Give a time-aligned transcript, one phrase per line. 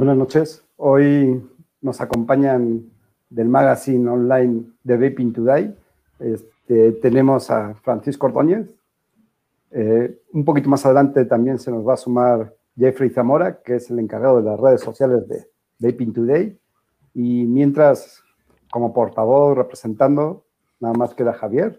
[0.00, 0.64] Buenas noches.
[0.78, 1.46] Hoy
[1.82, 2.90] nos acompañan
[3.28, 5.76] del magazine online de Vaping Today.
[6.18, 8.66] Este, tenemos a Francisco Ordóñez.
[9.70, 13.90] Eh, un poquito más adelante también se nos va a sumar Jeffrey Zamora, que es
[13.90, 15.44] el encargado de las redes sociales de
[15.80, 16.58] Vaping Today.
[17.12, 18.22] Y mientras,
[18.70, 20.46] como portavoz representando,
[20.80, 21.78] nada más queda Javier.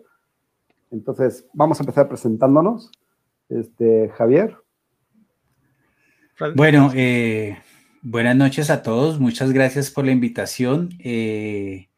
[0.91, 2.91] Entonces, vamos a empezar presentándonos.
[3.49, 4.57] Este, Javier.
[6.55, 7.57] Bueno, eh,
[8.01, 9.19] buenas noches a todos.
[9.19, 10.89] Muchas gracias por la invitación.
[10.99, 11.89] Eh,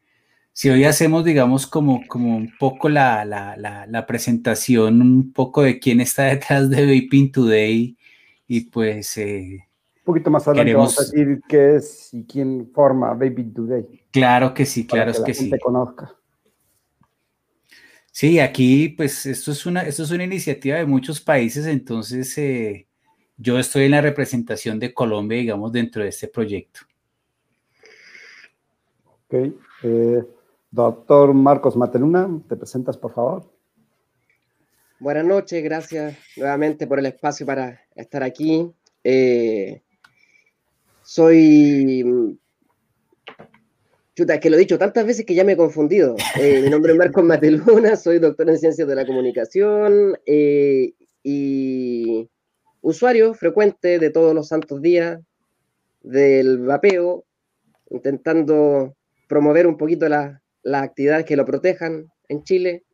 [0.52, 6.00] si hoy hacemos, digamos, como, como un poco la, la, presentación, un poco de quién
[6.00, 7.96] está detrás de Vaping Today
[8.46, 9.16] y pues...
[9.16, 9.66] Eh,
[9.98, 10.96] un poquito más adelante queremos...
[10.96, 13.84] vamos a decir qué es y quién forma Vaping Today.
[14.10, 15.50] Claro que sí, claro que, que, sí.
[15.58, 16.14] conozca.
[18.12, 22.86] Sí, aquí pues esto es una, esto es una iniciativa de muchos países, entonces eh,
[23.36, 26.80] yo estoy en la representación de Colombia, digamos, dentro de este proyecto.
[29.26, 29.52] Ok.
[29.82, 30.22] Eh,
[30.70, 33.50] doctor Marcos Mateluna, ¿te presentas, por favor?
[35.00, 38.70] Buenas noches, gracias nuevamente por el espacio para estar aquí.
[39.02, 39.82] Eh,
[41.02, 42.38] soy
[44.14, 46.14] Chuta, es que lo he dicho tantas veces que ya me he confundido.
[46.38, 52.30] Eh, mi nombre es Marcos Mateluna, soy doctor en Ciencias de la Comunicación y
[52.84, 55.18] usuario frecuente de todos los santos días
[56.02, 57.24] del vapeo,
[57.90, 58.94] intentando
[59.26, 62.84] promover un poquito las actividades que lo protejan en Chile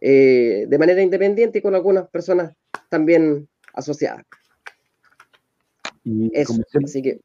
[0.00, 2.54] eh, de manera independiente y con algunas personas
[2.88, 4.24] también asociadas.
[6.04, 7.20] Y como, siempre,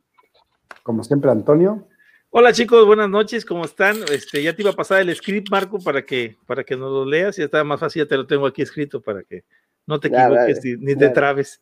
[0.84, 1.88] como siempre, Antonio.
[2.32, 3.96] Hola chicos, buenas noches, ¿cómo están?
[4.12, 7.06] Este, ya te iba a pasar el script, Marco, para que, para que nos lo
[7.06, 9.46] leas, y está más fácil, ya te lo tengo aquí escrito para que
[9.86, 11.62] no te equivoques ni, te trabes.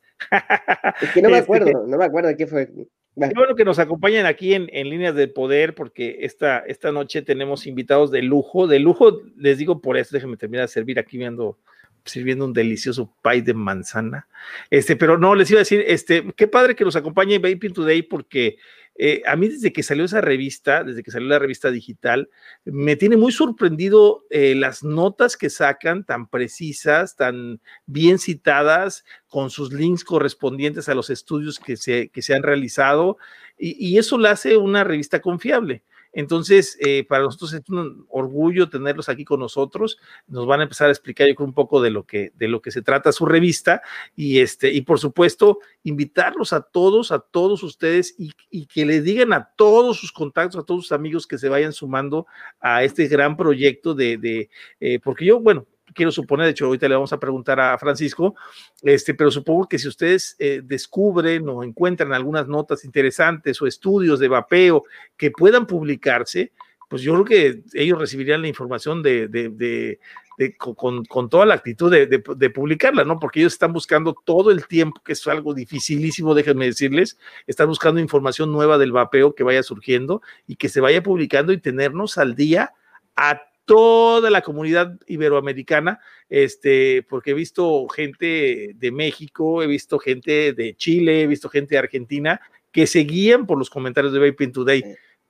[1.02, 2.68] Es que no me este, acuerdo, no me acuerdo de qué fue.
[2.68, 7.68] Qué bueno que nos acompañen aquí en, Líneas del Poder, porque esta, esta noche tenemos
[7.68, 8.68] invitados de lujo.
[8.68, 11.58] De lujo, les digo por eso, déjenme terminar de servir aquí viendo,
[12.06, 14.28] sirviendo un delicioso pie de manzana.
[14.70, 18.02] Este, pero no, les iba a decir, este, qué padre que nos acompañe Vaping Today,
[18.04, 18.58] porque
[19.04, 22.30] eh, a mí desde que salió esa revista, desde que salió la revista digital,
[22.66, 29.50] me tiene muy sorprendido eh, las notas que sacan tan precisas, tan bien citadas, con
[29.50, 33.18] sus links correspondientes a los estudios que se, que se han realizado,
[33.58, 35.82] y, y eso la hace una revista confiable.
[36.14, 39.98] Entonces, eh, para nosotros es un orgullo tenerlos aquí con nosotros.
[40.28, 42.62] Nos van a empezar a explicar, yo creo, un poco de lo que, de lo
[42.62, 43.82] que se trata su revista
[44.16, 48.34] y este, y por supuesto, invitarlos a todos, a todos ustedes y,
[48.66, 52.28] que le digan a todos sus contactos, a todos sus amigos que se vayan sumando
[52.60, 56.88] a este gran proyecto de, de eh, porque yo, bueno, quiero suponer, de hecho ahorita
[56.88, 58.36] le vamos a preguntar a Francisco,
[58.82, 64.20] este, pero supongo que si ustedes eh, descubren o encuentran algunas notas interesantes o estudios
[64.20, 64.84] de vapeo
[65.18, 66.52] que puedan publicarse,
[66.92, 71.54] pues yo creo que ellos recibirían la información de, de, de, con, con, toda la
[71.54, 73.18] actitud de, publicarla, ¿no?
[73.18, 78.02] Porque ellos están buscando todo el tiempo, que es algo dificilísimo, déjenme decirles, están buscando
[78.02, 82.36] información nueva del vapeo que vaya surgiendo y que se vaya publicando y tenernos al
[82.36, 82.74] día
[83.16, 90.52] a toda la comunidad iberoamericana, este, porque he visto gente de México, he visto gente
[90.52, 92.42] de Chile, he visto gente de Argentina
[92.74, 94.84] que seguían por los comentarios de Vaping Today.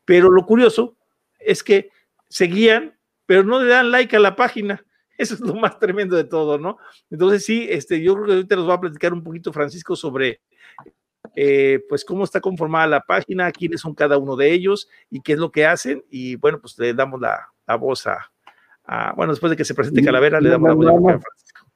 [0.05, 0.97] Pero lo curioso
[1.39, 1.91] es que
[2.29, 2.97] seguían,
[3.27, 4.83] pero no le dan like a la página.
[5.19, 6.79] Eso es lo más tremendo de todo, ¿no?
[7.11, 10.41] Entonces sí, este, yo creo que ahorita nos va a platicar un poquito Francisco sobre
[11.35, 15.33] eh, pues cómo está conformada la página, quiénes son cada uno de ellos y qué
[15.33, 16.03] es lo que hacen.
[16.09, 17.47] Y bueno, pues le damos la,
[17.77, 18.30] voz a,
[19.15, 21.67] bueno, después de que se presente Calavera, le damos la voz a Francisco.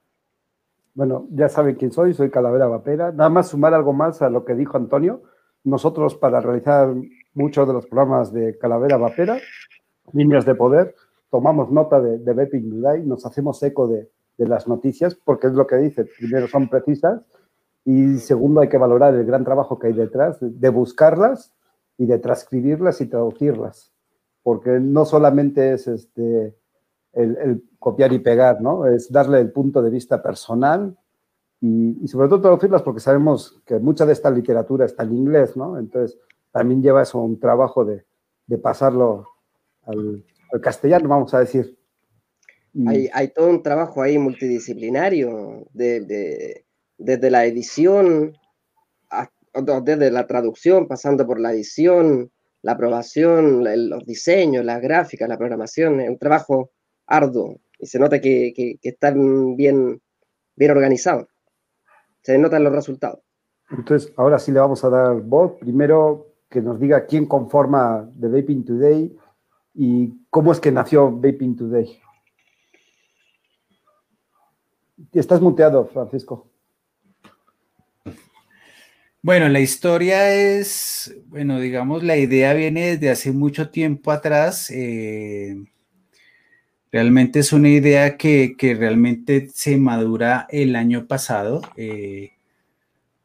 [0.93, 3.11] Bueno, ya saben quién soy, soy Calavera Vapera.
[3.11, 5.23] Nada más sumar algo más a lo que dijo Antonio.
[5.63, 6.93] Nosotros para realizar
[7.33, 9.37] muchos de los programas de Calavera Vapera,
[10.13, 10.95] líneas de poder,
[11.29, 15.67] tomamos nota de, de Bepping nos hacemos eco de, de las noticias, porque es lo
[15.67, 17.21] que dice, primero son precisas
[17.83, 21.53] y segundo hay que valorar el gran trabajo que hay detrás de buscarlas
[21.97, 23.95] y de transcribirlas y traducirlas
[24.45, 26.55] porque no solamente es este,
[27.15, 28.85] el, copiar y pegar, ¿no?
[28.85, 30.97] Es darle el punto de vista personal
[31.61, 35.77] y, sobre todo traducirlas porque sabemos que mucha de esta literatura está en inglés, ¿no?
[35.77, 36.19] Entonces,
[36.51, 38.05] también lleva eso un trabajo de,
[38.47, 39.27] de pasarlo
[39.83, 40.23] al,
[40.61, 41.77] castellano, vamos a decir.
[42.87, 46.63] Hay, hay, todo un trabajo ahí multidisciplinario, de,
[46.97, 48.33] desde la edición,
[49.83, 55.99] desde la traducción, pasando por la edición, la aprobación, los diseños, las gráficas, la programación,
[55.99, 56.71] un trabajo
[57.07, 60.01] arduo y se nota que, que, están bien,
[60.55, 61.27] bien organizados.
[62.21, 63.19] Se notan los resultados.
[63.69, 65.53] Entonces, ahora sí le vamos a dar voz.
[65.59, 69.15] Primero, que nos diga quién conforma The Vaping Today
[69.73, 71.99] y cómo es que nació Vaping Today.
[75.11, 76.49] Estás muteado, Francisco.
[79.21, 84.69] Bueno, la historia es, bueno, digamos, la idea viene desde hace mucho tiempo atrás.
[84.69, 85.65] Eh,
[86.91, 91.61] realmente es una idea que, realmente se madura el año pasado.
[91.77, 92.31] Eh,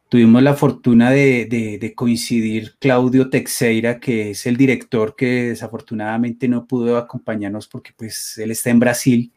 [0.09, 6.99] tuvimos la fortuna de, coincidir Claudio Teixeira, que es el director que desafortunadamente no pudo
[6.99, 9.33] acompañarnos porque pues él está en Brasil.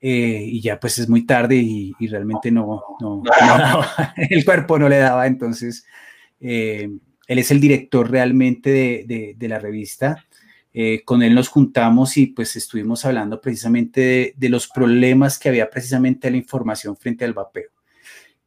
[0.00, 3.22] Eh, y ya pues es muy tarde y, realmente no, no,
[4.16, 5.84] el cuerpo no le daba, entonces
[6.40, 6.88] eh,
[7.26, 10.24] él es el director realmente de, la revista.
[10.72, 15.70] Eh, con él nos juntamos y pues estuvimos hablando precisamente de, los problemas que había
[15.70, 17.70] precisamente la información frente al vapeo.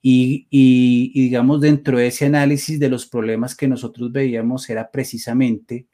[0.02, 5.86] Y, y, digamos, dentro de ese análisis de los problemas que nosotros veíamos era precisamente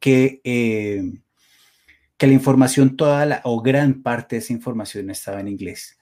[0.00, 0.40] que
[2.16, 5.98] que la información, toda la, o gran parte de esa información estaba en inglés.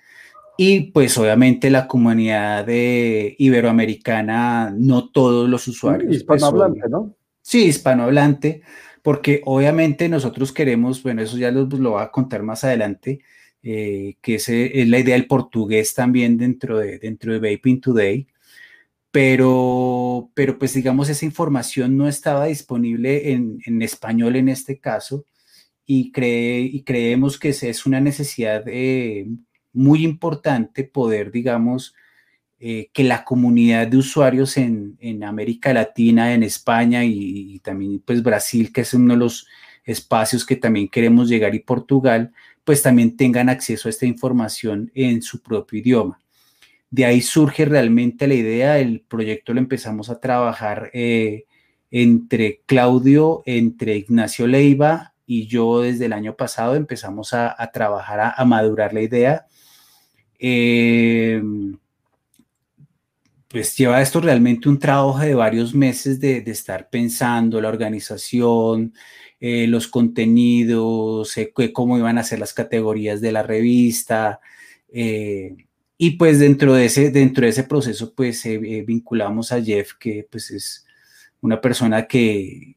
[0.58, 6.11] Y pues obviamente la comunidad de iberoamericana, no todos los usuarios.
[6.11, 7.14] Mm, hispanohablante, ¿no?
[7.40, 8.62] Sí, hispanohablante,
[9.02, 13.20] porque obviamente nosotros queremos, bueno, eso ya lo, lo voy a contar más adelante,
[13.62, 18.26] eh, que ese es la idea del portugués también dentro de, dentro de Vaping Today,
[19.10, 25.25] pero, pero pues digamos esa información no estaba disponible en, en español en este caso,
[25.87, 29.26] y, cree, y creemos que es una necesidad eh,
[29.72, 31.94] muy importante poder, digamos,
[32.64, 38.22] eh, que la comunidad de usuarios en, en América Latina, en España y, también pues
[38.22, 39.48] Brasil, que es uno de los
[39.82, 42.32] espacios que también queremos llegar, y Portugal,
[42.62, 46.20] pues también tengan acceso a esta información en su propio idioma.
[46.88, 51.46] De ahí surge realmente la idea, el proyecto lo empezamos a trabajar eh,
[51.90, 58.44] entre Claudio, entre Ignacio Leiva, y yo desde el año pasado empezamos a, trabajar, a,
[58.44, 59.46] madurar la idea.
[60.38, 61.76] Em,
[63.52, 68.94] pues lleva esto realmente un trabajo de varios meses de, estar pensando la organización,
[69.40, 74.40] eh, los contenidos, eh, cómo iban a ser las categorías de la revista.
[74.88, 75.54] Eh,
[75.99, 78.43] y pues dentro de ese, dentro de ese proceso, pues
[78.87, 80.87] vinculamos a Jeff, que pues es
[81.40, 82.76] una persona que,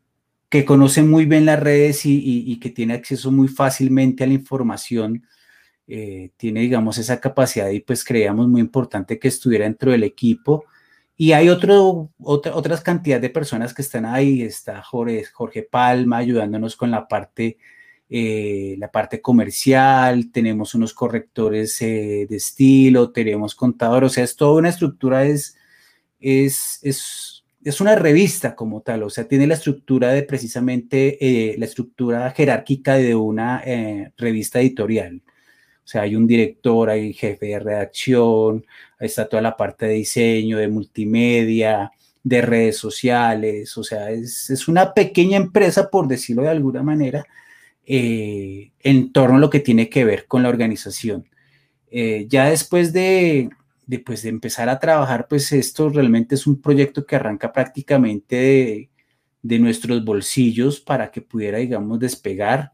[0.49, 5.25] que conoce muy bien las redes y, que tiene acceso muy fácilmente a la información,
[5.87, 10.65] eh, tiene, digamos, esa capacidad y pues creíamos muy importante que estuviera dentro del equipo.
[11.17, 14.41] Y hay otro, otra, otras cantidad de personas que están ahí.
[14.41, 17.57] Está Jorge, Jorge Palma ayudándonos con la parte,
[18.09, 20.31] eh, la parte comercial.
[20.31, 24.03] Tenemos unos correctores eh, de estilo, tenemos contador.
[24.03, 25.57] O sea, es toda una estructura, es,
[26.19, 27.35] es, es
[27.65, 32.29] es una revista como tal, o sea, tiene la estructura de precisamente eh, la estructura
[32.29, 35.23] jerárquica de una eh, revista editorial.
[35.85, 38.65] O sea, hay un director, hay jefe de redacción,
[38.99, 41.91] está toda la parte de diseño, de multimedia,
[42.23, 47.23] de redes sociales, o sea, es, una pequeña empresa, por decirlo de alguna manera,
[47.85, 51.25] eh, en torno a lo que tiene que ver con la organización.
[52.27, 53.49] ya después de,
[53.87, 58.89] de, pues, de empezar a trabajar, pues esto realmente es un proyecto que arranca prácticamente
[59.41, 62.73] de, nuestros bolsillos para que pudiera, digamos, despegar.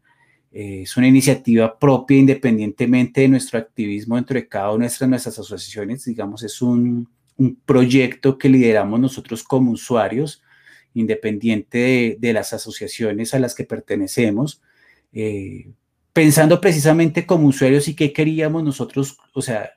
[0.52, 5.38] Eh, es una iniciativa propia independientemente de nuestro activismo dentro de cada una de nuestras,
[5.38, 6.04] asociaciones.
[6.04, 7.08] Digamos, es un,
[7.64, 10.42] proyecto que lideramos nosotros como usuarios,
[10.94, 14.60] independiente de, las asociaciones a las que pertenecemos.
[15.12, 15.72] Eh,
[16.12, 19.72] pensando precisamente como usuarios y qué queríamos nosotros, o sea,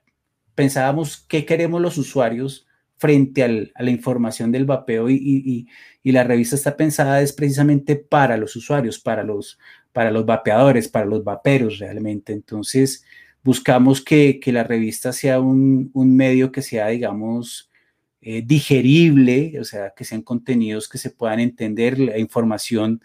[0.53, 2.67] pensábamos qué queremos los usuarios
[2.98, 5.67] frente a la información del vapeo y,
[6.03, 9.58] la revista está pensada es precisamente para los usuarios, para los,
[9.96, 12.34] para los vapeadores, para los vaperos realmente.
[12.34, 13.06] Entonces,
[13.44, 17.72] buscamos que, la revista sea un, medio que sea, digamos,
[18.22, 23.02] eh, digerible, o sea, que sean contenidos que se puedan entender, la información,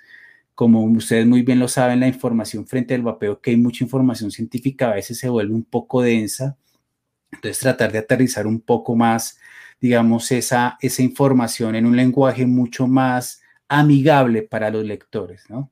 [0.55, 4.31] como ustedes muy bien lo saben, la información frente al vapeo, que hay mucha información
[4.31, 6.57] científica, a veces se vuelve un poco densa
[7.33, 9.39] entonces, tratar de aterrizar un poco más,
[9.81, 15.71] digamos, esa, esa información en un lenguaje mucho más amigable para los lectores, ¿no?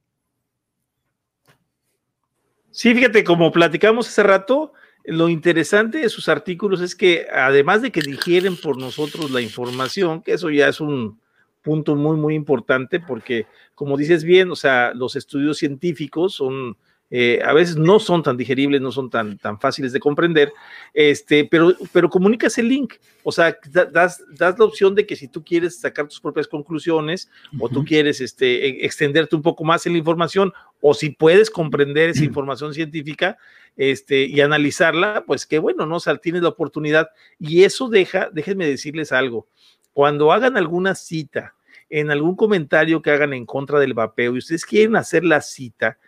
[2.79, 7.91] Sí, fíjate, como platicamos hace rato, lo interesante de sus artículos es que además de
[7.91, 11.19] que digieren por nosotros la información, que eso ya es un
[11.61, 16.77] punto muy, muy importante porque, como dices bien, o sea, los estudios científicos son
[17.11, 20.53] eh, a veces no son tan digeribles, no son tan, tan fáciles de comprender,
[20.93, 25.29] este, pero, pero comunicas el link, o sea, das, das la opción de que si
[25.29, 29.87] tú quieres sacar tus propias conclusiones o tú quieres este, e, extenderte un poco más
[29.87, 33.39] en la información o si puedes comprender esa información científica
[33.77, 35.97] este, y analizarla, pues qué bueno, ¿no?
[35.97, 37.09] O sea, tienes la oportunidad.
[37.39, 39.47] Y eso deja, déjenme decirles algo,
[39.93, 41.55] cuando hagan alguna cita,
[41.91, 45.99] en algún comentario que hagan en contra del vapeo y ustedes quieren hacer la cita,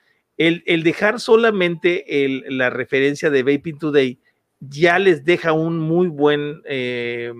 [0.40, 2.04] el, dejar solamente
[2.48, 4.18] la referencia de Vaping Today
[4.58, 7.32] ya les deja un muy buen, eh,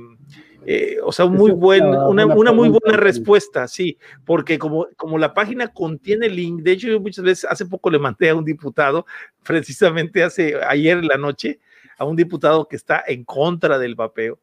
[0.66, 5.33] eh, o sea, un muy buen, una, muy buena respuesta, sí, porque como, como la
[5.33, 8.45] página contiene el link, de hecho yo muchas veces, hace poco le mandé a un
[8.45, 9.07] diputado,
[9.45, 11.59] precisamente hace ayer en la noche,
[11.97, 14.38] a un diputado que está en contra del vapeo,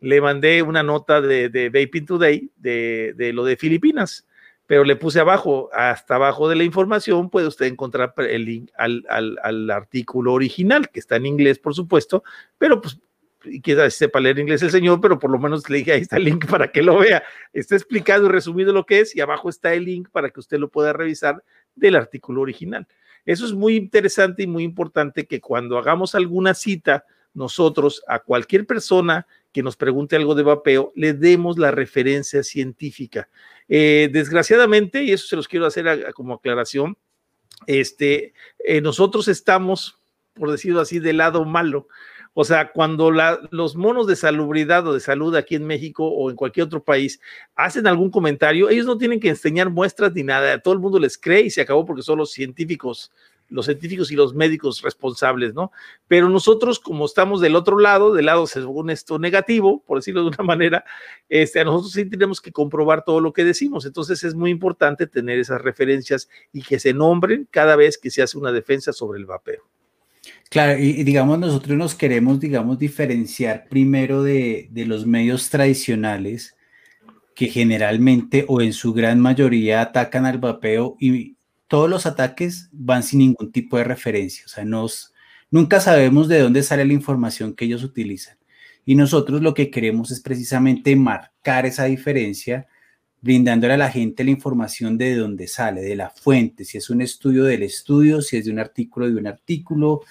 [0.00, 4.26] le mandé una nota de, de Vaping Today de, de lo de Filipinas
[4.66, 9.70] pero le puse abajo, hasta abajo de la información puede usted encontrar el link al,
[9.70, 12.24] artículo original, que está en inglés, por supuesto,
[12.58, 12.98] pero pues
[13.62, 16.24] quizás sepa leer inglés el señor, pero por lo menos le dije, ahí está el
[16.24, 17.22] link para que lo vea.
[17.52, 20.58] Está explicado y resumido lo que es y abajo está el link para que usted
[20.58, 21.42] lo pueda revisar
[21.76, 22.88] del artículo original.
[23.24, 27.04] Eso es muy interesante y muy importante que cuando hagamos alguna cita,
[27.34, 33.30] nosotros a cualquier persona que nos pregunte algo de vapeo, le demos la referencia científica.
[33.70, 36.98] Eh, desgraciadamente, y eso se los quiero hacer como aclaración,
[37.66, 39.98] este, eh, nosotros estamos,
[40.34, 41.88] por decirlo así, del lado malo.
[42.34, 43.10] O sea, cuando
[43.50, 47.18] los monos de salubridad o de salud aquí en México o en cualquier otro país
[47.54, 51.16] hacen algún comentario, ellos no tienen que enseñar muestras ni nada, todo el mundo les
[51.16, 53.10] cree y se acabó porque son los científicos
[53.48, 55.70] los científicos y los médicos responsables, ¿no?
[56.08, 60.28] Pero nosotros, como estamos del otro lado, del lado según esto negativo, por decirlo de
[60.28, 60.84] una manera,
[61.28, 63.86] este, nosotros sí tenemos que comprobar todo lo que decimos.
[63.86, 68.22] Entonces es muy importante tener esas referencias y que se nombren cada vez que se
[68.22, 69.62] hace una defensa sobre el vapeo.
[70.50, 76.56] Claro, y, digamos, nosotros nos queremos, digamos, diferenciar primero de los medios tradicionales
[77.36, 81.35] que generalmente o en su gran mayoría atacan al vapeo y,
[81.68, 85.12] todos los ataques van sin ningún tipo de referencia, o sea, nos,
[85.50, 88.36] nunca sabemos de dónde sale la información que ellos utilizan.
[88.84, 92.68] Y nosotros lo que queremos es precisamente marcar esa diferencia,
[93.20, 97.00] brindándole a la gente la información de dónde sale, de la fuente, si es un
[97.00, 100.02] estudio del estudio, si es de un artículo de un artículo,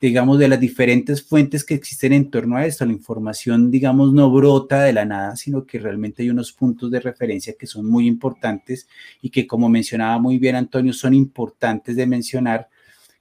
[0.00, 2.84] digamos, de las diferentes fuentes que existen en torno a esto.
[2.84, 7.00] La información, digamos, no brota de la nada, sino que realmente hay unos puntos de
[7.00, 8.88] referencia que son muy importantes
[9.22, 12.68] y que, como mencionaba muy bien Antonio, son importantes de mencionar.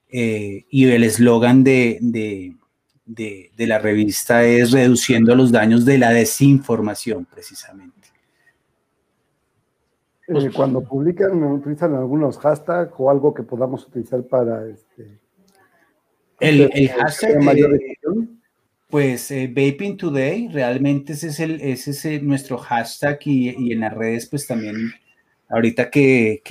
[0.10, 2.00] Eh, y el eslogan de,
[3.06, 7.94] de, la revista es reduciendo los daños de la desinformación, precisamente.
[10.28, 15.20] Eh, cuando publican, utilizan algunos hashtags o algo que podamos utilizar para este,
[16.40, 17.40] el, hashtag,
[18.90, 23.94] pues eh, Vaping Today, realmente ese es, el, ese es nuestro hashtag y, en las
[23.94, 24.94] redes, pues también,
[25.50, 26.42] ahorita que,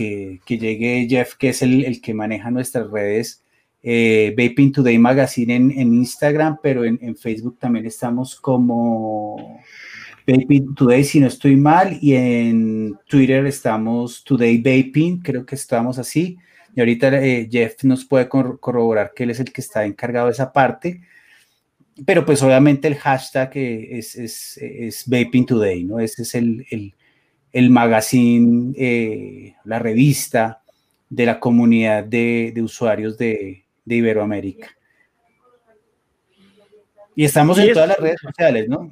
[0.46, 3.42] llegue Jeff, que es el, que maneja nuestras redes,
[3.82, 9.60] eh, Vaping Today Magazine en, Instagram, pero en, Facebook también estamos como
[10.26, 15.98] Vaping Today, si no estoy mal, y en Twitter estamos Today Vaping, creo que estamos
[15.98, 16.38] así.
[16.74, 20.32] Y ahorita eh, Jeff nos puede corroborar que él es el que está encargado de
[20.32, 21.02] esa parte.
[22.04, 26.00] Pero pues obviamente el hashtag eh, es, es, es Vaping Today, ¿no?
[26.00, 26.94] Ese es el, el,
[27.52, 30.62] el magazine, eh, la revista
[31.08, 34.76] de la comunidad de, de usuarios de, de, Iberoamérica.
[37.14, 38.88] Y estamos en todas las redes sociales, ¿no?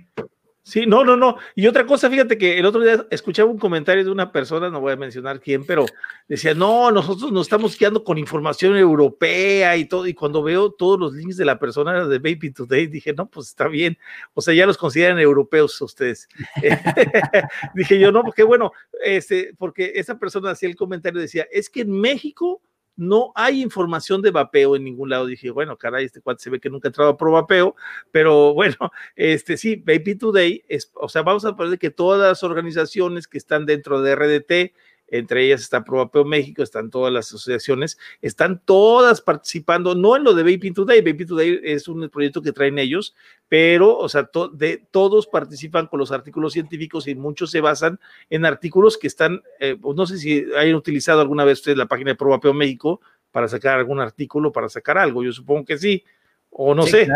[0.65, 1.39] Sí, no, no, no.
[1.57, 4.81] Y otra cosa, fíjate que el otro día escuchaba un comentario de una persona, no
[4.81, 5.87] voy a mencionar quién, pero
[6.29, 10.07] decía, no, nosotros nos estamos quedando con información europea y todo.
[10.07, 13.49] Y cuando veo todos los links de la persona de Baby Today, dije, no, pues
[13.49, 13.99] está bien.
[14.35, 16.29] O sea, ya los consideran europeos ustedes.
[17.75, 18.71] dije yo, no, porque bueno,
[19.05, 22.63] este, porque esa persona hacía el comentario, decía, es que en México
[22.97, 25.27] no hay información de vapeo en ningún lado.
[25.27, 27.75] Dije, bueno, caray, este cuate se ve que nunca ha entrado pro vapeo,
[28.11, 28.77] pero bueno,
[29.17, 33.39] este sí, Baby Today, es, o sea, vamos a poner que todas las organizaciones que
[33.39, 34.75] están dentro de RDT,
[35.13, 40.33] entre ellas está ProVapeo México, están todas las asociaciones, están todas participando, no en lo
[40.35, 43.15] de Vaping Today, Vaping Today es un proyecto que traen ellos,
[43.47, 48.01] pero, o sea, de, todos participan con los artículos científicos y muchos se basan
[48.31, 51.87] en artículos que están, eh, pues, no sé si hayan utilizado alguna vez ustedes la
[51.87, 56.03] página de ProVapeo México para sacar algún artículo, para sacar algo, yo supongo que sí,
[56.49, 57.07] o no sé,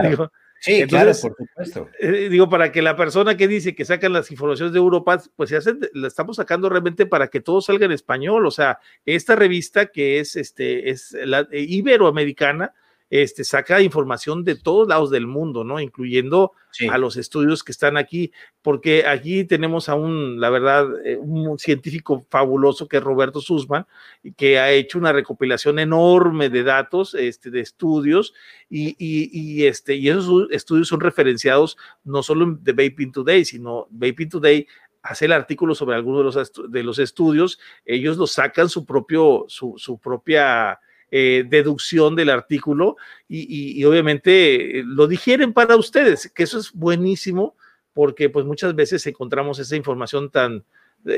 [0.61, 1.91] Sí, claro, por supuesto.
[1.99, 5.51] Eh, digo, para que la persona que dice que sacan las informaciones de Europa, pues
[5.51, 8.47] se hacen, la estamos sacando realmente para que todo salga en español.
[8.47, 12.73] O sea, esta revista que es, este, es la iberoamericana,
[13.11, 15.81] este, saca información de todos lados del mundo, ¿no?
[15.81, 16.53] Incluyendo
[16.91, 21.59] a los estudios que están aquí, porque aquí tenemos a un, la verdad, eh, un
[21.59, 23.87] científico fabuloso que es Roberto Sussman,
[24.37, 28.35] que ha hecho una recopilación enorme de datos, este, de estudios,
[28.69, 34.29] y, y, este, y esos estudios son referenciados no solo de Vaping Today, sino Vaping
[34.29, 34.67] Today
[35.03, 39.45] hace el artículo sobre algunos de los, de los estudios, ellos lo sacan su propio,
[39.49, 42.97] su, su propia eh, deducción del artículo
[43.29, 47.57] y, obviamente eh, lo digieren para ustedes, que eso es buenísimo
[47.93, 50.65] porque pues muchas veces encontramos esa información tan,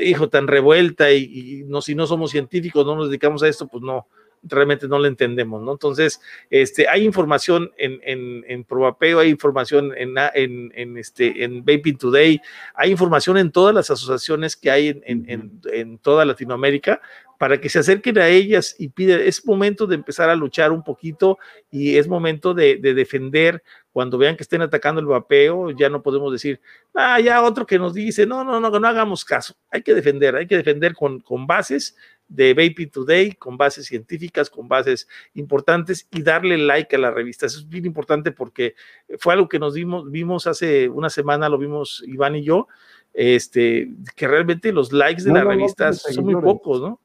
[0.01, 3.83] hijo, tan revuelta y, no, si no somos científicos, no nos dedicamos a esto, pues
[3.83, 4.07] no,
[4.43, 5.71] realmente no lo entendemos, ¿no?
[5.71, 11.97] Entonces, este, hay información en, en, en Probapeo, hay información en, en, este, en Vaping
[11.97, 12.39] Today,
[12.75, 17.01] hay información en todas las asociaciones que hay en, en toda Latinoamérica
[17.39, 20.83] para que se acerquen a ellas y piden, es momento de empezar a luchar un
[20.83, 21.39] poquito
[21.71, 26.33] y es momento de, defender cuando vean que estén atacando el vapeo, ya no podemos
[26.33, 26.59] decir,
[26.93, 30.35] ah, ya otro que nos dice, no, no, no, no hagamos caso, hay que defender,
[30.35, 31.95] hay que defender con, con bases
[32.27, 37.45] de Vaping Today, con bases científicas, con bases importantes y darle like a la revista.
[37.45, 38.75] Eso es bien importante porque
[39.17, 42.67] fue algo que nos vimos, vimos hace una semana, lo vimos Iván y yo,
[43.13, 46.99] este, que realmente los likes de la revista son muy pocos, ¿no?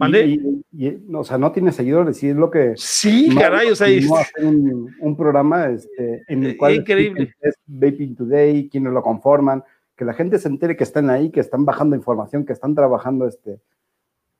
[0.00, 2.74] Y, o sea, no tiene seguidores, y es lo que.
[2.76, 3.88] Sí, caray, o sea.
[3.88, 6.76] hacer un, un, programa este, en el cual.
[6.76, 7.34] Increíble.
[7.40, 9.64] Es Vaping Today, quienes lo conforman,
[9.96, 13.26] que la gente se entere que están ahí, que están bajando información, que están trabajando
[13.26, 13.60] este,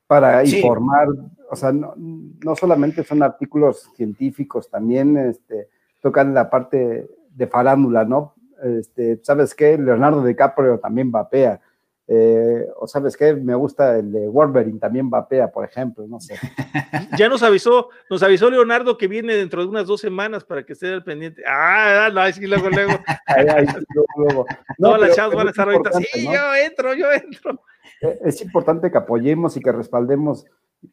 [0.07, 1.07] para informar.
[1.51, 5.67] O sea, no, no, solamente son artículos científicos, también este,
[5.99, 8.33] tocan la parte de farándula, ¿no?
[8.63, 9.77] Este, ¿Sabes qué?
[9.77, 11.59] Leonardo DiCaprio también vapea
[12.11, 16.35] eh, o sabes qué, me gusta el de Wolverine, también vapea, por ejemplo, no sé.
[17.19, 20.73] Ya nos avisó, nos avisó Leonardo que viene dentro de unas dos semanas para que
[20.73, 21.43] esté al pendiente.
[21.45, 22.93] Ah, no, sí, luego, luego.
[24.17, 24.45] luego,
[24.77, 27.61] Todas las chavas van a estar ahorita, sí, yo entro, yo entro.
[28.01, 30.47] Eh, es importante que apoyemos y que respaldemos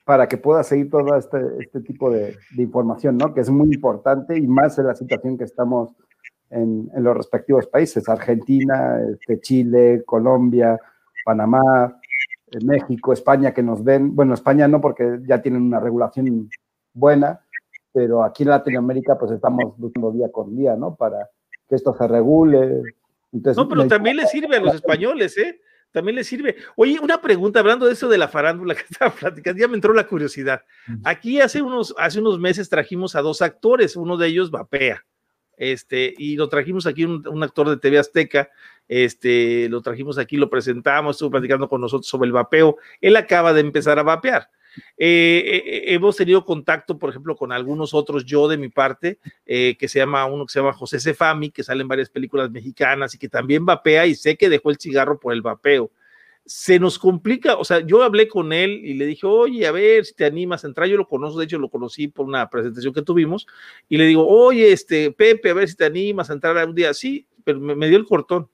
[0.05, 3.33] para que pueda seguir todo este, este tipo de, información, ¿no?
[3.33, 5.95] Que es muy importante y más en la situación que estamos
[6.51, 10.79] en, en los respectivos países, Argentina, este, Chile, Colombia,
[11.27, 11.99] Panamá,
[12.53, 16.49] eh, México, España, que nos ven, bueno, España no porque ya tienen una regulación
[16.95, 17.41] buena,
[17.93, 20.95] pero aquí en Latinoamérica pues estamos luchando día con día, ¿no?
[20.95, 21.29] Para
[21.69, 22.81] que esto se regule.
[23.33, 25.61] no, pero también le sirve a los españoles, ¿eh?
[25.91, 26.55] También le sirve.
[26.77, 29.93] Oye, una pregunta, hablando de eso de la farándula que estaba platicando, ya me entró
[29.93, 30.63] la curiosidad.
[31.03, 35.05] Aquí hace unos, hace unos meses trajimos a dos actores, uno de ellos vapea,
[35.57, 38.51] este, y lo trajimos aquí un, actor de TV Azteca,
[38.89, 42.77] este, lo trajimos aquí, lo presentamos, estuvo platicando con nosotros sobre el vapeo.
[43.01, 44.49] Él acaba de empezar a vapear.
[44.99, 49.19] Eh, eh, eh, hemos tenido contacto, por ejemplo, con algunos otros, yo de mi parte,
[49.45, 53.15] que se llama uno que se llama José Cefami, que sale en varias películas mexicanas
[53.15, 55.91] y que también vapea y sé que dejó el cigarro por el vapeo.
[56.47, 60.05] Se nos complica, o sea, yo hablé con él y le dije, oye, a ver
[60.05, 60.89] si te animas a entrar.
[60.89, 63.47] Yo lo conozco, de hecho lo conocí por una presentación que tuvimos
[63.89, 66.95] y le digo, oye, este, Pepe, a ver si te animas a entrar algún día.
[66.95, 68.49] Sí, pero me dio el cortón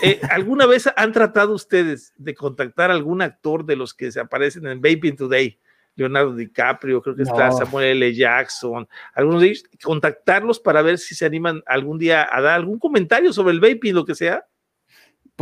[0.00, 4.20] eh, ¿Alguna vez han tratado ustedes de contactar a algún actor de los que se
[4.20, 5.58] aparecen en Vaping Today?
[5.94, 8.14] Leonardo DiCaprio, creo que está Samuel L.
[8.14, 12.78] Jackson, algunos de ellos, contactarlos para ver si se animan algún día a dar algún
[12.78, 14.46] comentario sobre el vaping, lo que sea.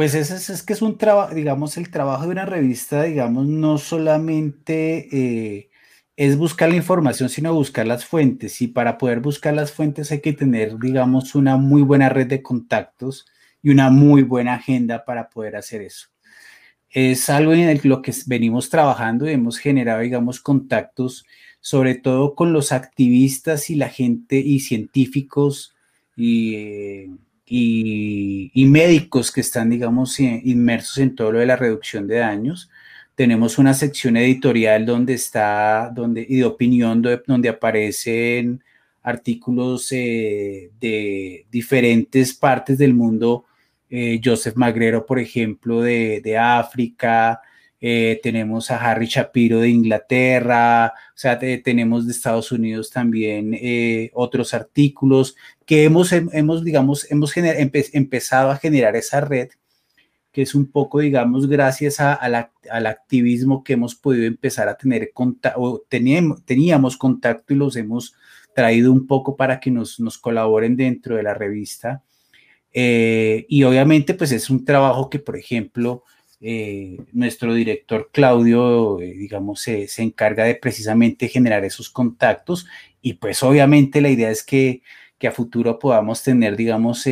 [0.00, 3.76] Pues es, es que es un trabajo, digamos, el trabajo de una revista, digamos, no
[3.76, 5.68] solamente eh,
[6.16, 8.62] es buscar la información, sino buscar las fuentes.
[8.62, 12.42] Y para poder buscar las fuentes hay que tener, digamos, una muy buena red de
[12.42, 13.26] contactos
[13.62, 16.08] y una muy buena agenda para poder hacer eso.
[16.88, 21.26] Es algo en lo que venimos trabajando y hemos generado, digamos, contactos,
[21.60, 25.74] sobre todo con los activistas y la gente y científicos
[26.16, 27.10] y,
[27.52, 32.70] y, médicos que están, digamos, inmersos en todo lo de la reducción de daños.
[33.16, 38.62] Tenemos una sección editorial donde está, donde, y de opinión, donde aparecen
[39.02, 43.46] artículos eh, de diferentes partes del mundo.
[43.90, 47.40] Eh, Joseph Magrero, por ejemplo, de, África,
[47.80, 54.10] eh, tenemos a Harry Shapiro de Inglaterra, o sea, tenemos de Estados Unidos también eh,
[54.14, 55.34] otros artículos
[55.70, 59.50] que hemos, hemos digamos, hemos empezado a generar esa red,
[60.32, 65.84] que es un poco, digamos, gracias al activismo que hemos podido empezar a tener contacto,
[65.88, 68.16] teníamos, teníamos contacto y los hemos
[68.52, 72.02] traído un poco para que nos, nos colaboren dentro de la revista.
[72.72, 76.02] Eh, y obviamente, pues es un trabajo que, por ejemplo,
[76.40, 82.66] eh, nuestro director Claudio, eh, digamos, se, se, encarga de precisamente generar esos contactos
[83.00, 84.82] y pues obviamente la idea es que,
[85.20, 87.02] que a futuro podamos tener, digamos,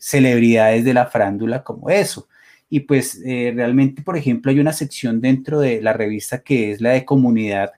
[0.00, 2.28] celebridades de la frándula como eso.
[2.70, 6.92] Y pues realmente, por ejemplo, hay una sección dentro de la revista que es la
[6.92, 7.72] de comunidad,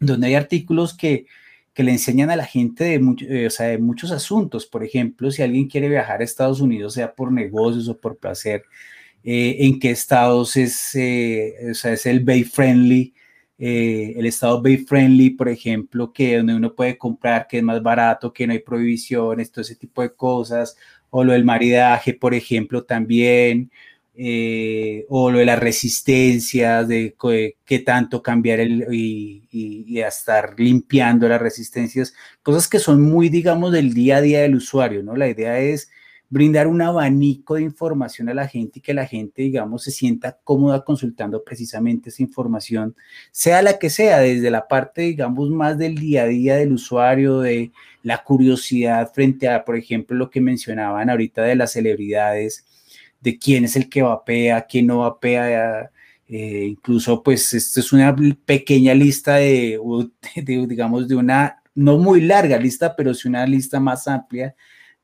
[0.00, 1.26] donde hay artículos que,
[1.76, 4.64] que le enseñan a la gente de, eh, o sea, de, muchos asuntos.
[4.64, 8.64] Por ejemplo, si alguien quiere viajar a Estados Unidos, sea por negocios o por placer,
[9.22, 13.12] eh, en qué estados es, eh, o sea, es el Bay Friendly,
[13.58, 18.32] el estado Bay Friendly, por ejemplo, que donde uno puede comprar, que es más barato,
[18.32, 20.76] que no hay prohibiciones, todo ese tipo de cosas,
[21.10, 23.70] o lo del maridaje, por ejemplo, también.
[24.18, 27.14] Eh, o lo de las resistencias, de
[27.66, 33.72] qué tanto cambiar y, y, a estar limpiando las resistencias, cosas que son muy, digamos,
[33.72, 35.16] del día a día del usuario, ¿no?
[35.16, 35.90] La idea es
[36.28, 40.38] brindar un abanico de información a la gente y que la gente, digamos, se sienta
[40.42, 42.96] cómoda consultando precisamente esa información,
[43.30, 47.40] sea la que sea, desde la parte, digamos, más del día a día del usuario,
[47.40, 47.70] de
[48.02, 52.66] la curiosidad frente a, por ejemplo, lo que mencionaban ahorita de las celebridades,
[53.20, 55.90] de quién es el que vapea, quién no vapea.
[56.28, 59.78] Eh, incluso, pues, esto es una pequeña lista de,
[60.36, 64.54] digamos, de una, no muy larga lista, pero sí una lista más amplia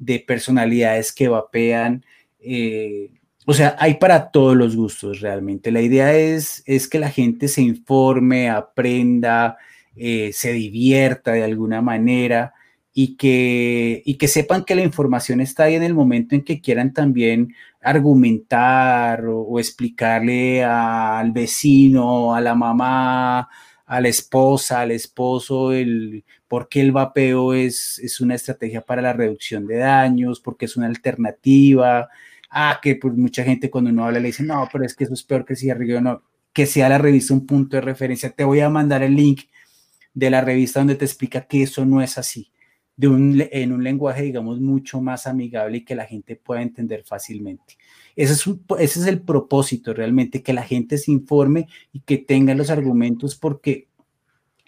[0.04, 2.04] de personalidades que vapean.
[2.40, 3.10] Eh,
[3.46, 5.70] o sea, hay para todos los gustos realmente.
[5.70, 9.56] La idea es, es que la gente se informe, aprenda,
[9.96, 12.54] eh, se divierta de alguna manera
[12.92, 16.60] y que, y que sepan que la información está ahí en el momento en que
[16.60, 23.48] quieran también argumentar o, explicarle al vecino, a la mamá,
[23.92, 29.02] a la esposa, al esposo, el, por qué el vapeo es, es una estrategia para
[29.02, 32.08] la reducción de daños, porque es una alternativa.
[32.50, 35.12] Ah, que pues mucha gente cuando uno habla le dice, no, pero es que eso
[35.12, 36.22] es peor que el cigarrillo, no,
[36.54, 38.30] que sea la revista un punto de referencia.
[38.30, 39.42] Te voy a mandar el link
[40.14, 42.50] de la revista donde te explica que eso no es así
[42.96, 47.04] de un, en un lenguaje, digamos, mucho más amigable y que la gente pueda entender
[47.04, 47.76] fácilmente.
[48.16, 48.34] Ese
[48.78, 53.88] es, el propósito realmente, que la gente se informe y que tenga los argumentos, porque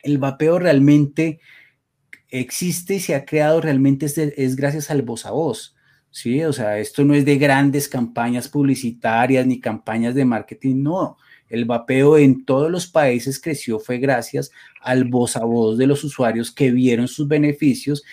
[0.02, 1.40] el vapeo realmente
[2.30, 5.74] existe y se ha creado realmente es, es gracias al voz a voz.
[6.10, 11.18] Sí, o sea, esto no es de grandes campañas publicitarias ni campañas de marketing, no.
[11.48, 16.04] El vapeo en todos los países creció fue gracias al voz a voz de los
[16.04, 18.04] usuarios que vieron sus beneficios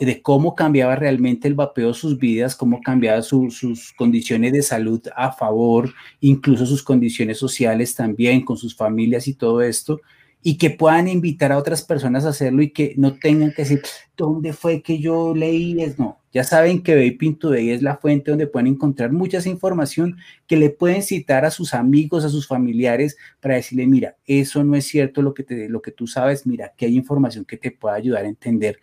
[0.00, 5.32] de cómo cambiaba realmente el vapeo sus vidas, cómo cambiaba sus condiciones de salud a
[5.32, 10.00] favor, incluso sus condiciones sociales también, con sus familias y todo esto,
[10.42, 13.82] y que puedan invitar a otras personas a hacerlo y que no tengan que decir,
[14.16, 15.76] ¿dónde fue que yo leí?
[15.98, 20.56] No, ya saben que Vaping Today es la fuente donde pueden encontrar mucha información que
[20.56, 24.86] le pueden citar a sus amigos, a sus familiares, para decirle, mira, eso no es
[24.86, 27.94] cierto lo que, te, lo que tú sabes, mira, que hay información que te pueda
[27.94, 28.78] ayudar a entender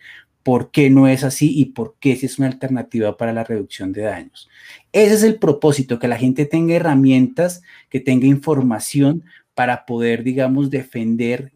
[0.45, 3.91] por qué no es así y por qué si es una alternativa para la reducción
[3.91, 4.47] de daños.
[4.91, 9.23] Ese es el propósito, que la gente tenga herramientas, que tenga información
[9.55, 11.53] para poder, digamos, defender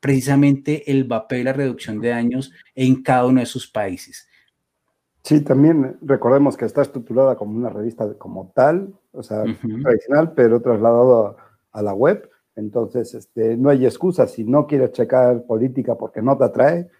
[0.00, 4.28] precisamente el vapeo y la reducción de daños en cada uno de sus países.
[5.22, 10.60] Sí, también recordemos que está estructurada como una revista como tal, o sea, tradicional, pero
[10.60, 11.36] trasladado
[11.70, 12.28] a, la web.
[12.56, 14.26] Entonces, este, no hay excusa.
[14.26, 16.90] Si no quieres checar política porque no te atrae,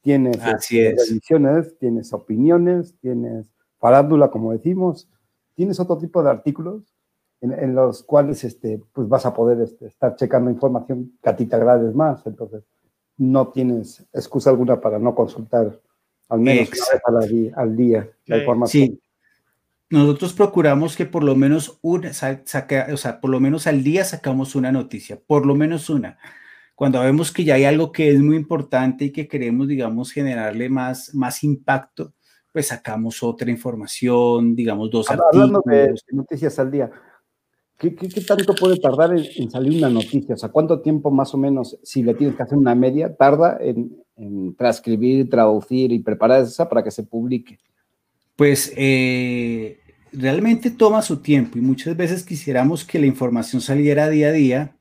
[0.00, 3.46] tienes ediciones, este, tienes opiniones, tienes
[3.78, 5.08] farándula, como decimos,
[5.54, 6.94] tienes otro tipo de artículos
[7.40, 11.46] en, los cuales este, pues vas a poder este, estar checando información que a ti
[11.46, 12.26] te agrades más.
[12.26, 12.64] Entonces,
[13.16, 15.80] no tienes excusa alguna para no consultar
[16.28, 18.84] al menos una vez al, día la información.
[18.86, 19.00] Sí.
[19.90, 24.04] Nosotros procuramos que por lo menos una, saque, o sea, por lo menos al día
[24.04, 26.18] sacamos una noticia, por lo menos una.
[26.80, 30.70] Cuando vemos que ya hay algo que es muy importante y que queremos, digamos, generarle
[30.70, 32.14] más, más impacto,
[32.50, 36.90] pues sacamos otra información, digamos, dos Hablando de noticias al día,
[37.76, 37.90] ¿Qué,
[38.26, 40.34] tanto puede tardar en, salir una noticia?
[40.34, 43.58] O sea, ¿cuánto tiempo más o menos, si le tienes que hacer una media, tarda
[43.60, 47.58] en, transcribir, traducir y preparar esa para que se publique?
[48.36, 49.80] Pues eh,
[50.14, 54.76] realmente toma su tiempo y muchas veces quisiéramos que la información saliera día a día,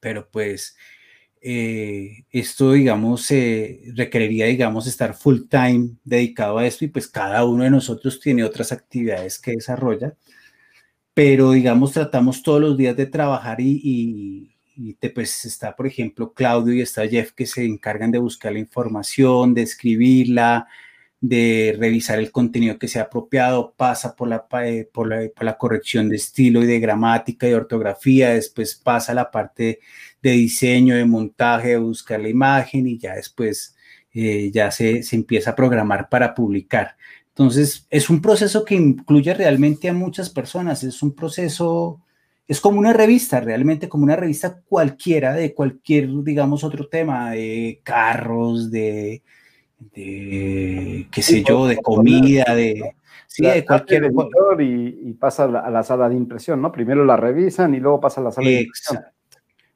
[0.00, 0.76] pero pues
[1.42, 3.28] eh, esto, digamos,
[3.94, 8.44] requeriría, digamos, estar full time dedicado a esto y pues cada uno de nosotros tiene
[8.44, 10.14] otras actividades que desarrolla.
[11.14, 16.32] Pero digamos tratamos todos los días de trabajar y, y te, pues está, por ejemplo,
[16.32, 20.68] Claudio y está Jeff que se encargan de buscar la información, de escribirla,
[21.20, 25.58] de revisar el contenido que sea apropiado, pasa por la, eh, por la, por la
[25.58, 29.80] corrección de estilo y de gramática y ortografía, después pasa la parte
[30.22, 33.76] de diseño, de montaje, de buscar la imagen y ya después
[34.12, 36.96] eh, ya se, se empieza a programar para publicar.
[37.30, 42.00] Entonces, es un proceso que incluye realmente a muchas personas, es un proceso,
[42.48, 47.80] es como una revista, realmente como una revista cualquiera de cualquier, digamos, otro tema, de
[47.84, 49.22] carros, de,
[49.78, 52.94] de qué sé yo, de comida, de...
[53.26, 54.10] Sí, de cualquier...
[54.58, 56.72] Y, y, pasa a la, sala de impresión, ¿no?
[56.72, 59.02] Primero la revisan y luego pasa a la sala de impresión.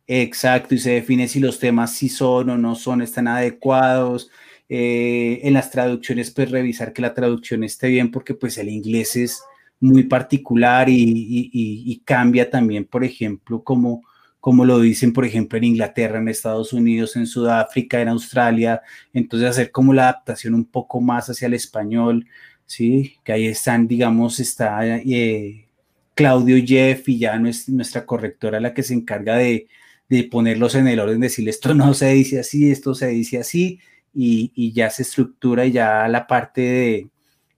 [0.07, 4.31] Exacto, y se define si los temas sí son o no son, están adecuados.
[4.69, 9.17] Eh, en las traducciones, pues revisar que la traducción esté bien, porque pues el inglés
[9.17, 9.43] es
[9.81, 14.03] muy particular y, y, y cambia también, por ejemplo, como
[14.43, 18.83] como lo dicen, por ejemplo, en Inglaterra, en Estados Unidos, en Sudáfrica, en Australia.
[19.13, 22.27] Entonces, hacer como la adaptación un poco más hacia el español,
[22.67, 23.19] ¿sí?
[23.23, 25.69] Que ahí están, digamos, está eh,
[26.17, 29.69] Claudio Jeff y ya nuestra correctora la que se encarga de,
[30.09, 33.79] de, ponerlos en el orden, decirle esto no se dice así, esto se dice así,
[34.13, 37.09] y, y ya se estructura y ya la parte de,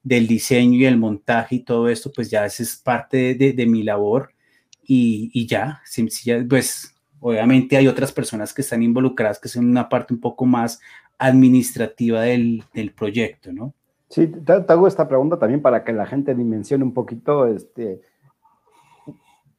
[0.02, 3.82] del diseño y el montaje y todo esto, pues ya es parte de, de mi
[3.82, 4.33] labor
[4.86, 5.82] y, ya,
[6.48, 10.80] pues obviamente hay otras personas que están involucradas que son una parte un poco más
[11.18, 13.74] administrativa del, del proyecto, ¿no?
[14.08, 18.00] Sí, te, hago esta pregunta también para que la gente dimensione un poquito este,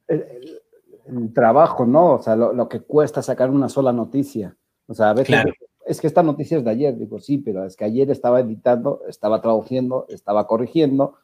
[0.07, 2.13] el, trabajo, ¿no?
[2.13, 4.55] O sea, lo, que cuesta sacar una sola noticia.
[4.87, 5.45] O sea, a veces
[5.85, 9.01] es que esta noticia es de ayer, digo, sí, pero es que ayer estaba editando,
[9.07, 11.15] estaba traduciendo, estaba corrigiendo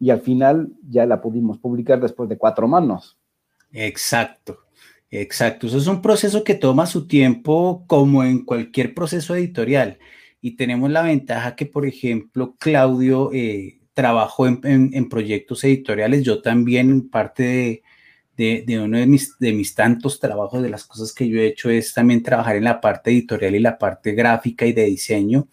[0.00, 3.18] y al final ya la pudimos publicar después de cuatro manos.
[3.72, 4.60] Exacto,
[5.10, 5.66] exacto.
[5.66, 9.98] Eso es un proceso que toma su tiempo como en cualquier proceso editorial.
[10.40, 16.24] Y tenemos la ventaja que, por ejemplo, Claudio eh, trabajó en, proyectos editoriales.
[16.24, 17.82] Yo también, parte
[18.36, 21.70] de, uno de mis, de mis tantos trabajos, de las cosas que yo he hecho,
[21.70, 25.48] es también trabajar en la parte editorial y la parte gráfica y de diseño.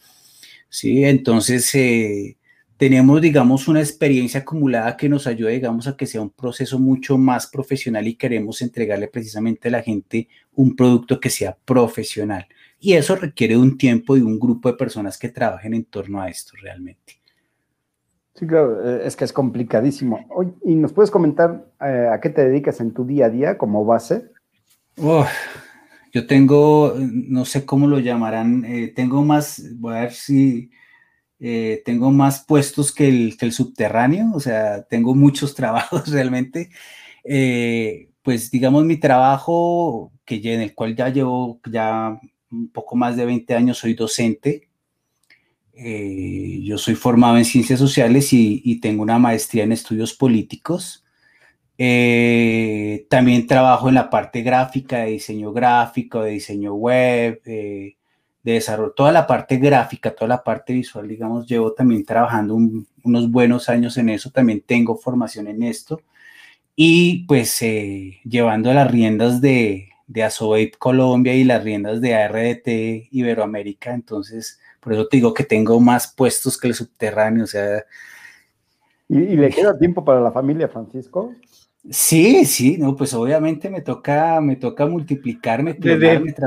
[0.70, 1.74] Sí, entonces...
[1.76, 2.38] Eh,
[2.78, 7.18] tenemos, digamos, una experiencia acumulada que nos ayuda, digamos, a que sea un proceso mucho
[7.18, 12.48] más profesional y queremos entregarle precisamente a la gente un producto que sea profesional.
[12.80, 16.30] Y eso requiere un tiempo y un grupo de personas que trabajen en torno a
[16.30, 17.14] esto realmente.
[18.34, 20.20] Sí, claro, eh, es que es complicadísimo.
[20.66, 23.86] ¿Y nos puedes comentar eh, a qué te dedicas en tu día a día como
[23.86, 24.32] base?
[26.14, 30.70] yo tengo, no sé cómo lo llamarán, eh, tengo más, voy a ver si
[31.48, 36.72] eh, tengo más puestos que el, subterráneo, o sea, tengo muchos trabajos realmente.
[37.24, 43.16] Eh, pues digamos mi trabajo, que en el cual ya llevo ya un poco más
[43.16, 44.70] de 20 años, soy docente.
[45.74, 51.06] Eh, yo soy formado en ciencias sociales y tengo una maestría en estudios políticos.
[53.10, 57.40] también trabajo en la parte gráfica, de diseño gráfico, de diseño web,
[58.46, 62.56] de desarrollo, toda la parte gráfica, toda la parte visual, digamos, llevo también trabajando
[63.04, 66.00] unos buenos años en eso, también tengo formación en esto
[66.76, 73.08] y pues eh, llevando las riendas de, de Asovape Colombia y las riendas de ARDT
[73.10, 77.84] Iberoamérica, entonces por eso te digo que tengo más puestos que el subterráneo, o sea...
[79.10, 81.34] ¿Y, y le queda tiempo para la familia, Francisco?
[81.92, 85.74] Sí, sí, no, pues obviamente me toca, me toca multiplicarme.
[85.74, 85.98] De,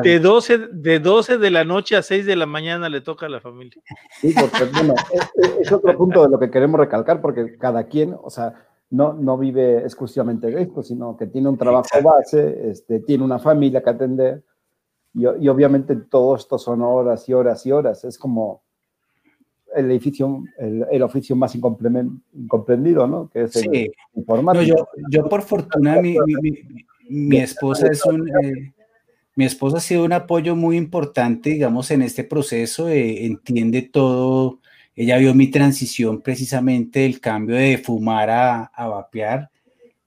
[0.03, 3.29] de, 12, de 12 de la noche a 6 de la mañana le toca a
[3.29, 3.81] la familia.
[4.21, 4.95] Sí, porque bueno,
[5.61, 9.39] es, otro punto de lo que queremos recalcar, porque cada quien, o sea, no, no
[9.39, 13.91] vive exclusivamente de esto, sino que tiene un trabajo base, este, tiene una familia que
[13.91, 14.43] atender,
[15.15, 18.03] y, y obviamente todo esto son horas y horas y horas.
[18.05, 18.65] Es como,
[19.75, 23.29] el edificio, el, oficio más incomprendido, ¿no?
[23.29, 24.89] Que es el informático.
[25.11, 26.17] yo, por fortuna, mi,
[27.09, 28.29] mi, esposa es un...
[28.29, 28.73] Eh,
[29.37, 34.59] mi esposa ha sido un apoyo muy importante, digamos, en este proceso, eh, entiende todo,
[34.97, 39.49] ella vio mi transición precisamente del cambio de fumar a, a vapear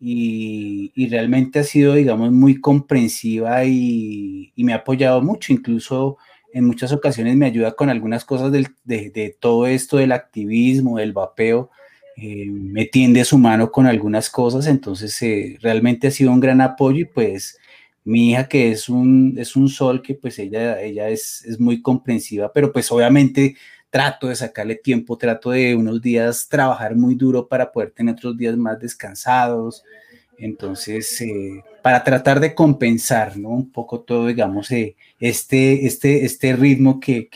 [0.02, 6.17] y, y, realmente ha sido, digamos, muy comprensiva y, y me ha apoyado mucho, incluso
[6.53, 11.13] en muchas ocasiones me ayuda con algunas cosas de, de, todo esto del activismo, del
[11.13, 11.69] vapeo,
[12.17, 16.61] eh, me tiende su mano con algunas cosas, entonces eh, realmente ha sido un gran
[16.61, 17.57] apoyo y pues
[18.03, 21.81] mi hija que es un, es un sol que pues ella, ella es, es muy
[21.81, 23.55] comprensiva, pero pues obviamente
[23.89, 28.37] trato de sacarle tiempo, trato de unos días trabajar muy duro para poder tener otros
[28.37, 29.83] días más descansados,
[30.41, 33.50] entonces, eh, para tratar de compensar, ¿no?
[33.50, 37.30] Un poco todo, digamos, eh, este, este, este ritmo que,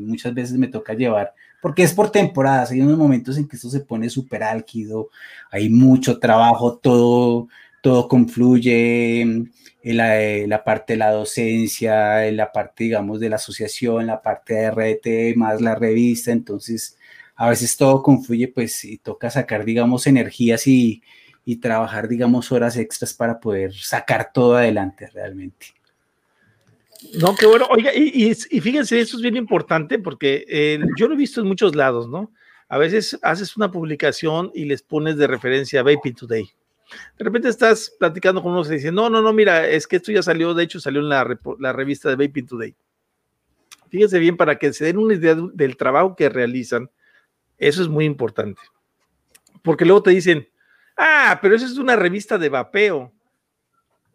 [0.00, 3.70] muchas veces me toca llevar, porque es por temporadas, hay unos momentos en que esto
[3.70, 5.10] se pone súper álquido,
[5.50, 7.48] hay mucho trabajo, todo,
[7.82, 9.50] todo confluye, en
[9.96, 14.54] la, la, parte de la docencia, en la parte, digamos, de la asociación, la parte
[14.54, 16.96] de RT, más la revista, entonces
[17.36, 21.02] a veces todo confluye, pues, y toca sacar, digamos, energías y,
[21.44, 25.74] y trabajar, digamos, horas extras para poder sacar todo adelante realmente.
[27.20, 27.66] No, qué bueno.
[27.70, 31.74] Oiga, y, fíjense, eso es bien importante porque eh, yo lo he visto en muchos
[31.74, 32.32] lados, ¿no?
[32.68, 36.48] A veces haces una publicación y les pones de referencia Vaping Today.
[37.18, 40.12] De repente estás platicando con unos y dicen, no, no, no, mira, es que esto
[40.12, 42.74] ya salió, de hecho salió en la, la revista de Vaping Today.
[43.90, 46.90] Fíjense bien, para que se den una idea del trabajo que realizan,
[47.58, 48.60] eso es muy importante.
[49.62, 50.48] Porque luego te dicen,
[50.96, 53.12] Ah, pero eso es una revista de vapeo.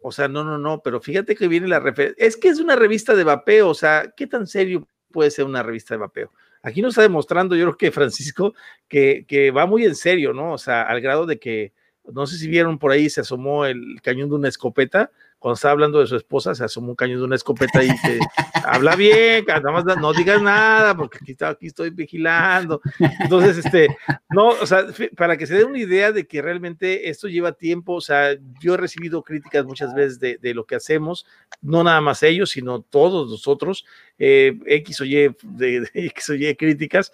[0.02, 2.24] O sea, no, no, no, pero fíjate que viene la referencia.
[2.24, 5.62] Es que es una revista de vapeo, o sea, ¿qué tan serio puede ser una
[5.62, 6.32] revista de vapeo?
[6.62, 8.54] Aquí nos está demostrando, yo creo que Francisco,
[8.88, 10.52] que, que va muy en serio, ¿no?
[10.52, 11.72] O sea, al grado de que,
[12.10, 15.72] no sé si vieron por ahí, se asomó el cañón de una escopeta cuando estaba
[15.72, 18.20] hablando de su esposa, se asomó un cañón de una escopeta y dice,
[18.62, 22.82] habla bien, nada más no digas nada, porque aquí, está, aquí estoy vigilando.
[23.20, 23.88] Entonces, este,
[24.28, 24.84] no, o sea,
[25.16, 28.74] para que se den una idea de que realmente esto lleva tiempo, o sea, yo
[28.74, 31.24] he recibido críticas muchas veces de, de lo que hacemos,
[31.62, 33.86] no nada más ellos, sino todos nosotros,
[34.18, 37.12] eh, X o Y, de, X o Y críticas,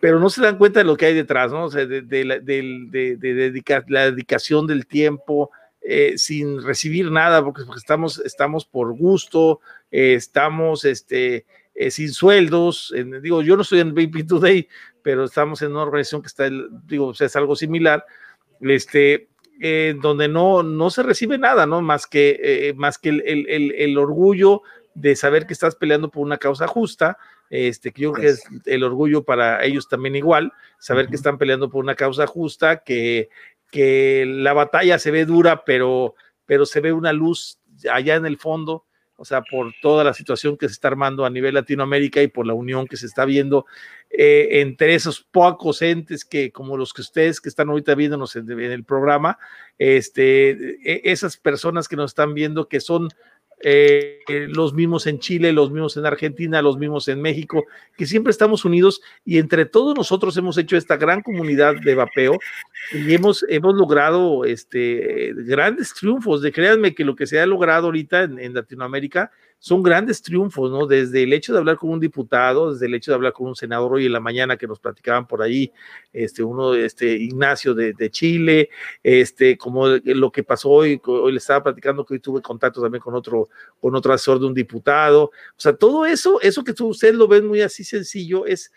[0.00, 1.66] pero no se dan cuenta de lo que hay detrás, ¿no?
[1.66, 5.52] O sea, de, de, la, de dedicar, la dedicación del tiempo,
[5.86, 11.44] eh, sin recibir nada, porque, estamos, estamos por gusto, eh, estamos este,
[11.74, 12.90] eh, sin sueldos.
[13.20, 14.66] digo, yo no estoy en Baby Today,
[15.02, 16.48] pero estamos en una organización que está,
[16.86, 18.06] digo, es algo similar,
[18.60, 19.28] este,
[20.00, 21.82] donde no, no se recibe nada, ¿no?
[21.82, 24.62] Más que, más que el, el, el, orgullo
[24.94, 27.18] de saber que estás peleando por una causa justa,
[27.50, 31.36] este, que yo creo que es el orgullo para ellos también igual, saber que están
[31.36, 33.28] peleando por una causa justa, que
[33.74, 36.14] que la batalla se ve dura, pero,
[36.46, 37.58] pero se ve una luz
[37.90, 41.30] allá en el fondo, o sea, por toda la situación que se está armando a
[41.30, 43.66] nivel Latinoamérica y por la unión que se está viendo
[44.10, 48.48] eh, entre esos pocos entes que, como los que ustedes que están ahorita viéndonos en,
[48.48, 49.38] en el programa,
[49.76, 50.50] este,
[50.88, 53.08] e, esas personas que nos están viendo que son
[53.62, 57.64] eh, los mismos en Chile, los mismos en Argentina, los mismos en México,
[57.96, 62.38] que siempre estamos unidos y entre todos nosotros hemos hecho esta gran comunidad de vapeo
[62.92, 66.42] y hemos, hemos logrado este, grandes triunfos.
[66.42, 70.70] De créanme que lo que se ha logrado ahorita en, en Latinoamérica son grandes triunfos,
[70.70, 70.86] ¿no?
[70.86, 73.56] Desde el hecho de hablar con un diputado, desde el hecho de hablar con un
[73.56, 75.72] senador hoy en la mañana que nos platicaban por ahí,
[76.12, 78.68] este, uno, este, Ignacio de, Chile,
[79.02, 83.00] este, como lo que pasó hoy, hoy le estaba platicando que hoy tuve contacto también
[83.00, 83.48] con otro,
[83.80, 87.26] con otro asesor de un diputado, o sea, todo eso, eso que tú, ustedes lo
[87.26, 88.70] ven muy así sencillo, es,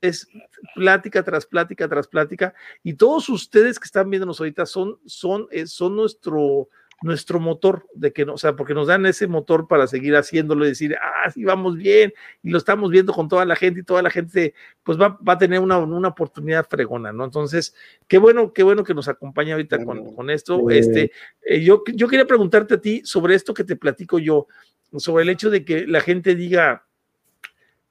[0.00, 0.28] es
[0.74, 5.66] plática tras plática tras plática, y todos ustedes que están viéndonos ahorita son, son, eh,
[5.66, 6.68] son nuestro,
[7.00, 10.64] nuestro motor, de que no, o sea, porque nos dan ese motor para seguir haciéndolo
[10.64, 13.82] y decir, ah, sí, vamos bien, y lo estamos viendo con toda la gente y
[13.84, 17.24] toda la gente, pues va, va a tener una, una, oportunidad fregona, ¿no?
[17.24, 17.74] Entonces,
[18.08, 20.68] qué bueno, qué bueno que nos acompaña ahorita con, con, esto.
[20.70, 24.48] este, eh, yo, yo quería preguntarte a ti sobre esto que te platico yo,
[24.96, 26.86] sobre el hecho de que la gente diga,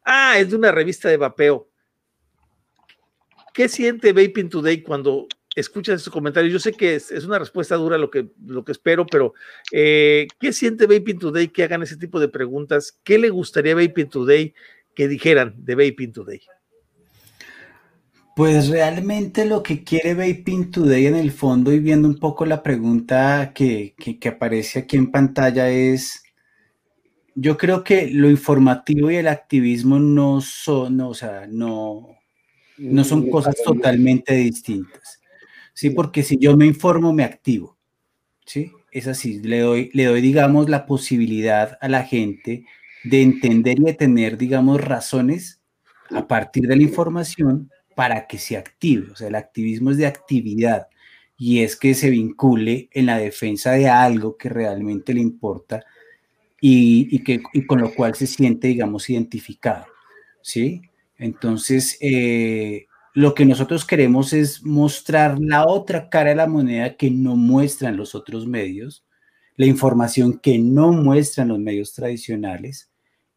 [0.03, 1.69] ah, es de una revista de vapeo.
[3.53, 6.53] ¿Qué siente Vaping Today cuando escuchas esos comentarios.
[6.53, 9.33] Yo sé que es, una respuesta dura lo que, lo que espero, pero
[9.71, 12.99] eh, ¿qué siente Vaping Today que hagan ese tipo de preguntas?
[13.03, 14.53] ¿Qué le gustaría a Vaping Today
[14.95, 16.41] que dijeran de Vaping Today?
[18.35, 22.61] Pues realmente lo que quiere Vaping Today en el fondo y viendo un poco la
[22.61, 26.21] pregunta que, que, aparece aquí en pantalla es,
[27.33, 32.09] yo creo que lo informativo y el activismo no son, o sea, no,
[32.77, 35.16] no son cosas totalmente distintas.
[35.77, 35.91] ¿Sí?
[35.91, 37.77] Porque si yo me informo, me activo,
[38.47, 38.71] ¿sí?
[38.91, 42.65] Es así, le doy, le doy, digamos, la posibilidad a la gente
[43.03, 45.61] de entender y de tener, digamos, razones
[46.09, 49.11] a partir de la información para que se active.
[49.11, 50.87] O sea, el activismo es de actividad
[51.37, 55.83] y es que se vincule en la defensa de algo que realmente le importa
[56.59, 59.85] y, que, y con lo cual se siente, digamos, identificado.
[60.41, 60.81] ¿Sí?
[61.19, 62.86] Entonces, eh,
[63.17, 67.97] lo que nosotros queremos es mostrar la otra cara de la moneda que no muestran
[67.97, 69.07] los otros medios,
[69.55, 72.91] la información que no muestran los medios tradicionales.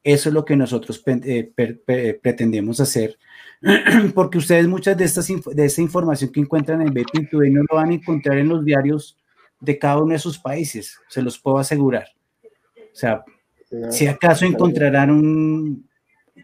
[0.05, 1.51] Eso es lo que nosotros eh,
[2.23, 3.17] pretendemos hacer,
[4.15, 7.89] porque ustedes muchas de, estas, de esta información que encuentran en BP no lo van
[7.89, 9.17] a encontrar en los diarios
[9.61, 12.09] de cada uno de sus países, se los puedo asegurar.
[12.45, 13.25] O sea,
[13.89, 15.89] si acaso encontrarán un,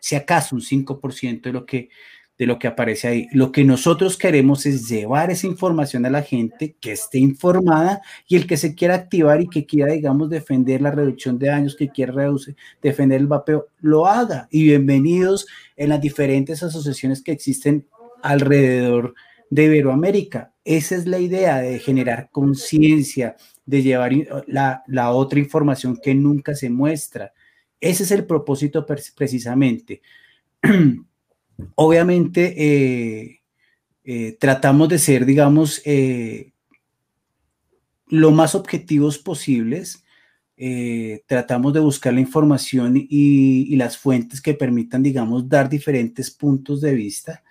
[0.00, 1.90] si acaso un 5% de lo que
[2.38, 3.28] de lo que aparece ahí.
[3.32, 8.36] Lo que nosotros queremos es llevar esa información a la gente que esté informada y
[8.36, 11.88] el que se quiera activar y que quiera, digamos, defender la reducción de daños, que
[11.88, 14.48] quiera reducir, defender el vapeo, lo haga.
[14.50, 17.86] Y bienvenidos en las diferentes asociaciones que existen
[18.22, 19.14] alrededor
[19.48, 20.52] de Iberoamérica.
[20.64, 24.12] Esa es la idea de generar conciencia, de llevar
[24.46, 27.32] la, la, otra información que nunca se muestra.
[27.80, 30.02] Ese es el propósito precisamente.
[31.74, 33.40] obviamente eh,
[34.04, 36.52] eh, tratamos de ser, digamos, eh,
[38.08, 40.02] lo más objetivos posibles.
[41.26, 46.94] tratamos de buscar la información y, las fuentes que permitan, digamos, dar diferentes puntos de
[46.94, 47.42] vista,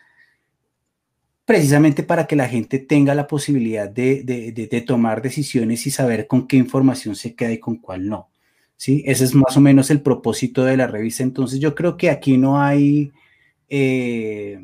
[1.46, 6.48] precisamente para que la gente tenga la posibilidad de, de, tomar decisiones y saber con
[6.48, 8.30] qué información se queda y con cuál no.
[8.76, 9.04] ¿sí?
[9.06, 11.22] Ese es más o menos el propósito de la revista.
[11.22, 13.12] Entonces yo creo que aquí no hay
[13.70, 14.60] eh,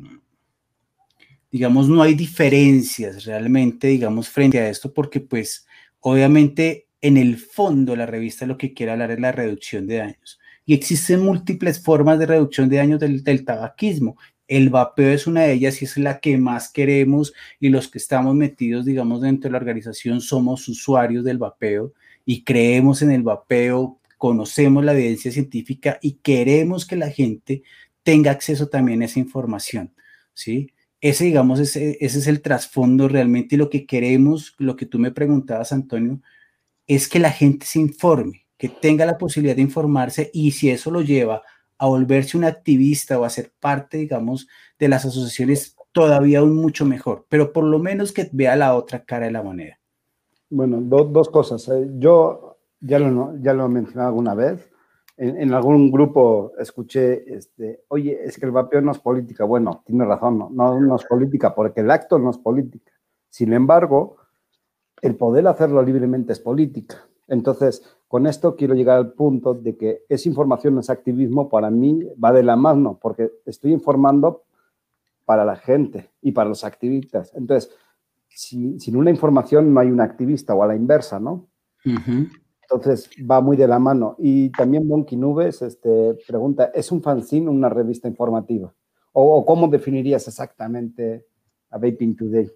[1.50, 5.66] digamos, no hay diferencias realmente, digamos, frente a esto, porque pues
[6.00, 10.40] obviamente en el fondo la revista lo que quiere hablar es la reducción de daños.
[10.64, 14.16] Y existen múltiples formas de reducción de daños del, del tabaquismo.
[14.48, 17.98] El vapeo es una de ellas y es la que más queremos y los que
[17.98, 21.92] estamos metidos, digamos, dentro de la organización somos usuarios del vapeo
[22.24, 27.62] y creemos en el vapeo, conocemos la evidencia científica y queremos que la gente
[28.02, 29.94] tenga acceso también a esa información,
[30.34, 30.72] ¿sí?
[31.00, 34.98] Ese, digamos, ese, ese es el trasfondo realmente y lo que queremos, lo que tú
[34.98, 36.20] me preguntabas, Antonio,
[36.86, 40.90] es que la gente se informe, que tenga la posibilidad de informarse y si eso
[40.90, 41.42] lo lleva
[41.78, 44.46] a volverse un activista o a ser parte, digamos,
[44.78, 49.04] de las asociaciones, todavía aún mucho mejor, pero por lo menos que vea la otra
[49.04, 49.78] cara de la moneda.
[50.48, 51.68] Bueno, dos cosas.
[51.68, 51.88] Eh.
[51.98, 54.68] Yo ya lo, ya lo he mencionado alguna vez,
[55.22, 59.44] en, algún grupo escuché, este, oye, es que el vapeo no es política.
[59.44, 62.90] Bueno, tiene razón, no, no, es política, porque el acto no es política.
[63.28, 64.16] Sin embargo,
[65.00, 67.06] el poder hacerlo libremente es política.
[67.28, 72.04] Entonces, con esto quiero llegar al punto de que esa información, ese activismo, para mí
[72.22, 74.42] va de la mano, porque estoy informando
[75.24, 77.32] para la gente y para los activistas.
[77.36, 77.72] Entonces,
[78.28, 81.46] sin una información no hay un activista o a la inversa, ¿no?
[82.62, 84.16] Entonces va muy de la mano.
[84.18, 88.72] Y también Monkey Nubes este, pregunta, ¿es un fanzine una revista informativa?
[89.12, 91.26] ¿O, cómo definirías exactamente
[91.70, 92.50] a Vaping Today?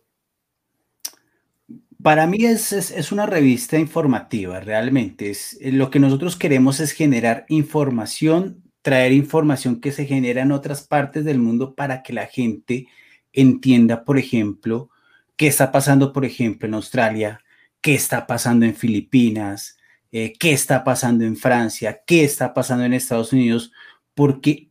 [2.03, 5.31] Para mí es, es, una revista informativa, realmente.
[5.31, 10.53] Es, eh, lo que nosotros queremos es generar información, traer información que se genera en
[10.53, 12.87] otras partes del mundo para que la gente
[13.33, 14.91] entienda, por ejemplo,
[15.37, 17.41] qué está pasando, por ejemplo, en Australia,
[17.81, 19.76] qué está pasando en Filipinas,
[20.19, 23.71] eh, qué está pasando en Francia, qué está pasando en Estados Unidos,
[24.15, 24.71] porque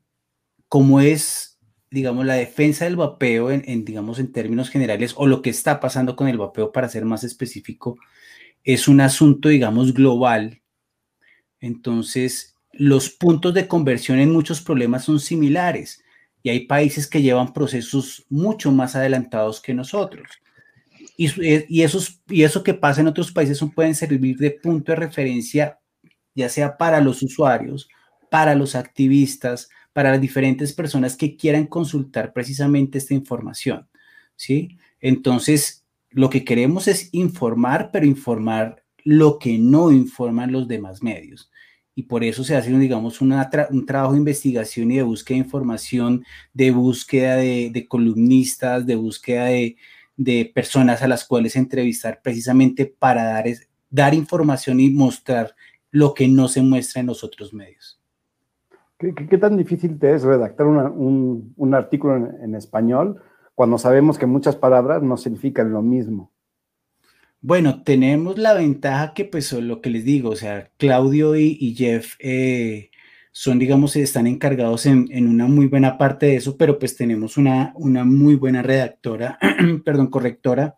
[0.68, 1.60] como es,
[1.91, 6.16] digamos, la defensa del vapeo en, digamos, en términos generales, o lo que está pasando
[6.16, 7.96] con el vapeo, para ser más específico,
[8.64, 10.64] es un asunto, digamos, global.
[11.60, 16.04] Entonces, los puntos de conversión en muchos problemas son similares
[16.41, 20.28] y hay países que llevan procesos mucho más adelantados que nosotros.
[21.18, 24.97] Eh, y, esos, y eso que pasa en otros países pueden servir de punto de
[24.97, 25.80] referencia,
[26.34, 27.88] ya sea para los usuarios,
[28.30, 33.88] para los activistas, para las diferentes personas que quieran consultar precisamente esta información.
[34.36, 34.78] ¿sí?
[34.99, 41.49] Entonces, lo que queremos es informar, pero informar lo que no informan los demás medios.
[41.97, 46.26] Y por eso se hace, digamos, un trabajo de investigación y de búsqueda de información,
[46.53, 49.78] de búsqueda de columnistas, de búsqueda de,
[50.18, 53.45] de personas a las cuales entrevistar precisamente para dar,
[53.89, 55.55] dar información y mostrar
[55.91, 57.99] lo que no se muestra en los otros medios.
[58.97, 63.22] ¿Qué, tan difícil te es redactar un, artículo en, español
[63.53, 66.32] cuando sabemos que muchas palabras no significan lo mismo?
[67.41, 72.16] Bueno, tenemos la ventaja que, pues, lo que les digo, o sea, Claudio y, Jeff
[72.20, 72.89] eh,
[73.38, 77.74] son, digamos, están encargados en, una muy buena parte de eso, pero pues tenemos una,
[77.76, 79.38] una muy buena redactora,
[79.84, 80.78] perdón, correctora,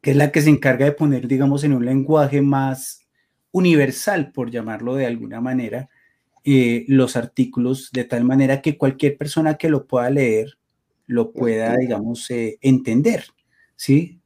[0.00, 3.08] que es la que se encarga de poner, digamos, en un lenguaje más
[3.50, 5.88] universal, por llamarlo de alguna manera,
[6.44, 10.56] eh, los artículos, de tal manera que cualquier persona que lo pueda leer
[11.08, 13.24] lo pueda, digamos, eh, entender,
[13.74, 14.20] ¿sí?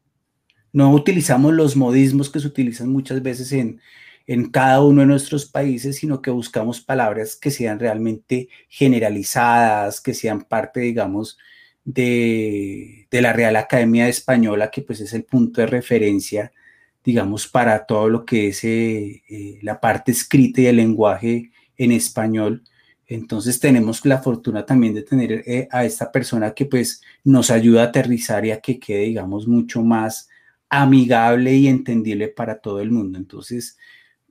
[0.74, 3.80] No utilizamos los modismos que se utilizan muchas veces en,
[4.28, 10.12] en cada uno de nuestros países, sino que buscamos palabras que sean realmente generalizadas, que
[10.12, 11.38] sean parte, digamos,
[11.82, 16.52] de, la Real Academia Española, que pues es el punto de referencia
[17.04, 21.92] digamos, para todo lo que es eh, eh, la parte escrita y el lenguaje en
[21.92, 22.64] español.
[23.06, 27.82] Entonces tenemos la fortuna también de tener eh, a esta persona que pues nos ayuda
[27.82, 30.28] a aterrizar y a que quede, digamos, mucho más
[30.68, 33.18] amigable y entendible para todo el mundo.
[33.18, 33.78] Entonces,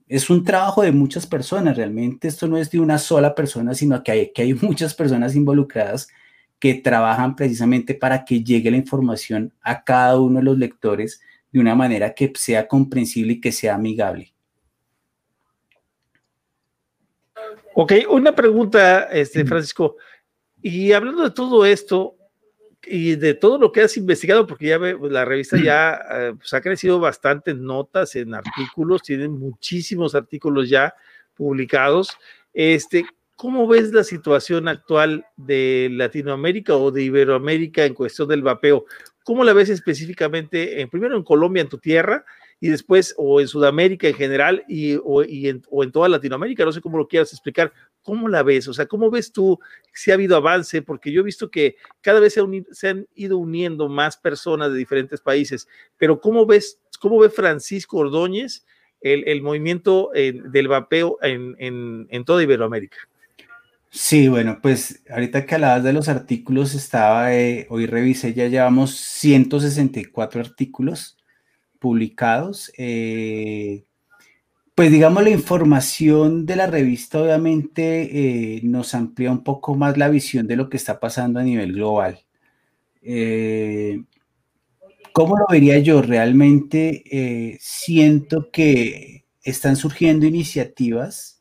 [0.08, 4.02] es un trabajo de muchas personas, realmente esto no es de una sola persona, sino
[4.04, 6.08] que hay, que hay muchas personas involucradas
[6.60, 11.60] que trabajan precisamente para que llegue la información a cada uno de los lectores de
[11.60, 14.34] una manera que sea comprensible y que sea amigable.
[17.76, 19.98] Ok, una pregunta, este, Francisco.
[20.62, 22.17] Y hablando de todo esto
[22.86, 26.54] y de todo lo que has investigado, porque ya ve, la revista ya eh, pues,
[26.54, 30.94] ha crecido bastante en notas, en artículos, tienen muchísimos artículos ya
[31.36, 32.18] publicados.
[32.54, 33.06] Este,
[33.36, 38.86] ¿Cómo ves la situación actual de Latinoamérica o de Iberoamérica en cuestión del vapeo?
[39.24, 42.26] ¿Cómo la ves específicamente, en, primero en Colombia, en tu tierra,
[42.60, 46.66] y después o en Sudamérica en general y, o, en, toda Latinoamérica?
[46.66, 47.72] No sé cómo lo quieras explicar.
[48.02, 48.68] ¿Cómo la ves?
[48.68, 49.60] O sea, ¿cómo ves tú
[49.94, 50.82] si ha habido avance?
[50.82, 52.38] Porque yo he visto que cada vez
[52.72, 57.98] se, han ido uniendo más personas de diferentes países, pero ¿cómo ves, cómo ve Francisco
[57.98, 58.66] Ordóñez
[59.02, 62.98] el, movimiento del vapeo en toda Iberoamérica?
[63.90, 68.96] Sí, bueno, pues ahorita que hablabas de los artículos, estaba, eh, hoy revisé, ya llevamos
[68.96, 71.17] 164 artículos
[71.78, 72.72] publicados.
[72.78, 73.86] Eh,
[74.76, 80.10] pues digamos, la información de la revista obviamente eh, nos amplía un poco más la
[80.10, 82.20] visión de lo que está pasando a nivel global.
[85.14, 86.02] ¿Cómo lo vería yo?
[86.02, 91.38] Realmente siento que están surgiendo iniciativas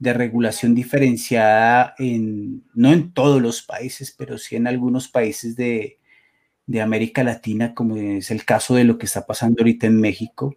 [0.00, 5.99] de regulación diferenciada en, no en todos los países, pero sí en algunos países de,
[6.78, 10.56] América Latina, como es el caso de lo que está pasando ahorita en México.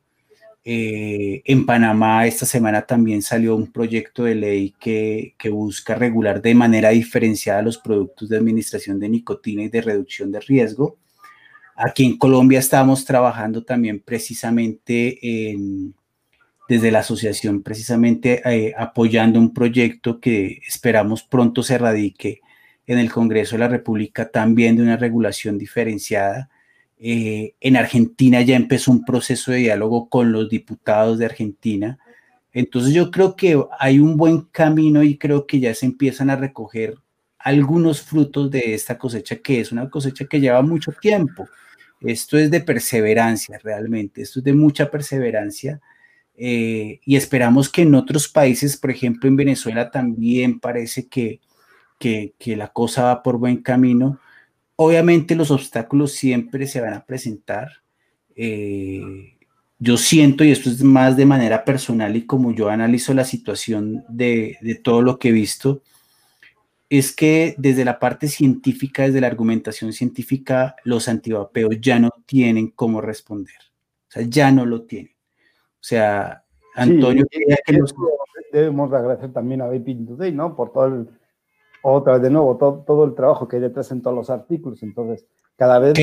[0.66, 6.41] Eh, en Panamá esta semana también salió un proyecto de ley que, que, busca regular
[6.41, 10.97] de manera diferenciada los productos de administración de nicotina y de reducción de riesgo.
[11.76, 15.95] Aquí en Colombia estamos trabajando también precisamente en,
[16.70, 22.41] desde la asociación precisamente eh, apoyando un proyecto que esperamos pronto se radique
[22.88, 26.49] en el Congreso de la República también de una regulación diferenciada.
[26.99, 31.97] Eh, en Argentina ya empezó un proceso de diálogo con los diputados de Argentina.
[32.51, 36.36] Entonces yo creo que hay un buen camino y creo que ya se empiezan a
[36.36, 36.95] recoger
[37.39, 41.47] algunos frutos de esta cosecha que es una cosecha que lleva mucho tiempo.
[42.01, 45.81] Esto es de perseverancia realmente, esto es de mucha perseverancia
[46.36, 51.39] eh, y esperamos que en otros países, por ejemplo en Venezuela también parece que,
[52.03, 54.19] que, la cosa va por buen camino.
[54.75, 57.69] Obviamente los obstáculos siempre se van a presentar.
[58.35, 59.35] Eh,
[59.79, 64.03] yo siento, y esto es más de manera personal y como yo analizo la situación
[64.09, 65.81] de, de todo lo que he visto,
[66.89, 72.69] es que desde la parte científica, desde la argumentación científica, los antivapeos ya no tienen
[72.69, 73.55] cómo responder.
[74.09, 75.13] O sea, ya no lo tienen.
[75.13, 76.43] O sea,
[76.75, 77.25] Antonio,
[78.51, 80.55] debemos agradecer también a Vaping Today, ¿no?
[80.55, 81.07] Por todo el,
[81.91, 84.81] otra vez de nuevo, todo, todo, el trabajo que hay detrás en todos los artículos.
[84.84, 85.25] Entonces,
[85.55, 85.93] cada vez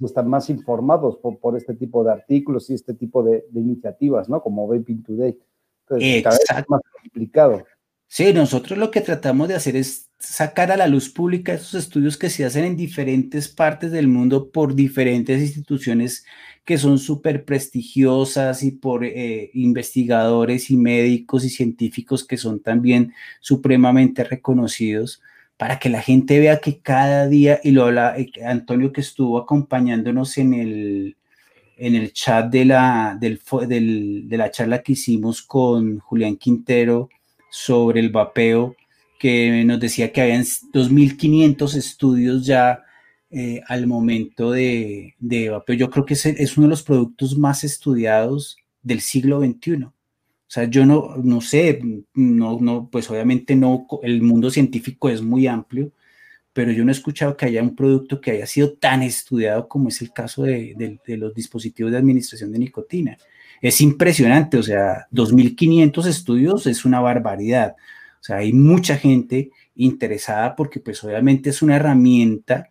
[0.00, 4.42] están más informados por, por, este tipo de artículos y este tipo de, iniciativas, ¿no?
[4.42, 5.38] Como Vaping Today.
[5.88, 7.64] Entonces, cada vez es más complicado.
[8.06, 12.18] Sí, nosotros lo que tratamos de hacer es sacar a la luz pública esos estudios
[12.18, 16.26] que se hacen en diferentes partes del mundo por diferentes instituciones
[16.64, 23.14] que son súper prestigiosas y por eh, investigadores y médicos y científicos que son también
[23.40, 25.22] supremamente reconocidos
[25.56, 29.38] para que la gente vea que cada día, y lo habla eh, Antonio que estuvo
[29.38, 31.16] acompañándonos en el,
[31.76, 37.08] en el chat de la, del, de la charla que hicimos con Julián Quintero,
[37.50, 38.76] sobre el vapeo,
[39.20, 42.82] que nos decía que habían 2.500 estudios ya
[43.30, 45.76] eh, al momento de, de, vapeo.
[45.76, 49.84] Yo creo que es, es, uno de los productos más estudiados del siglo XXI.
[49.84, 49.92] O
[50.48, 51.80] sea, yo no, no sé,
[52.14, 55.92] no, no, pues obviamente no, el mundo científico es muy amplio,
[56.54, 59.90] pero yo no he escuchado que haya un producto que haya sido tan estudiado como
[59.90, 63.18] es el caso de, de los dispositivos de administración de nicotina
[63.60, 67.76] es impresionante, o sea, 2.500 estudios es una barbaridad.
[68.20, 72.70] O sea, hay mucha gente interesada porque pues obviamente es una herramienta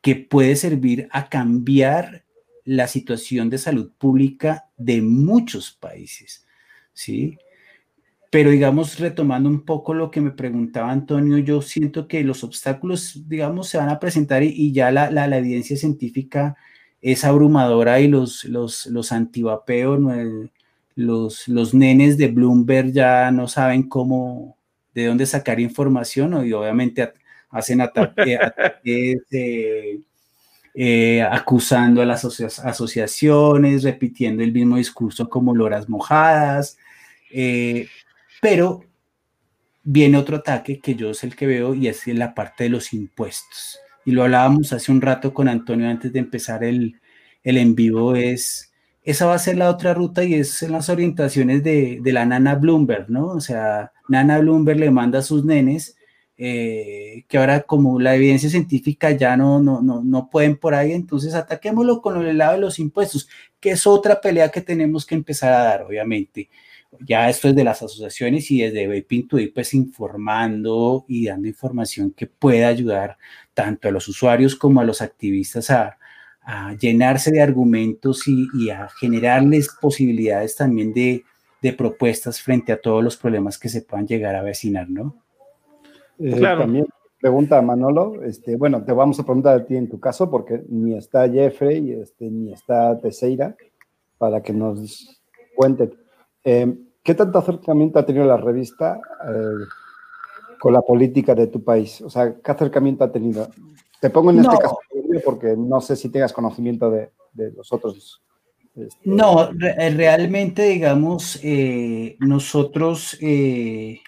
[0.00, 2.24] que puede servir a cambiar
[2.64, 6.46] la situación de salud pública de muchos países,
[6.92, 7.36] ¿sí?
[8.30, 13.28] Pero digamos, retomando un poco lo que me preguntaba Antonio, yo siento que los obstáculos,
[13.28, 16.56] digamos, se van a presentar y, ya la, la, la evidencia científica
[17.02, 20.00] es abrumadora y los, los, los antivapeos,
[20.94, 24.58] los, los nenes de Bloomberg ya no saben cómo,
[24.94, 27.12] de dónde sacar información y obviamente
[27.50, 28.38] hacen ataques,
[30.74, 36.78] eh, acusando a las asociaciones, repitiendo el mismo discurso como loras mojadas,
[37.30, 37.88] eh,
[38.40, 38.84] pero
[39.84, 42.92] viene otro ataque que yo es el que veo y es la parte de los
[42.92, 43.78] impuestos.
[44.04, 47.00] Y lo hablábamos hace un rato con Antonio antes de empezar el,
[47.44, 48.71] el en vivo, es
[49.02, 52.24] esa va a ser la otra ruta y es en las orientaciones de, de, la
[52.24, 53.26] nana Bloomberg, ¿no?
[53.28, 55.96] O sea, nana Bloomberg le manda a sus nenes
[56.44, 60.92] eh, que ahora como la evidencia científica ya no, no, no, no pueden por ahí,
[60.92, 63.28] entonces ataquémoslo con el lado de los impuestos,
[63.60, 66.48] que es otra pelea que tenemos que empezar a dar, obviamente.
[67.00, 72.26] Ya esto es de las asociaciones y desde Vaping pues informando y dando información que
[72.26, 73.18] pueda ayudar
[73.54, 75.98] tanto a los usuarios como a los activistas a,
[76.44, 81.24] a llenarse de argumentos y, a generarles posibilidades también de,
[81.76, 85.14] propuestas frente a todos los problemas que se puedan llegar a avecinar, ¿no?
[86.18, 86.62] Eh, claro.
[86.62, 86.86] También
[87.22, 90.96] pregunta Manolo, este, bueno, te vamos a preguntar a ti en tu caso, porque ni
[90.96, 93.54] está Jeffrey, este, ni está Teseira,
[94.18, 95.22] para que nos
[95.54, 95.94] cuenten.
[96.42, 99.66] Eh, ¿Qué tanto acercamiento ha tenido la revista eh,
[100.58, 102.00] con la política de tu país?
[102.00, 103.48] O sea, ¿qué acercamiento ha tenido?
[104.02, 104.80] Te pongo en este caso
[105.24, 107.12] porque no sé si tengas conocimiento de,
[107.56, 108.20] los otros.
[108.74, 114.00] Este, no, eh, realmente, digamos, eh, nosotros, eh,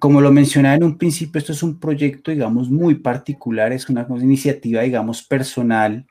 [0.00, 4.08] como lo mencionaba en un principio, esto es un proyecto, digamos, muy particular, es una,
[4.20, 6.04] iniciativa, digamos, personal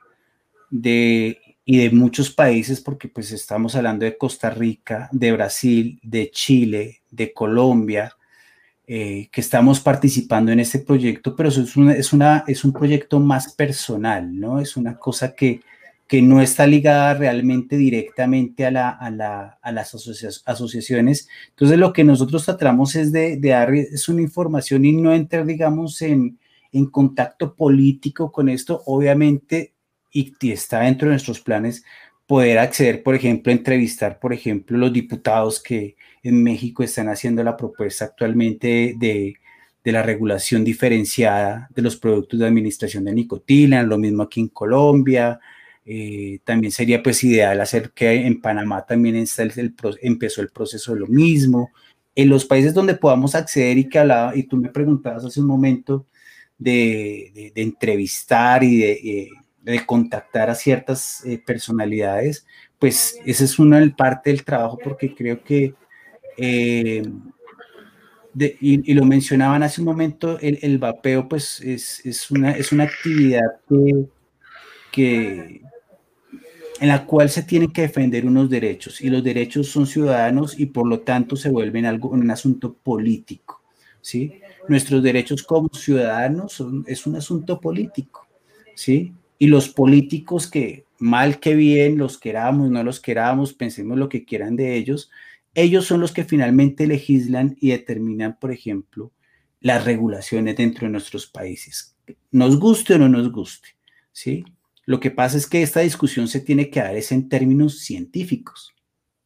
[0.69, 6.31] de, y de muchos países, porque pues estamos hablando de Costa Rica, de Brasil, de
[6.31, 8.15] Chile, de Colombia,
[8.85, 11.77] eh, que estamos participando en este proyecto, pero eso es,
[12.11, 14.59] una, es, un proyecto más personal, ¿no?
[14.59, 15.61] Es una cosa que,
[16.05, 19.95] que no está ligada realmente directamente a, la, a, la, a las
[20.45, 21.29] asociaciones.
[21.51, 25.45] Entonces, lo que nosotros tratamos es de, de, dar es una información y no entrar,
[25.45, 26.37] digamos, en,
[26.73, 29.71] en contacto político con esto, obviamente,
[30.11, 31.85] y está dentro de nuestros planes
[32.27, 37.57] poder acceder, por ejemplo, entrevistar, por ejemplo, los diputados que, en México están haciendo la
[37.57, 39.35] propuesta actualmente de,
[39.83, 45.39] la regulación diferenciada de los productos de administración de nicotina, lo mismo aquí en Colombia.
[45.85, 50.93] Eh, también sería pues ideal hacer que en Panamá también está el, empezó el proceso
[50.93, 51.71] de lo mismo.
[52.15, 55.47] En los países donde podamos acceder y que hablaba, y tú me preguntabas hace un
[55.47, 56.05] momento
[56.57, 59.29] de, entrevistar y de,
[59.63, 62.45] de, contactar a ciertas eh, personalidades,
[62.79, 65.73] pues esa es una parte del trabajo porque creo que
[66.37, 67.03] eh,
[68.59, 73.41] y, lo mencionaban hace un momento, el, vapeo pues es, una, es una actividad
[74.91, 75.61] que,
[76.79, 80.65] en la cual se tienen que defender unos derechos y los derechos son ciudadanos y
[80.65, 83.61] por lo tanto se vuelven algo, un asunto político.
[84.01, 84.41] ¿sí?
[84.67, 88.27] Nuestros derechos como ciudadanos son, es un asunto político.
[88.75, 89.13] ¿sí?
[89.37, 94.25] Y los políticos que mal que bien los queramos, no los queramos, pensemos lo que
[94.25, 95.11] quieran de ellos,
[95.55, 99.11] ellos son los que finalmente legislan y determinan, por ejemplo,
[99.59, 101.95] las regulaciones dentro de nuestros países.
[102.31, 103.69] Nos guste o no nos guste,
[104.11, 104.43] ¿sí?
[104.85, 108.73] Lo que pasa es que esta discusión se tiene que dar es en términos científicos,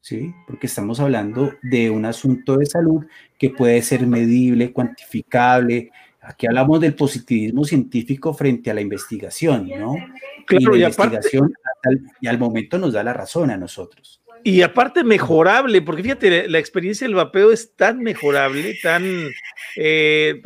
[0.01, 0.31] ¿sí?
[0.45, 3.05] Porque estamos hablando de un asunto de salud
[3.39, 5.91] que puede ser medible, cuantificable.
[6.21, 9.95] Aquí hablamos del positivismo científico frente a la investigación, ¿no?
[10.45, 11.51] Claro, y la investigación
[12.21, 14.21] y al momento nos da la razón a nosotros.
[14.47, 19.27] Y aparte mejorable, porque fíjate, la experiencia del vapeo es tan mejorable, tan,
[19.75, 20.41] eh,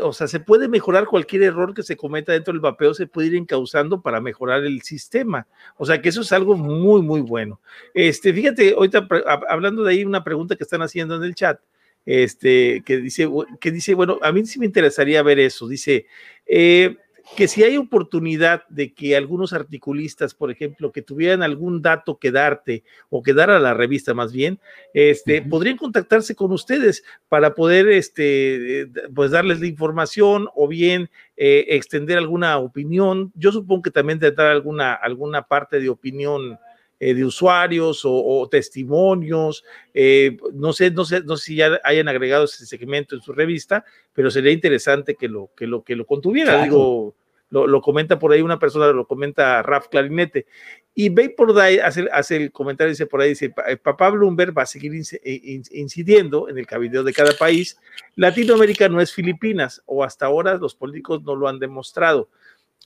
[0.00, 3.26] o sea, se puede mejorar cualquier error que se cometa dentro del vapeo, se puede
[3.26, 5.46] ir encauzando para mejorar el sistema.
[5.76, 7.60] O sea, que eso es algo muy, muy bueno.
[7.92, 9.06] Este, fíjate, ahorita
[9.50, 11.60] hablando de ahí, una pregunta que están haciendo en el chat,
[12.06, 13.28] este, que dice,
[13.60, 15.68] que dice, bueno, a mí sí me interesaría ver eso.
[15.68, 16.06] Dice,
[16.46, 16.96] eh,
[17.36, 22.30] que si hay oportunidad de que algunos articulistas, por ejemplo, que tuvieran algún dato que
[22.30, 24.58] darte o que dar a la revista más bien,
[24.92, 31.66] este, podrían contactarse con ustedes para poder, este, pues darles la información o bien eh,
[31.68, 33.32] extender alguna opinión.
[33.34, 36.58] Yo supongo que también tendrá alguna, alguna parte de opinión
[37.04, 39.64] eh, de usuarios o, testimonios.
[39.92, 43.32] Eh, no sé, no sé, no sé si ya hayan agregado ese segmento en su
[43.32, 46.62] revista, pero sería interesante que lo, que lo, que lo contuviera.
[46.62, 47.16] Digo,
[47.50, 50.46] lo, comenta por ahí una persona, lo comenta Raf Clarinete.
[50.94, 51.34] Y Bay
[51.82, 55.60] hace, hace, el comentario, dice por ahí, dice, eh, papá Bloomberg va a seguir eh,
[55.72, 57.78] incidiendo en el cabildo de cada país.
[58.14, 62.28] Latinoamérica no es Filipinas, o hasta ahora los políticos no lo han demostrado.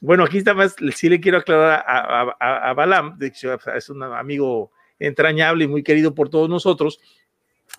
[0.00, 4.02] Bueno, aquí está más, sí le quiero aclarar a, a, Balam, de hecho es un
[4.02, 7.00] amigo entrañable y muy querido por todos nosotros.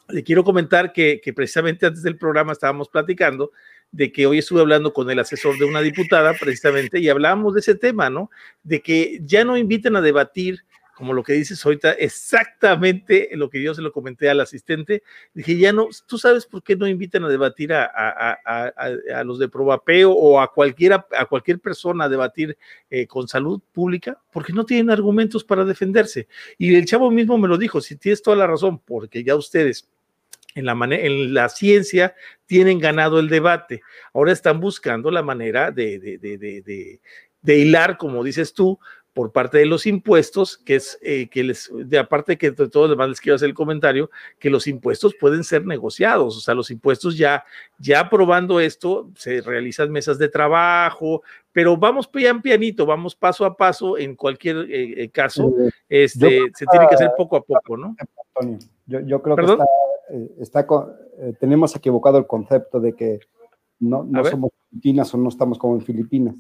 [0.10, 3.52] Le quiero comentar que, que precisamente antes del programa estábamos platicando
[3.92, 7.62] de que hoy estuve hablando con el asesor de una diputada precisamente y hablábamos de
[7.62, 8.30] ese tema, ¿no?
[8.64, 10.66] De que ya no inviten a debatir
[10.98, 15.04] como lo que dices ahorita, exactamente lo que yo se lo comenté al asistente.
[15.32, 19.48] Dije, ya no, tú sabes por qué no invitan a debatir a, a, los de
[19.48, 22.58] Probapeo o a, cualquiera, a cualquier persona a debatir
[22.90, 26.28] eh, con salud pública, porque no tienen argumentos para defenderse.
[26.58, 29.88] Y el chavo mismo me lo dijo, si tienes toda la razón, porque ya ustedes
[30.56, 32.16] en la, en la ciencia
[32.48, 33.82] tienen ganado el debate.
[34.16, 37.00] Ahora están buscando la manera de, de,
[37.48, 38.80] de hilar, como dices tú,
[39.18, 42.88] por parte de los impuestos, que es eh, que les, de aparte que de todo
[42.88, 46.70] demás les quiero hacer el comentario, que los impuestos pueden ser negociados, o sea, los
[46.70, 47.44] impuestos ya,
[47.80, 53.58] ya aprobando esto, se realizan mesas de trabajo, pero vamos pian pianito, vamos paso a
[53.58, 55.52] paso, en cualquier eh, eh, caso,
[55.90, 57.96] este, se tiene que hacer poco a poco, ¿no?
[58.36, 60.64] Antonio, yo, creo que está,
[61.40, 63.20] tenemos equivocado el concepto de que
[63.80, 66.36] no, no somos Filipinas o no estamos como en Filipinas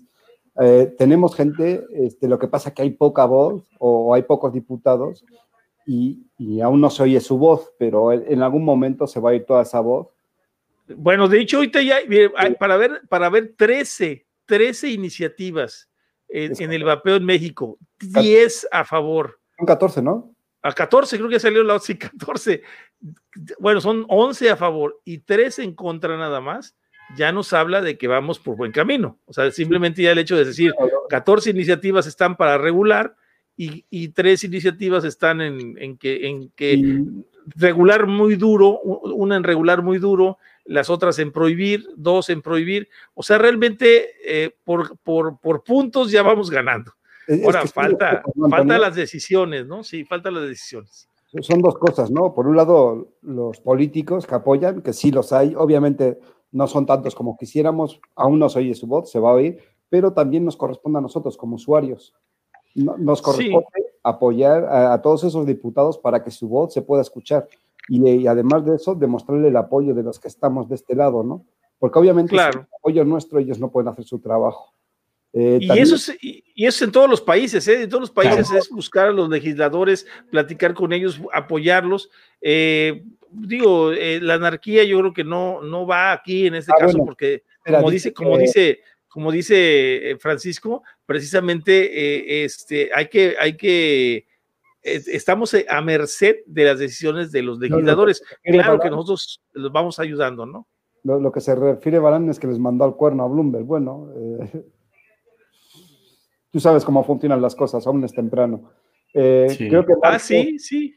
[0.60, 4.52] eh, tenemos gente, este, lo que pasa es que hay poca voz o hay pocos
[4.54, 5.24] diputados
[5.86, 6.24] y,
[6.62, 9.62] aún no se oye su voz, pero en algún momento se va a ir toda
[9.62, 10.08] esa voz.
[10.88, 11.98] Bueno, de hecho, ahorita ya,
[12.60, 15.90] para ver, para ver 13, 13 iniciativas
[16.28, 19.40] en, el vapeo en México, 10 a favor.
[19.58, 20.34] Son 14, ¿no?
[20.62, 22.62] A 14, creo que salió la OCI 14.
[23.60, 26.76] Bueno, son 11 a favor y 3 en contra nada más
[27.16, 29.20] ya nos habla de que vamos por buen camino.
[29.26, 30.74] O sea, simplemente ya el hecho de decir
[31.10, 33.16] 14 iniciativas están para regular
[33.56, 37.04] y, y tres iniciativas están en, en que, en que
[37.56, 42.90] regular muy duro, una en regular muy duro, las otras en prohibir, dos en prohibir.
[43.14, 46.94] O sea, realmente eh, por, por, por, puntos ya vamos ganando.
[47.44, 49.84] Ahora, falta, falta las decisiones, ¿no?
[49.84, 51.10] Sí, falta las decisiones.
[51.42, 52.34] Son dos cosas, ¿no?
[52.34, 56.20] Por un lado, los políticos que apoyan, que sí los hay, obviamente
[56.58, 59.60] no son tantos como quisiéramos, aún no se oye su voz, se va a oír,
[59.90, 62.16] pero también nos corresponde a nosotros como usuarios.
[62.74, 63.68] Nos corresponde
[64.02, 67.48] apoyar a, todos esos diputados para que su voz se pueda escuchar.
[67.90, 71.46] Y, además de eso, demostrarle el apoyo de los que estamos de este lado, ¿no?
[71.78, 72.62] Porque obviamente claro.
[72.62, 74.74] sin apoyo nuestro ellos no pueden hacer su trabajo.
[75.34, 77.84] Eh, y, eso es, y, eso en todos los países, ¿eh?
[77.84, 82.10] En todos los países es buscar a los legisladores, platicar con ellos, apoyarlos.
[82.42, 86.80] Eh, digo, eh, la anarquía yo creo que no, no va aquí en este ah,
[86.80, 93.36] caso, porque como dice, como dice, como dice eh, Francisco, precisamente eh, este, hay que,
[93.40, 94.28] hay que,
[94.82, 98.24] estamos a merced de las decisiones de los legisladores.
[98.44, 100.68] claro que nosotros los vamos ayudando, ¿no?
[101.04, 103.64] Lo, que se refiere Barán es que les mandó al cuerno a Bloomberg.
[103.64, 104.10] Bueno,
[106.52, 108.72] tú sabes cómo funcionan las cosas, aún es temprano.
[109.14, 110.97] Creo que ah, sí, sí.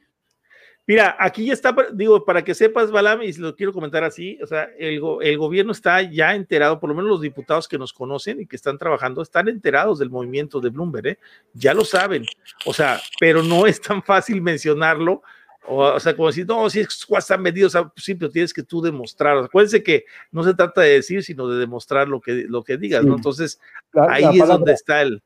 [0.90, 4.46] Mira, aquí ya está, digo, para que sepas, Balam, y lo quiero comentar así, o
[4.48, 8.40] sea, el, el, gobierno está ya enterado, por lo menos los diputados que nos conocen
[8.40, 11.18] y que están trabajando, están enterados del movimiento de Bloomberg, ¿eh?
[11.54, 12.24] ya lo saben,
[12.66, 15.22] o sea, pero no es tan fácil mencionarlo,
[15.68, 19.38] o, sea, como decir, no, si están medidos, o sí, pero tienes que tú demostrar,
[19.38, 23.04] acuérdense que no se trata de decir, sino de demostrar lo que, lo que digas,
[23.04, 23.14] ¿no?
[23.14, 23.60] Entonces,
[23.92, 25.22] ahí es donde está el...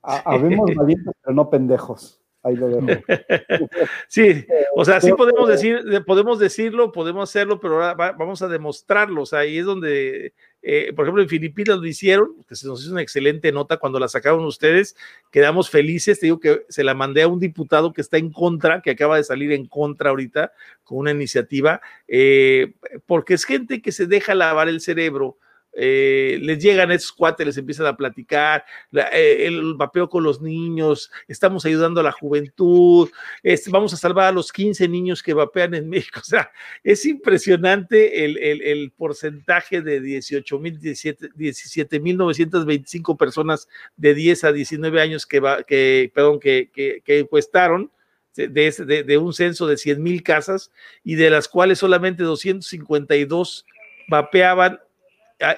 [0.00, 2.21] Habemos valientes, pero no pendejos.
[2.44, 2.80] Ahí lo dejo.
[4.08, 9.22] sí, o sea, sí podemos decir, podemos decirlo, podemos hacerlo, pero ahora vamos a demostrarlo.
[9.22, 12.82] O sea, ahí es donde, eh, por ejemplo, en Filipinas lo hicieron, que se nos
[12.82, 14.96] hizo una excelente nota cuando la sacaron ustedes,
[15.30, 16.18] quedamos felices.
[16.18, 19.18] Te digo que se la mandé a un diputado que está en contra, que acaba
[19.18, 22.72] de salir en contra ahorita con una iniciativa, eh,
[23.06, 25.38] porque es gente que se deja lavar el cerebro
[25.74, 31.10] eh, les llegan esos cuates, les empiezan a platicar, eh, el vapeo con los niños,
[31.28, 33.08] estamos ayudando a la juventud,
[33.42, 36.20] este, vamos a salvar a los 15 niños que vapean en México.
[36.20, 36.50] O sea,
[36.82, 45.00] es impresionante el, porcentaje de 18 mil, 17 mil 925 personas de 10 a 19
[45.00, 47.90] años que, perdón, que, que, que encuestaron.
[48.34, 50.72] De, de, de, un censo de 100 mil casas
[51.04, 53.66] y de las cuales solamente 252
[54.08, 54.80] vapeaban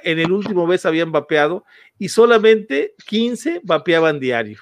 [0.02, 1.64] en el último mes habían vapeado
[1.98, 4.60] y solamente 15 vapeaban diario.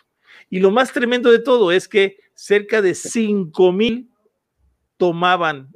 [0.51, 4.11] Y lo más tremendo de todo es que cerca de 5 mil
[4.97, 5.71] tomaban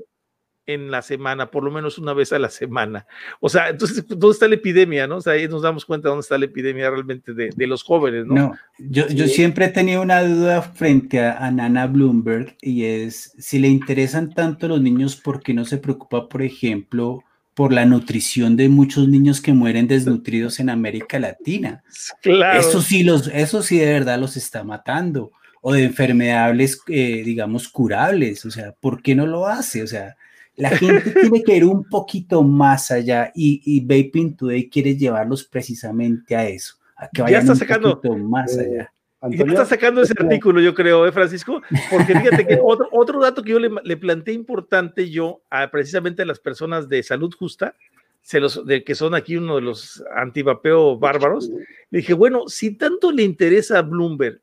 [0.66, 3.07] en la semana, por lo menos una vez a la semana.
[3.40, 5.07] O sea, entonces, ¿dónde está la epidemia?
[5.07, 5.16] ¿no?
[5.16, 8.34] O sea, ahí nos damos cuenta dónde está la epidemia realmente de, los jóvenes, ¿no?
[8.34, 13.32] No, yo, yo siempre he tenido una duda frente a, a, Nana Bloomberg y es
[13.38, 17.22] si le interesan tanto los niños, ¿por qué no se preocupa, por ejemplo,
[17.57, 21.82] por la nutrición de muchos niños que mueren desnutridos en América Latina.
[22.20, 22.61] Claro.
[22.61, 25.32] Eso sí, los, eso sí de verdad los está matando.
[25.62, 28.44] O de enfermedades, eh, digamos, curables.
[28.44, 29.82] O sea, ¿por qué no lo hace?
[29.82, 30.16] O sea,
[30.54, 35.42] la gente tiene que ir un poquito más allá y, y Vaping Today quiere llevarlos
[35.44, 38.92] precisamente a eso, a que vayan está un sacando, poquito más allá.
[39.31, 41.62] Y ya está sacando ese artículo, yo creo, ¿eh, Francisco?
[41.91, 46.22] Porque fíjate que otro, otro dato que yo le, le planteé importante yo a precisamente
[46.22, 47.74] a las personas de salud justa,
[48.22, 51.49] se los, de que son aquí uno de los antivapeo bárbaros,
[51.91, 54.41] le dije, bueno, si tanto le interesa a Bloomberg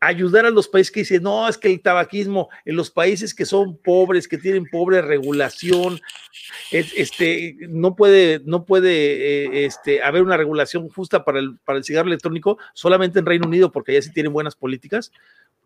[0.00, 3.44] ayudar a los países que dicen, no, es que el tabaquismo en los países que
[3.44, 6.00] son pobres, que tienen pobre regulación,
[6.70, 11.78] es, este, no puede, no puede eh, este, haber una regulación justa para el, para
[11.78, 15.12] el cigarro electrónico solamente en Reino Unido, porque allá sí tienen buenas políticas,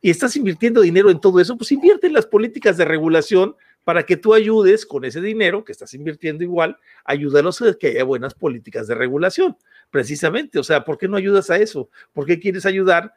[0.00, 4.04] y estás invirtiendo dinero en todo eso, pues invierte en las políticas de regulación para
[4.04, 8.34] que tú ayudes con ese dinero que estás invirtiendo igual, ayúdalos a que haya buenas
[8.34, 9.56] políticas de regulación,
[9.90, 10.58] precisamente.
[10.58, 11.90] O sea, ¿por qué no ayudas a eso?
[12.12, 13.12] ¿Por qué quieres ayudar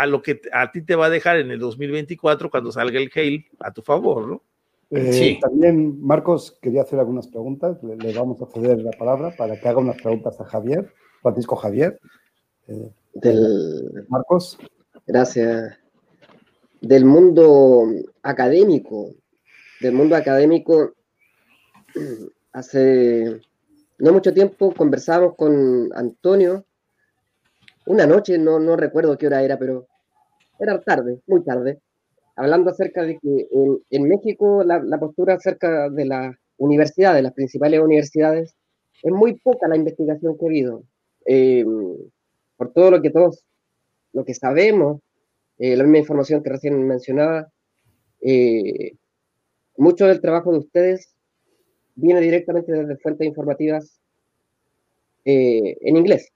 [0.00, 3.10] a lo que a ti te va a dejar en el 2024 cuando salga el
[3.14, 4.42] Hale a tu favor, ¿no?
[4.90, 5.38] Eh, Sí.
[5.40, 7.82] También Marcos quería hacer algunas preguntas.
[7.82, 10.92] Le, le vamos a ceder la palabra para que haga unas preguntas a Javier,
[11.22, 11.98] Francisco Javier.
[12.68, 14.58] Eh, Del, Marcos.
[15.06, 15.78] gracias.
[16.80, 17.84] Del mundo
[18.22, 19.14] académico.
[19.80, 20.92] Del mundo académico,
[22.52, 23.40] hace
[23.98, 26.64] no mucho tiempo conversamos con Antonio.
[27.86, 29.86] Una noche, no, no recuerdo qué hora era, pero
[30.58, 31.80] era tarde, muy tarde,
[32.36, 33.48] hablando acerca de que
[33.90, 38.54] en, México la, postura acerca de las universidades, las principales universidades,
[39.02, 40.82] es muy poca la investigación que ha habido.
[41.26, 41.64] Eh,
[42.56, 43.44] por todo lo que todos,
[44.12, 45.00] lo que sabemos,
[45.58, 47.52] eh, la misma información que recién mencionaba,
[48.20, 48.92] eh,
[49.76, 51.14] mucho del trabajo de ustedes
[51.94, 54.00] viene directamente desde fuentes informativas
[55.24, 56.30] en inglés.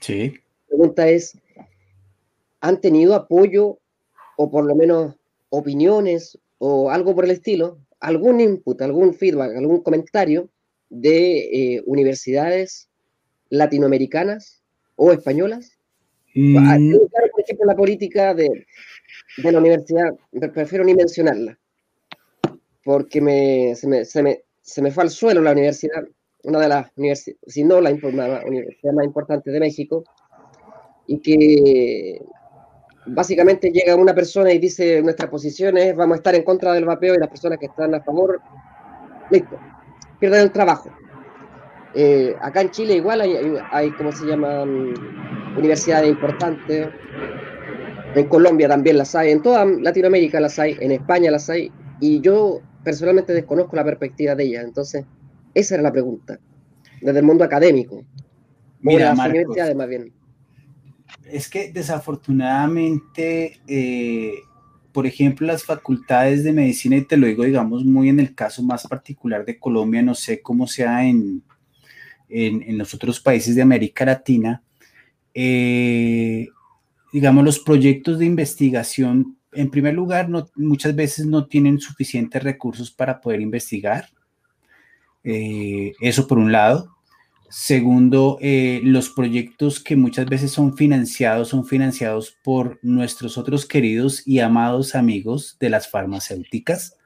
[0.00, 0.34] Sí.
[0.74, 1.38] La pregunta es,
[2.60, 3.78] ¿han tenido apoyo
[4.36, 5.14] o por lo menos
[5.48, 10.48] opiniones o algo por el estilo, algún input, algún feedback, algún comentario
[10.90, 12.88] de eh, universidades
[13.50, 14.64] latinoamericanas
[14.96, 15.78] o españolas?
[16.58, 18.66] Ah, Mm, tengo claro, Por ejemplo, la política de,
[19.36, 21.56] de la universidad, pre- prefiero ni mencionarla,
[22.82, 26.02] porque me, se, me, se, me, se me fue al suelo la universidad,
[26.42, 30.02] una de las universidades, si no la la universidad más importante de México,
[31.06, 32.22] y que
[33.06, 37.14] básicamente llega una persona y dice nuestras posiciones, vamos a estar en contra del vapeo
[37.14, 38.40] y las personas que están a favor,
[39.30, 39.58] listo,
[40.18, 40.90] pierden el trabajo.
[41.94, 44.94] Eh, acá en Chile igual hay, hay, hay, ¿cómo se llaman?
[45.56, 46.88] Universidades importantes.
[48.14, 52.20] En Colombia también las hay, en toda Latinoamérica las hay, en España las hay, y
[52.20, 54.64] yo personalmente desconozco la perspectiva de ellas.
[54.64, 55.04] Entonces,
[55.52, 56.38] esa era la pregunta,
[57.00, 58.04] desde el mundo académico.
[58.80, 59.56] Mira, Marcos.
[59.74, 60.12] más bien.
[61.22, 64.34] Es que desafortunadamente, eh,
[64.92, 68.62] por ejemplo, las facultades de medicina, y te lo digo, digamos, muy en el caso
[68.62, 71.42] más particular de Colombia, no sé cómo sea en,
[72.28, 74.62] en, los otros países de América Latina,
[75.32, 76.48] eh,
[77.12, 83.20] digamos, los proyectos de investigación, en primer lugar, muchas veces no tienen suficientes recursos para
[83.20, 84.08] poder investigar.
[85.22, 86.93] Eh, eso por un lado.
[87.56, 94.26] Segundo, eh, los proyectos que muchas veces son financiados son financiados por nuestros otros queridos
[94.26, 96.96] y amados amigos de las farmacéuticas.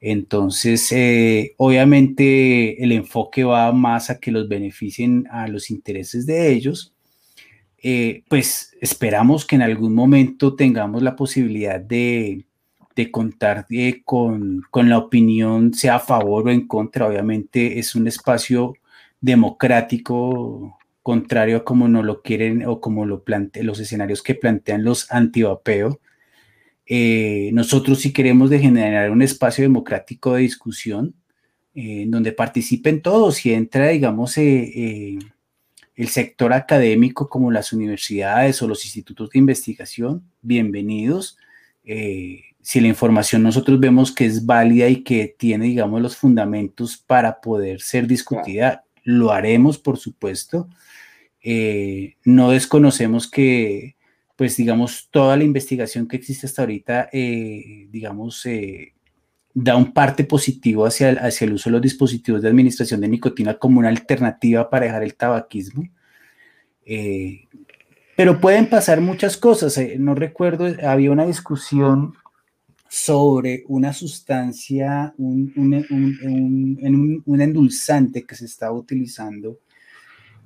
[0.00, 6.52] Entonces, eh, obviamente el enfoque va más a que los beneficien a los intereses de
[6.52, 6.94] ellos.
[7.82, 12.46] Eh, pues esperamos que en algún momento tengamos la posibilidad de,
[13.10, 13.66] contar
[14.04, 17.08] con, con la opinión, sea a favor o en contra.
[17.08, 18.74] Obviamente es un espacio
[19.20, 24.84] democrático, contrario a como no lo quieren o como lo plantean los escenarios que plantean
[24.84, 26.00] los antivapeo.
[26.86, 31.14] Eh, nosotros sí queremos de generar un espacio democrático de discusión
[31.74, 35.18] eh, en donde participen todos y entra, digamos, eh,
[35.94, 41.36] el sector académico como las universidades o los institutos de investigación, bienvenidos.
[42.62, 47.40] Si la información nosotros vemos que es válida y que tiene, digamos, los fundamentos para
[47.40, 50.68] poder ser discutida, lo haremos, por supuesto.
[51.42, 53.96] Eh, no desconocemos que,
[54.36, 58.94] pues, digamos, toda la investigación que existe hasta ahorita, eh, digamos, eh,
[59.54, 63.08] da un parte positivo hacia el, hacia el uso de los dispositivos de administración de
[63.08, 65.88] nicotina como una alternativa para dejar el tabaquismo.
[68.16, 69.78] Pero pueden pasar muchas cosas.
[69.98, 72.14] no recuerdo, había una discusión
[72.92, 75.52] sobre una sustancia, un,
[77.24, 79.60] un, endulzante que se está utilizando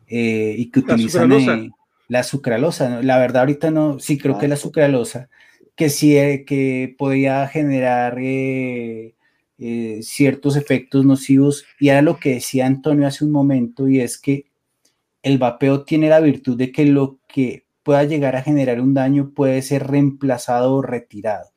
[0.07, 1.73] eh, y que utilizan
[2.07, 3.03] la sucralosa.
[3.03, 5.31] La verdad ahorita no, sí creo que la sucralosa,
[5.75, 9.15] que sí eh, que podía generar eh,
[10.03, 14.45] ciertos efectos nocivos y era lo que decía Antonio hace un momento y es que
[15.23, 19.31] el vapeo tiene la virtud de que lo que pueda llegar a generar un daño
[19.31, 21.54] puede ser reemplazado o retirado.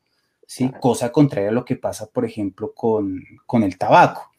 [0.47, 0.71] ¿Sí?
[0.79, 3.21] Cosa contraria a lo que pasa, por ejemplo, con,
[3.63, 4.31] el tabaco.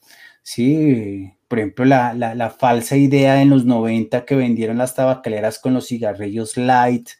[0.42, 1.32] ¿sí?
[1.46, 6.56] Por ejemplo, la, falsa idea en los 90 que vendieron las tabacaleras con los cigarrillos
[6.56, 7.10] light,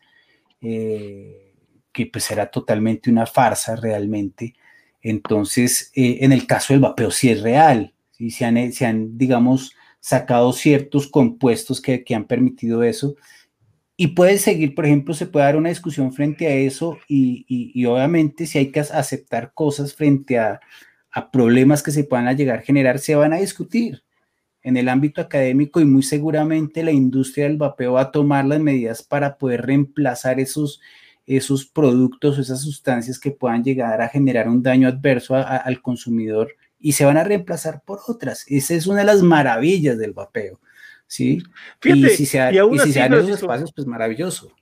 [0.61, 1.53] eh,
[1.93, 4.55] que pues era totalmente una farsa realmente.
[5.03, 8.31] Entonces, eh, en el caso del vapeo sí es real, ¿sí?
[8.31, 13.17] se, han, se han, digamos, sacado ciertos compuestos que, que han permitido eso
[14.01, 18.47] y puede seguir, por ejemplo, se puede dar una discusión frente a eso y, obviamente
[18.47, 20.61] si hay que aceptar cosas frente a,
[21.33, 24.05] problemas que se puedan llegar a generar, se van a discutir
[24.63, 28.61] en el ámbito académico y muy seguramente la industria del vapeo va a tomar las
[28.61, 30.81] medidas para poder reemplazar esos,
[31.27, 36.55] esos productos o esas sustancias que puedan llegar a generar un daño adverso al consumidor
[36.79, 38.45] y se van a reemplazar por otras.
[38.47, 40.61] Esa es una de las maravillas del vapeo
[41.09, 41.43] ¿sí?
[41.81, 44.55] Fíjate, y si se, y y si se dan esos espacios, pues maravilloso.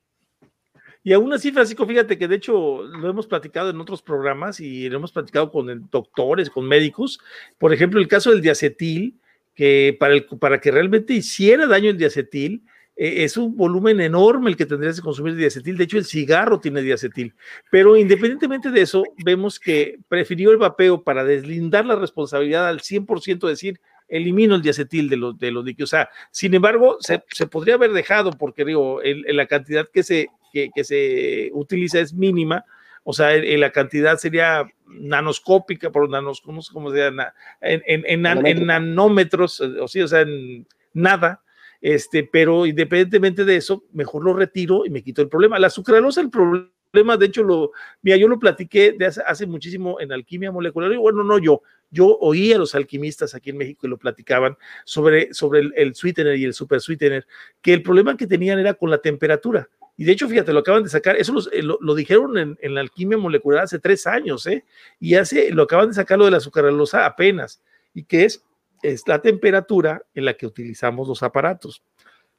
[1.04, 4.88] Y aún así, Francisco, fíjate que de hecho lo hemos platicado en otros programas y
[4.88, 7.20] lo hemos platicado con doctores, con médicos.
[7.58, 9.14] Por ejemplo, el caso del diacetil,
[9.54, 12.64] que para, el, para que realmente hiciera daño el diacetil,
[12.96, 15.76] eh, es un volumen enorme el que tendrías que consumir diacetil.
[15.76, 17.34] De hecho, el cigarro tiene diacetil.
[17.70, 23.46] Pero independientemente de eso, vemos que prefirió el vapeo para deslindar la responsabilidad al 100%,
[23.46, 25.90] decir, elimino el diacetil de los, de los líquidos.
[25.92, 30.84] O sea, sin embargo, se, podría haber dejado porque digo, la cantidad que se, que,
[30.84, 32.64] se utiliza es mínima.
[33.04, 37.32] O sea, la cantidad sería nanoscópica, por nanos, ¿cómo, se llama?
[37.60, 41.42] En, en, nanómetros, o sea, en nada.
[41.80, 45.58] Este, pero independientemente de eso, mejor lo retiro y me quito el problema.
[45.58, 47.72] La sucralosa, el problema de hecho, lo,
[48.02, 52.16] mira, yo lo platiqué de hace, muchísimo en alquimia molecular, y bueno, no yo, yo
[52.20, 56.44] oí a los alquimistas aquí en México y lo platicaban sobre, sobre el, sweetener y
[56.44, 57.26] el super sweetener,
[57.60, 59.68] que el problema que tenían era con la temperatura.
[59.98, 62.80] Y de hecho, fíjate, lo acaban de sacar, eso eh, lo, dijeron en, en, la
[62.80, 64.64] alquimia molecular hace tres años, ¿eh?
[65.00, 67.62] Y hace, lo acaban de sacar lo de la sucralosa apenas,
[67.94, 68.44] y que es,
[68.82, 71.82] es la temperatura en la que utilizamos los aparatos.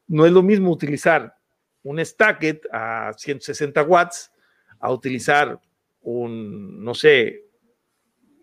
[0.07, 1.35] No es lo mismo utilizar
[1.83, 4.31] un stacket a 160 watts
[4.79, 5.59] a utilizar
[6.01, 7.45] un, no sé,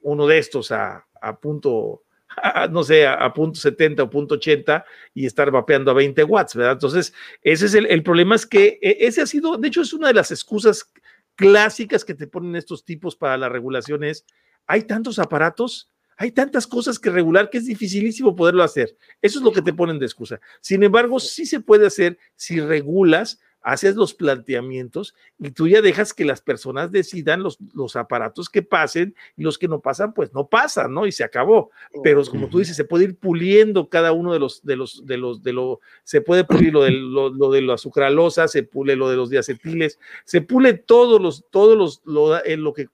[0.02, 1.06] uno de estos a,
[1.40, 2.04] punto,
[2.70, 6.74] no sé, a, punto 70 o punto 80 y estar vapeando a 20 watts, ¿verdad?
[6.74, 10.08] Entonces, ese es el, problema, es que e, ese ha sido, de hecho, es una
[10.08, 10.90] de las excusas
[11.36, 14.24] clásicas que te ponen estos tipos para la regulación es,
[14.66, 18.96] hay tantos aparatos, hay tantas cosas que regular que es dificilísimo poderlo hacer.
[19.20, 20.40] Eso es lo que te ponen de excusa.
[20.60, 26.12] Sin embargo, sí se puede hacer si regulas haces los planteamientos y tú ya dejas
[26.12, 30.32] que las personas decidan los, los aparatos que pasen y los que no pasan, pues
[30.34, 31.06] no pasan, ¿no?
[31.06, 31.70] Y se acabó.
[32.02, 35.16] Pero como tú dices, se puede ir puliendo cada uno de los, de los, de
[35.16, 39.08] los, de lo, se puede pulir lo de, lo, de la sucralosa, se pule lo
[39.08, 42.86] de los diacetiles, se pule todos los, todos los, lo, en lo que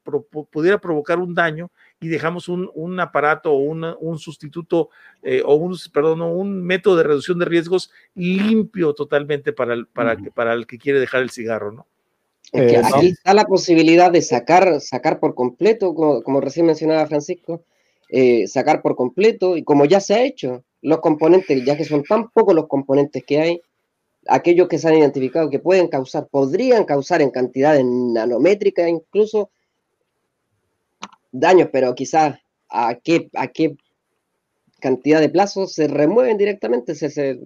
[0.51, 4.89] pudiera provocar un daño y dejamos un, un aparato o un sustituto
[5.23, 10.17] eh, o un, perdón, un método de reducción de riesgos limpio totalmente para el, para,
[10.17, 11.87] que, para el que quiere dejar el cigarro, ¿no?
[12.53, 17.07] Es que eh, aquí está la posibilidad de sacar, sacar por completo, como, recién mencionaba
[17.07, 17.65] Francisco,
[18.09, 22.03] eh, sacar por completo, y como ya se ha hecho, los componentes, ya que son
[22.03, 23.63] tan pocos los componentes que hay,
[24.27, 29.51] aquellos que se han identificado que pueden causar, podrían causar en cantidades nanométricas incluso
[31.33, 33.77] daños, pero quizás a qué, a qué
[34.81, 36.95] cantidad de plazos se remueven directamente.
[36.95, 37.41] Se,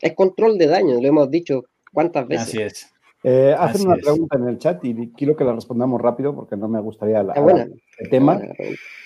[0.00, 2.48] es control de daño, lo hemos dicho cuántas veces.
[2.48, 2.92] Así es.
[3.24, 6.68] Eh, hacen una pregunta en el chat y quiero que la respondamos rápido porque no
[6.68, 8.40] me gustaría la, el tema.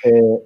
[0.05, 0.38] Eh,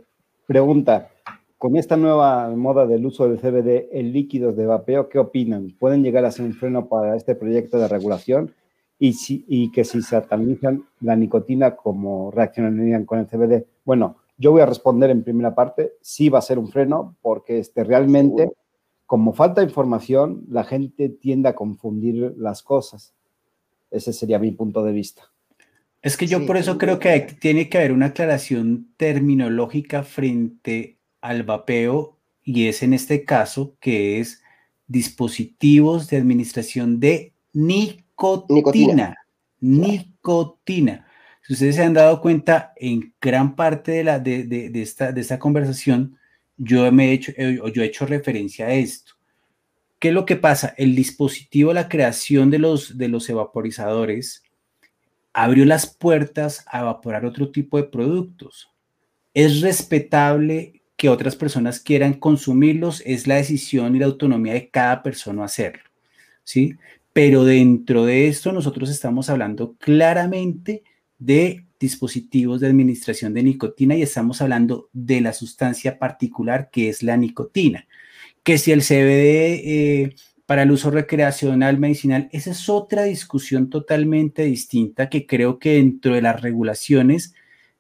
[0.47, 1.11] pregunta,
[1.59, 5.75] con esta nueva moda del uso del CBD en líquidos de vapeo, ¿qué opinan?
[5.79, 8.55] ¿Pueden llegar a ser un freno para este proyecto de regulación?
[8.99, 13.67] Y, si, y que si satanizan la nicotina, como reaccionarían con el CBD?
[13.85, 17.59] Bueno, yo voy a responder en primera parte, sí va a ser un freno, porque
[17.59, 18.51] este, realmente,
[19.07, 23.15] como falta información, la gente tiende a confundir las cosas.
[23.91, 25.31] Ese sería mi punto de vista.
[26.03, 31.43] Es que yo por eso creo que tiene que haber una aclaración terminológica frente al
[31.43, 34.43] vapeo y es en este caso que es
[34.87, 38.06] dispositivos de administración de nicotina
[38.49, 39.15] nicotina.
[39.61, 41.07] Nicotina.
[41.43, 45.21] Si ustedes se han dado cuenta, en gran parte de, la, de, de, esta, de
[45.21, 46.19] esta conversación,
[46.57, 49.13] yo, me he hecho, eh, yo he hecho referencia a esto.
[49.99, 50.75] ¿Qué es lo que pasa?
[50.77, 54.43] El dispositivo, la creación de los, de los evaporizadores,
[55.33, 58.71] abrió las puertas a evaporar otro tipo de productos.
[59.35, 65.03] Es respetable que otras personas quieran consumirlos, es la decisión y la autonomía de cada
[65.03, 65.85] persona hacerlo,
[66.43, 66.77] ¿sí?
[67.17, 70.83] Pero dentro de esto nosotros estamos hablando claramente
[71.19, 77.03] de dispositivos de administración de nicotina y estamos hablando de la sustancia particular que es
[77.03, 77.89] la nicotina.
[78.43, 80.15] Que si el CBD eh,
[80.45, 86.13] para el uso recreacional, medicinal, esa es otra discusión totalmente distinta que creo que dentro
[86.13, 87.33] de las regulaciones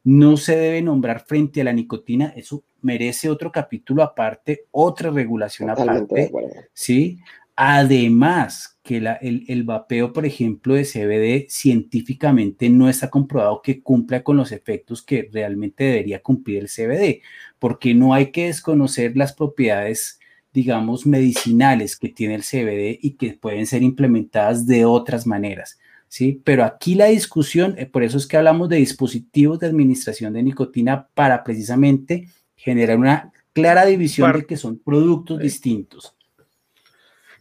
[0.02, 2.32] no se debe nombrar frente a la nicotina.
[2.34, 6.32] Eso merece otro capítulo aparte, otra regulación aparte.
[6.72, 7.18] ¿sí?
[7.56, 14.36] Además, que el, vapeo, por ejemplo, de CBD científicamente no está comprobado que cumpla con
[14.36, 17.22] los efectos que realmente debería cumplir el CBD,
[17.58, 20.20] porque no hay que desconocer las propiedades,
[20.52, 25.78] digamos, medicinales que tiene el CBD y que pueden ser implementadas de otras maneras.
[26.08, 26.40] ¿Sí?
[26.44, 30.42] Pero aquí la discusión, eh, por eso es que hablamos de dispositivos de administración de
[30.42, 36.15] nicotina para precisamente generar una clara división de que son productos distintos.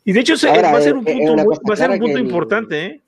[0.06, 3.04] Y de hecho va a ser un punto, va a ser un punto importante, ¿eh?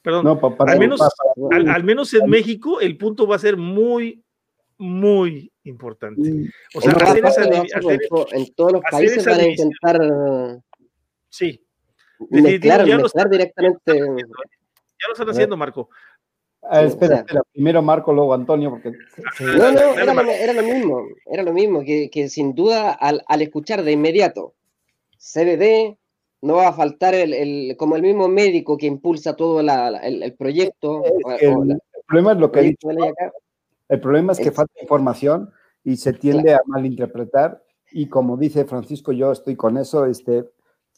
[0.00, 1.00] Perdón, al, menos,
[1.50, 4.22] al, menos en México el punto va a ser muy,
[4.78, 6.48] muy importante.
[6.76, 10.00] O sea, hacer esa, hacer, en todos los países van a intentar
[11.28, 11.60] sí,
[12.30, 13.98] mezclar, ya mezclar directamente.
[13.98, 15.90] Ya lo están haciendo, Marco.
[16.62, 18.92] Ah, espera, espera, primero Marco, luego Antonio, porque...
[19.40, 23.22] No, no, era lo, era lo mismo, era lo mismo, que, que sin duda al,
[23.26, 24.54] al, escuchar de inmediato
[25.16, 25.96] CBD,
[26.42, 31.02] no va a faltar el, como el mismo médico que impulsa todo el, proyecto.
[31.40, 32.88] el, problema es lo que dicho,
[33.88, 35.50] El problema es que falta información
[35.84, 37.62] y se tiende a malinterpretar.
[37.92, 40.48] Y como dice Francisco, yo estoy con eso, este,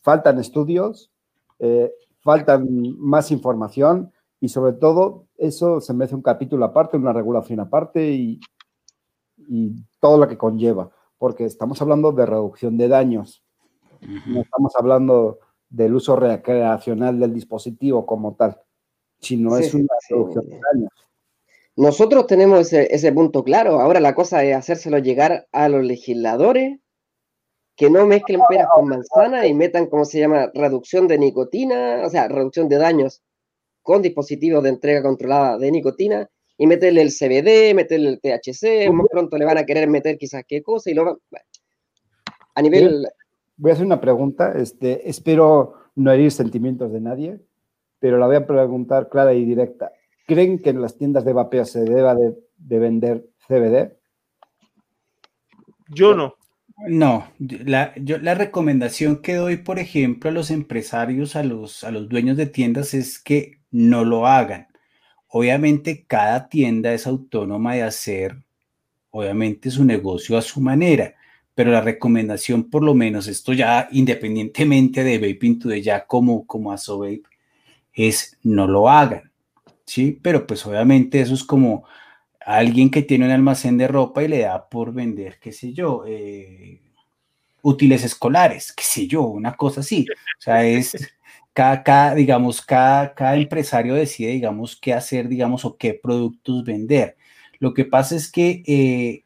[0.03, 1.13] faltan estudios,
[1.59, 2.67] eh, faltan
[2.99, 8.41] más información y sobre todo eso se merece un capítulo aparte, una regulación aparte y,
[9.37, 13.43] y todo lo que conlleva, porque estamos hablando de reducción de daños
[14.01, 15.39] no estamos hablando
[15.69, 18.61] del uso recreacional del dispositivo como tal,
[19.21, 20.91] sino es una reducción de daños.
[21.77, 23.81] Nosotros tenemos ese, punto claro.
[23.81, 26.81] Ahora la cosa es hacérselo llegar a los legisladores
[27.77, 32.11] que no mezclen peras con manzana y metan, como se llama, reducción de nicotina, o
[32.11, 33.23] sea, reducción de daños
[33.83, 39.07] con dispositivos de entrega controlada de nicotina y meterle el CBD, meterle el THC, muy
[39.09, 41.21] pronto le van a querer meter quizás qué cosa y lo
[42.57, 43.07] a nivel
[43.59, 44.53] voy a hacer una pregunta.
[44.53, 47.41] Este, espero no herir sentimientos de nadie,
[47.99, 49.93] pero la voy a preguntar clara y directa.
[50.27, 52.35] ¿Creen que en las tiendas de vapeo se deba de,
[52.79, 53.93] vender CBD?
[55.89, 56.35] Yo no.
[56.87, 61.91] No, la, yo, la recomendación que doy, por ejemplo, a los empresarios, a los, a
[61.91, 64.69] los dueños de tiendas, es que no lo hagan.
[65.27, 68.45] Obviamente, cada tienda es autónoma de hacer,
[69.11, 71.17] obviamente, su negocio a su manera
[71.59, 76.71] pero la recomendación, por lo menos, esto ya independientemente de Vaping de ya como, como
[76.71, 77.25] Vape,
[77.93, 79.33] es no lo hagan,
[79.85, 80.21] ¿sí?
[80.23, 81.85] Pero pues obviamente eso es como
[82.39, 86.05] alguien que tiene un almacén de ropa y le da por vender, qué sé yo,
[86.07, 86.81] eh,
[87.63, 90.07] útiles escolares, qué sé yo, una cosa así.
[90.39, 90.97] O sea, es
[91.53, 97.17] cada, digamos, cada, cada empresario decide, digamos, qué hacer, digamos, o qué productos vender.
[97.59, 99.25] Lo que pasa es que eh,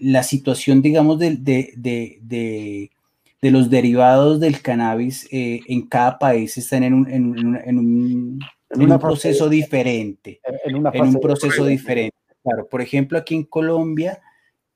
[0.00, 2.90] la situación, digamos, de, de,
[3.42, 8.40] los derivados del cannabis eh, en cada país están en un, en un,
[8.98, 10.40] proceso diferente.
[10.64, 12.16] En, un proceso diferente.
[12.42, 14.22] Claro, por ejemplo, aquí en Colombia,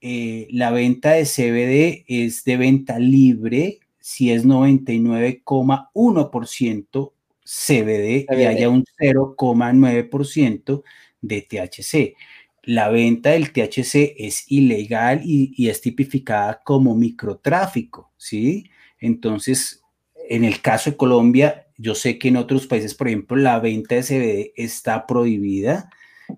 [0.00, 7.12] eh, la venta de CBD es de venta libre si es 99,1%
[7.44, 10.82] CBD, CBD y haya un 0,9%
[11.20, 12.16] de THC
[12.62, 18.70] la venta del THC es ilegal y, es tipificada como microtráfico, ¿sí?
[19.00, 19.82] Entonces,
[20.28, 23.96] en el caso de Colombia, yo sé que en otros países, por ejemplo, la venta
[23.96, 25.90] de CBD está prohibida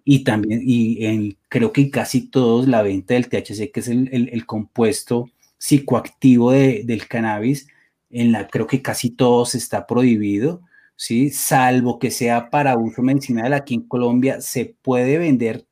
[0.05, 4.46] y también, y en, creo que casi todos la venta del THC, que es el,
[4.46, 7.68] compuesto psicoactivo del cannabis,
[8.10, 10.62] en la, creo que casi todos está prohibido,
[10.96, 11.30] ¿sí?
[11.30, 15.66] Salvo que sea para uso medicinal, aquí en Colombia se puede vender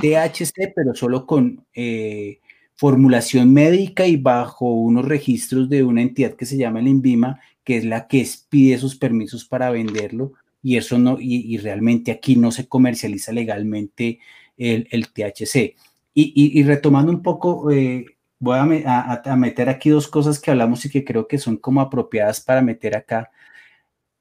[0.00, 2.40] THC, pero solo con eh,
[2.74, 7.76] formulación médica y bajo unos registros de una entidad que se llama el INVIMA, que
[7.76, 10.32] es la que pide esos permisos para venderlo,
[10.62, 14.18] y eso no, y, realmente aquí no se comercializa legalmente
[14.56, 15.74] el, THC.
[16.14, 18.04] Y, retomando un poco, eh,
[18.38, 22.40] voy a, meter aquí dos cosas que hablamos y que creo que son como apropiadas
[22.40, 23.30] para meter acá.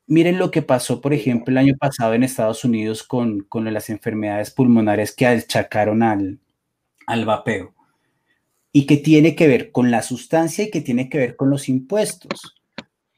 [0.10, 3.92] Miren lo que pasó, por ejemplo, el año pasado en Estados Unidos con, con las
[3.92, 6.40] enfermedades pulmonares que achacaron al,
[7.06, 7.76] al vapeo
[8.72, 11.70] y que tiene que ver con la sustancia y que tiene que ver con los
[11.70, 12.60] impuestos.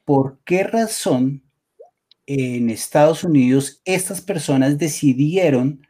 [0.03, 1.43] ¿Por qué razón
[2.25, 5.87] en Estados Unidos estas personas decidieron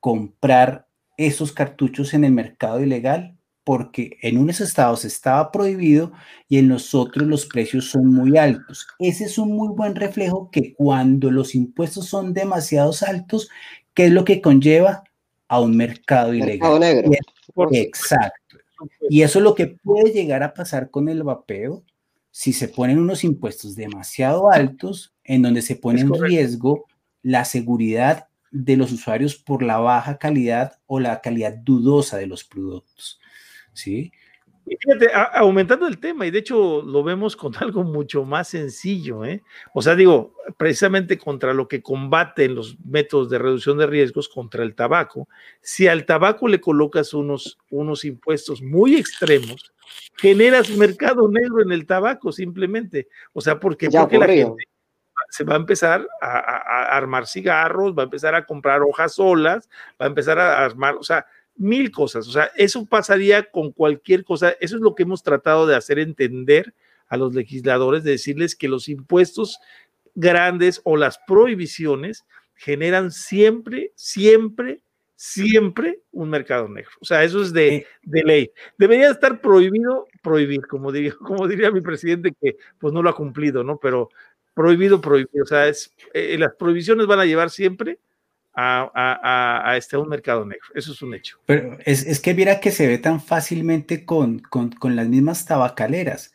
[0.00, 0.88] comprar
[1.18, 3.37] esos cartuchos en el mercado ilegal?
[3.68, 6.10] Porque en unos estados estaba prohibido
[6.48, 8.86] y en los otros los precios son muy altos.
[8.98, 13.50] Ese es un muy buen reflejo que cuando los impuestos son demasiado altos,
[13.92, 15.04] ¿qué es lo que conlleva?
[15.48, 16.80] A un mercado, mercado ilegal.
[16.80, 17.10] Negro.
[17.72, 18.56] Exacto.
[19.10, 21.84] Y eso es lo que puede llegar a pasar con el vapeo
[22.30, 26.86] si se ponen unos impuestos demasiado altos en donde se pone en riesgo
[27.22, 32.44] la seguridad de los usuarios por la baja calidad o la calidad dudosa de los
[32.44, 33.20] productos.
[33.78, 34.12] ¿Sí?
[34.76, 39.42] fíjate, aumentando el tema, y de hecho lo vemos con algo mucho más sencillo, ¿eh?
[39.72, 44.62] O sea, digo, precisamente contra lo que combaten los métodos de reducción de riesgos contra
[44.62, 45.28] el tabaco,
[45.60, 49.72] si al tabaco le colocas unos, unos impuestos muy extremos,
[50.16, 53.08] generas mercado negro en el tabaco simplemente.
[53.32, 54.64] O sea, porque, porque la gente
[55.30, 59.68] se va a empezar a, a, armar cigarros, va a empezar a comprar hojas solas,
[60.00, 61.26] va a empezar a armar, o sea,
[61.58, 62.26] mil cosas.
[62.28, 64.54] O sea, eso pasaría con cualquier cosa.
[64.60, 66.74] Eso es lo que hemos tratado de hacer entender
[67.08, 69.58] a los legisladores, de decirles que los impuestos
[70.14, 72.24] grandes o las prohibiciones
[72.54, 74.82] generan siempre, siempre,
[75.16, 76.90] siempre un mercado negro.
[77.00, 78.50] O sea, eso es de, ley.
[78.76, 83.16] Debería estar prohibido prohibir, como diría, como diría mi presidente, que pues no lo ha
[83.16, 83.78] cumplido, ¿no?
[83.78, 84.10] Pero
[84.54, 85.44] prohibido, prohibido.
[85.44, 87.98] O sea, es, eh, las prohibiciones van a llevar siempre
[88.60, 90.66] a, este, un mercado negro.
[90.74, 91.38] Eso es un hecho.
[91.46, 96.32] Pero es, que mira que se ve tan fácilmente con, con, las mismas tabacaleras.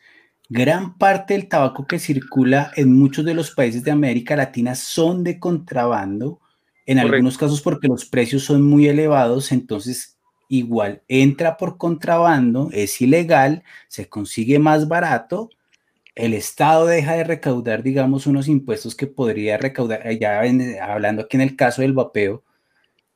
[0.50, 5.24] Gran parte del tabaco que circula en muchos de los países de América Latina son
[5.24, 6.40] de contrabando,
[6.86, 10.18] en algunos casos porque los precios son muy elevados, entonces
[10.50, 15.50] igual entra por contrabando, es ilegal, se consigue más barato
[16.16, 20.42] el Estado deja de recaudar, digamos, unos impuestos que podría recaudar, eh, ya
[20.84, 22.44] hablando aquí en el caso del vapeo,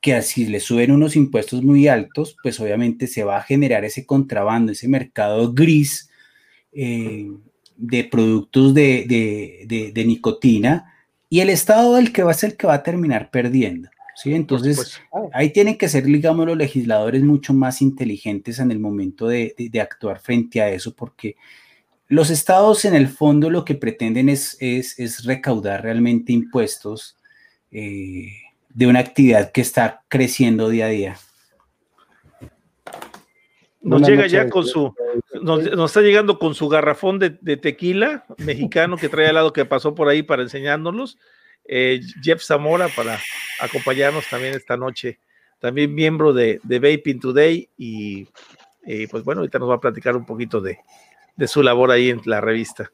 [0.01, 4.05] que así le suben unos impuestos muy altos, pues obviamente se va a generar ese
[4.05, 6.09] contrabando, ese mercado gris
[6.71, 7.27] eh,
[7.75, 10.93] de productos de, nicotina,
[11.29, 13.89] y el Estado el que va a ser el que va a terminar perdiendo.
[14.15, 14.33] ¿sí?
[14.33, 14.99] Entonces,
[15.33, 20.19] ahí tienen que ser, digamos, los legisladores mucho más inteligentes en el momento de actuar
[20.19, 21.35] frente a eso, porque
[22.09, 27.17] los estados en el fondo lo que pretenden es, es, recaudar realmente impuestos
[27.71, 28.31] eh,
[28.69, 31.17] de una actividad que está creciendo día a día.
[33.81, 34.93] Nos llega ya con su,
[35.41, 39.95] nos, está llegando con su garrafón de, tequila mexicano que trae al lado que pasó
[39.95, 41.17] por ahí para enseñándonos.
[41.65, 43.19] Eh, Jeff Zamora para
[43.59, 45.19] acompañarnos también esta noche,
[45.59, 48.27] también miembro de, de Vaping Today y
[49.11, 50.79] pues bueno, ahorita nos va a platicar un poquito de,
[51.37, 52.91] de su labor ahí en la revista.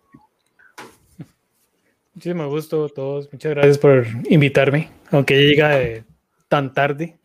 [2.14, 3.30] Muchísimo gusto a todos.
[3.32, 6.04] Muchas gracias por invitarme, aunque llega
[6.48, 7.18] tan tarde.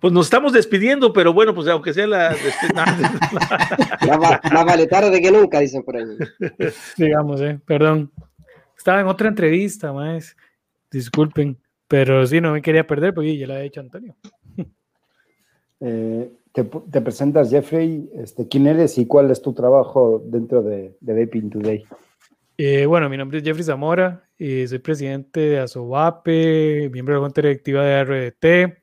[0.00, 2.36] Pues nos estamos despidiendo, pero bueno, pues aunque sea la.
[4.18, 6.04] más, vale tarde que nunca, dicen por ahí.
[6.96, 8.10] Digamos, eh, perdón.
[8.76, 10.36] Estaba en otra entrevista, más.
[10.90, 14.16] Disculpen, pero sí, no me quería perder porque ya la ha hecho Antonio.
[15.80, 16.32] Eh,
[16.64, 21.50] te, presentas, Jeffrey, este, quién eres y cuál es tu trabajo dentro de, de Vaping
[21.50, 21.84] Today.
[22.56, 27.24] Eh, bueno, mi nombre es Jeffrey Zamora, y soy presidente de ASOVAPE, miembro de la
[27.24, 28.82] Junta Directiva de RDT.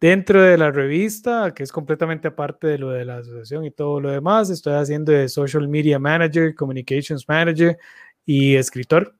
[0.00, 4.00] Dentro de la revista, que es completamente aparte de lo de la asociación y todo
[4.00, 7.78] lo demás, estoy haciendo de Social Media Manager, Communications Manager
[8.26, 9.14] y escritor.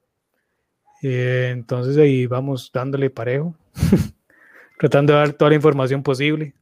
[1.02, 3.54] Eh, entonces ahí vamos dándole parejo,
[4.78, 6.54] tratando de dar toda la información posible.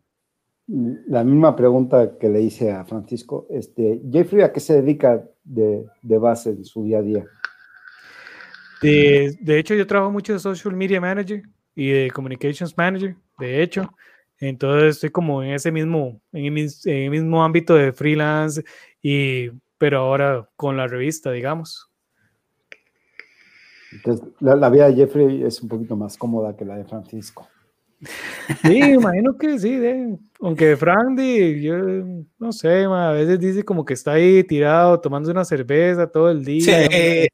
[0.73, 3.45] La misma pregunta que le hice a Francisco.
[3.51, 7.25] Este, Jeffrey, ¿a qué se dedica de, base en su día a día?
[8.81, 11.43] De, hecho, yo trabajo mucho de Social Media Manager
[11.75, 13.91] y de Communications Manager, de hecho.
[14.39, 18.63] Entonces estoy como en ese mismo, en el, mismo ámbito de freelance,
[19.03, 21.91] y, pero ahora con la revista, digamos.
[23.91, 27.49] Entonces, la, la vida de Jeffrey es un poquito más cómoda que la de Francisco.
[28.63, 29.79] Sí, imagino que sí,
[30.41, 31.77] aunque Frandy, yo
[32.39, 36.45] no sé, a veces dice como que está ahí tirado tomando una cerveza todo el
[36.45, 36.89] día.
[36.89, 37.29] que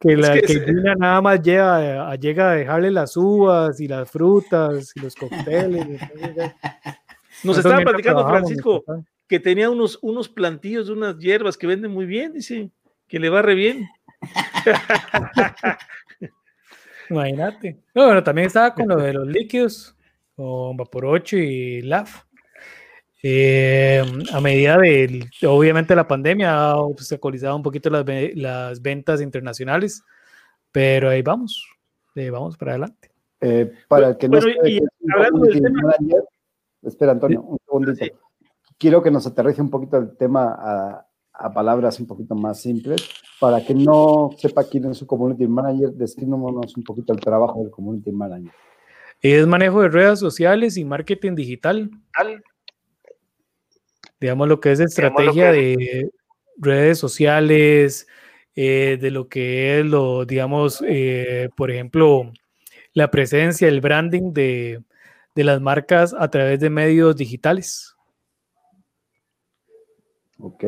[0.00, 0.66] que la que,
[0.98, 5.86] nada más llega, llega a dejarle las uvas y las frutas y los cócteles.
[7.42, 8.84] Nos estaba platicando Francisco
[9.26, 12.70] que tenía unos, unos plantillos de unas hierbas que venden muy bien, dice,
[13.08, 13.88] que le va re bien.
[17.10, 17.80] Imagínate.
[17.94, 19.96] bueno, también estaba con lo de los líquidos,
[20.34, 22.24] con Vapor 8 y LAF.
[23.22, 24.02] Eh,
[24.32, 28.04] a medida de, obviamente, la pandemia ha obstaculizado un poquito las,
[28.34, 30.02] las ventas internacionales,
[30.70, 31.66] pero ahí vamos,
[32.14, 33.10] vamos para adelante.
[33.40, 34.38] Eh, para el que no
[36.82, 38.20] espera, Antonio, un segundito.
[38.78, 43.08] Quiero que nos aterrice un poquito el tema a, a, palabras un poquito más simples.
[43.40, 47.70] Para que no sepa quién es su community manager, descríbanos un poquito el trabajo del
[47.70, 48.52] community manager.
[49.20, 51.90] Es manejo de redes sociales y marketing digital
[54.24, 56.10] digamos, lo que es estrategia de
[56.56, 58.06] redes sociales,
[58.54, 62.32] eh, de lo que es lo, digamos, eh, por ejemplo,
[62.94, 64.82] la presencia, el branding de,
[65.34, 67.94] las marcas a través de medios digitales.
[70.38, 70.64] Ok.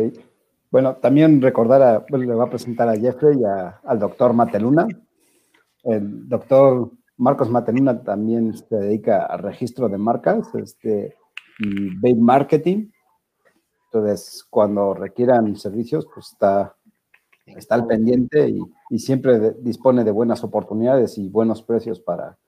[0.70, 4.86] Bueno, también recordar, a, le voy a presentar a Jeffrey y al doctor Mateluna.
[5.84, 11.14] El doctor Marcos Mateluna también se dedica al registro de marcas este,
[11.60, 12.90] y Babe Marketing.
[13.86, 16.74] Entonces, cuando requieran servicios, pues está,
[17.46, 18.48] está al pendiente
[18.90, 22.38] y, siempre dispone de buenas oportunidades y buenos precios para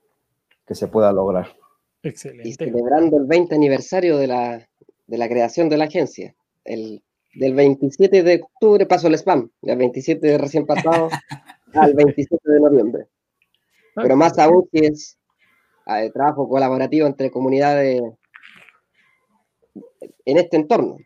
[0.65, 1.47] que se pueda lograr.
[2.03, 2.47] Excelente.
[2.47, 4.69] Y celebrando el 20 aniversario de la,
[5.07, 7.01] de la creación de la agencia, el,
[7.33, 11.09] del 27 de octubre pasó el spam, del 27 de recién pasado
[11.73, 13.07] al 27 de noviembre.
[13.95, 15.17] Pero más aún si es
[15.87, 18.01] eh, trabajo colaborativo entre comunidades
[20.25, 20.97] en este entorno.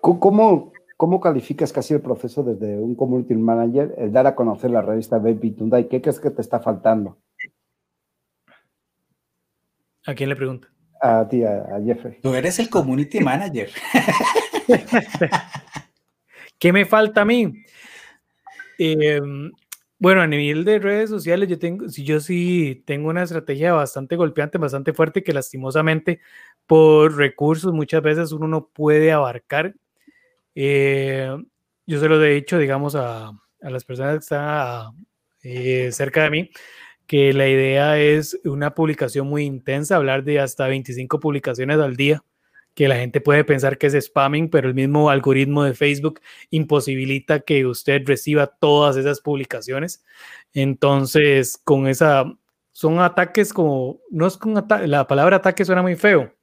[0.00, 4.82] ¿Cómo, ¿Cómo calificas casi el proceso desde un community manager, el dar a conocer la
[4.82, 5.88] revista Baby Tundai?
[5.88, 7.18] ¿Qué crees que te está faltando?
[10.06, 10.68] ¿A quién le pregunta?
[11.00, 12.18] A ti, a, Jeffrey.
[12.22, 13.70] Tú eres el community manager.
[16.58, 17.64] ¿Qué me falta a mí?
[18.78, 19.20] Eh,
[19.98, 24.58] bueno, a nivel de redes sociales, yo tengo, yo sí tengo una estrategia bastante golpeante,
[24.58, 26.20] bastante fuerte, que lastimosamente
[26.66, 29.74] por recursos muchas veces uno no puede abarcar.
[30.54, 31.34] Eh,
[31.86, 35.06] yo se lo he dicho, digamos, a, las personas que están
[35.42, 36.50] eh, cerca de mí,
[37.06, 42.22] que la idea es una publicación muy intensa, hablar de hasta 25 publicaciones al día
[42.76, 46.20] que la gente puede pensar que es spamming, pero el mismo algoritmo de Facebook
[46.50, 50.04] imposibilita que usted reciba todas esas publicaciones.
[50.52, 52.26] Entonces, con esa,
[52.72, 56.34] son ataques como, no es con la palabra ataque suena muy feo,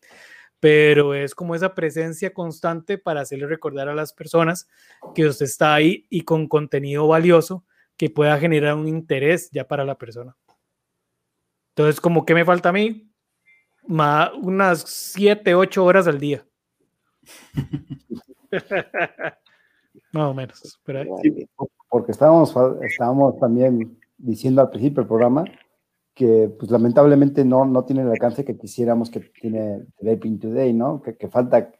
[0.59, 4.67] pero es como esa presencia constante para hacerle recordar a las personas
[5.13, 7.63] que usted está ahí y con contenido valioso
[7.95, 10.35] que pueda generar un interés ya para la persona.
[11.75, 13.11] Entonces, como que me falta a mí,
[13.87, 16.45] unas 7, 8 horas al día.
[20.11, 20.79] Más o menos.
[21.89, 25.45] porque estábamos, estábamos también diciendo al principio del programa
[26.13, 31.01] que pues lamentablemente no, no tiene el alcance que quisiéramos que tiene Vaping Today, ¿no?
[31.01, 31.71] Que, falta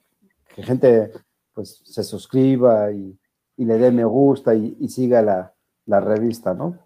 [0.56, 1.11] que gente
[1.53, 3.18] pues se suscriba y,
[3.57, 5.53] le dé me gusta y, y siga la,
[5.86, 6.80] la, revista, ¿no?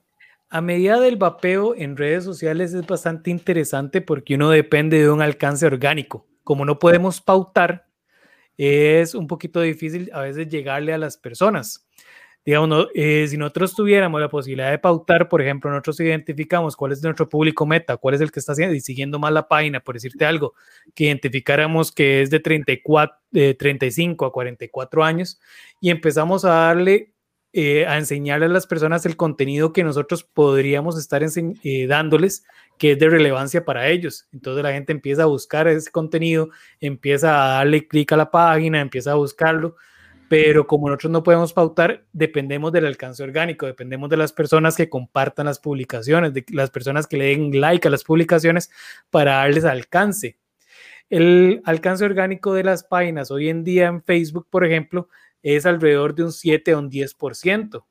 [0.49, 5.21] A medida del vapeo en redes sociales es bastante interesante porque uno depende de un
[5.21, 6.25] alcance orgánico.
[6.43, 7.87] Como no podemos pautar,
[8.55, 11.85] es un poquito difícil a veces llegarle a las personas.
[12.45, 17.03] Digamos, eh, si nosotros tuviéramos la posibilidad de pautar, por ejemplo, nosotros identificamos cuál es
[17.03, 19.95] nuestro público meta, cuál es el que está haciendo y siguiendo más la página, por
[19.95, 20.53] decirte algo,
[20.95, 25.41] que identificáramos que es de 34, de 35 a 44 años
[25.81, 27.16] y empezamos a darle
[27.53, 32.43] eh, a enseñarle a las personas el contenido que nosotros podríamos estar eh, dándoles
[32.77, 34.27] que es de relevancia para ellos.
[34.33, 36.49] Entonces la gente empieza a buscar ese contenido,
[36.79, 39.75] empieza a darle clic a la página, empieza a buscarlo,
[40.29, 44.89] pero como nosotros no podemos pautar, dependemos del alcance orgánico, dependemos de las personas que
[44.89, 48.69] compartan las publicaciones, de las personas que le den like a las publicaciones
[49.09, 50.37] para darles alcance.
[51.09, 55.07] El alcance orgánico de las páginas hoy en día en Facebook, por ejemplo,
[55.43, 57.85] es alrededor de un 7 o un 10%.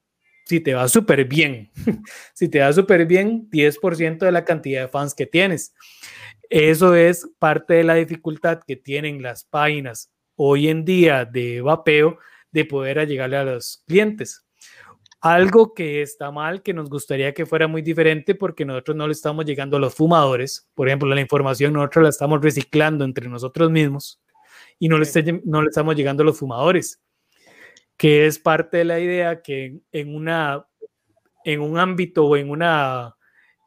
[0.44, 1.70] Si te va súper bien,
[2.34, 5.74] si te va súper bien, 10% de la cantidad de fans que tienes.
[6.48, 12.18] Eso es parte de la dificultad que tienen las páginas hoy en día de vapeo
[12.52, 14.46] de poder llegarle a los clientes.
[15.20, 19.12] Algo que está mal, que nos gustaría que fuera muy diferente porque nosotros no le
[19.12, 20.68] estamos llegando a los fumadores.
[20.74, 24.20] Por ejemplo, la información nosotros la estamos reciclando entre nosotros mismos
[24.78, 25.06] y no le,
[25.44, 27.00] no le estamos llegando a los fumadores.
[27.96, 30.66] Que es parte de la idea que en, una,
[31.44, 33.16] en un ámbito o en una,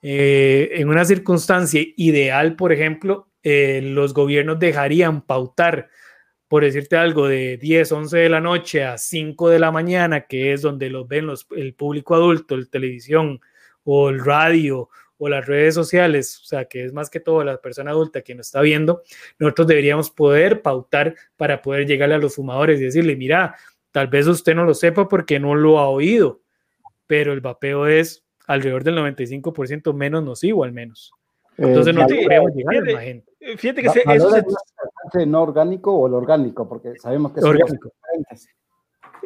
[0.01, 5.89] eh, en una circunstancia ideal, por ejemplo, eh, los gobiernos dejarían pautar,
[6.47, 10.53] por decirte algo, de 10, 11 de la noche a 5 de la mañana, que
[10.53, 13.39] es donde los ven los, el público adulto, el televisión
[13.83, 14.89] o el radio
[15.19, 18.33] o las redes sociales, o sea, que es más que todo la persona adulta que
[18.35, 19.03] nos está viendo,
[19.37, 23.55] nosotros deberíamos poder pautar para poder llegarle a los fumadores y decirle, mira,
[23.91, 26.41] tal vez usted no lo sepa porque no lo ha oído,
[27.07, 31.11] pero el vapeo es alrededor del 95% menos nocivo al menos.
[31.57, 33.31] Entonces no deberíamos llegar a la gente.
[33.57, 37.89] Fíjate que eso es no orgánico o el orgánico, porque sabemos que son orgánico.
[37.89, 38.49] diferentes.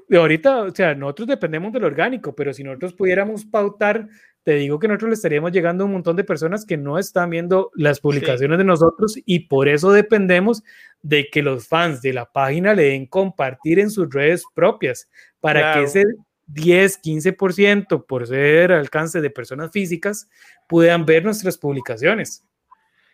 [0.07, 4.07] De ahorita, o sea, nosotros dependemos del orgánico, pero si nosotros pudiéramos pautar
[4.43, 7.29] te digo que nosotros le estaríamos llegando a un montón de personas que no están
[7.29, 10.63] viendo las publicaciones de nosotros y por eso dependemos
[11.01, 15.09] de que los fans de la página le den compartir en sus redes propias
[15.39, 16.03] para que ese
[16.47, 20.27] 10, 15% por ser alcance de personas físicas
[20.67, 22.45] puedan ver nuestras publicaciones.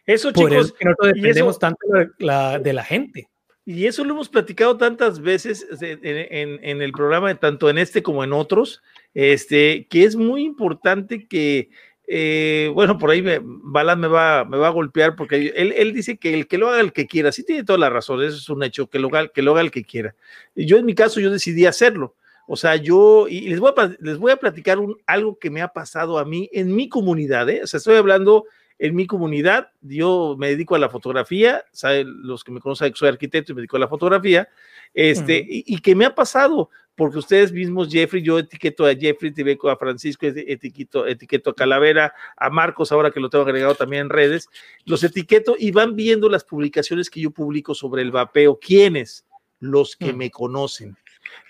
[0.06, 3.30] Eso, por chicos, que nosotros dependemos tanto de la, de la gente.
[3.72, 8.34] Y eso lo hemos platicado tantas veces en, el programa, tanto en este como en
[8.34, 8.82] otros,
[9.14, 11.70] este, que es muy importante que,
[12.08, 16.18] eh, bueno, por ahí me, Balan me va, me va a golpear porque él, dice
[16.18, 18.50] que el que lo haga el que quiera, sí tiene toda la razón, eso es
[18.50, 20.16] un hecho, que lo que lo haga el que quiera.
[20.56, 22.16] Y yo en mi caso, yo decidí hacerlo.
[22.48, 25.68] O sea, yo, y les voy a, les voy a platicar algo que me ha
[25.68, 27.62] pasado a mí en mi comunidad, ¿eh?
[27.64, 28.46] o sea, estoy hablando
[28.80, 32.08] en mi comunidad, yo me dedico a la fotografía, ¿saben?
[32.24, 34.48] los que me conocen, soy arquitecto y me dedico a la fotografía,
[34.94, 39.70] este, y, que me ha pasado, porque ustedes mismos, Jeffrey, yo etiqueto a Jeffrey, etiqueto
[39.70, 44.10] a Francisco, etiqueto, etiqueto a Calavera, a Marcos, ahora que lo tengo agregado también en
[44.10, 44.48] redes,
[44.86, 48.60] los etiqueto y van viendo las publicaciones que yo publico sobre el vapeo.
[48.60, 49.26] ¿Quiénes?
[49.60, 50.18] Los que mm.
[50.18, 50.98] me conocen.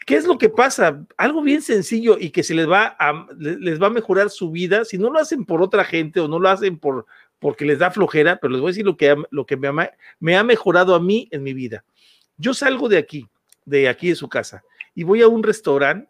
[0.06, 1.06] ¿Qué es lo que pasa?
[1.18, 4.86] Algo bien sencillo y que se les va a, les va a mejorar su vida.
[4.86, 7.06] Si no lo hacen por otra gente o no lo hacen por,
[7.40, 9.92] porque les da flojera, pero les voy a decir lo que, lo que me, ha,
[10.20, 11.84] me ha mejorado a mí en mi vida.
[12.38, 13.28] Yo salgo de aquí,
[13.66, 14.64] de aquí de su casa,
[14.96, 16.10] y voy a un restaurante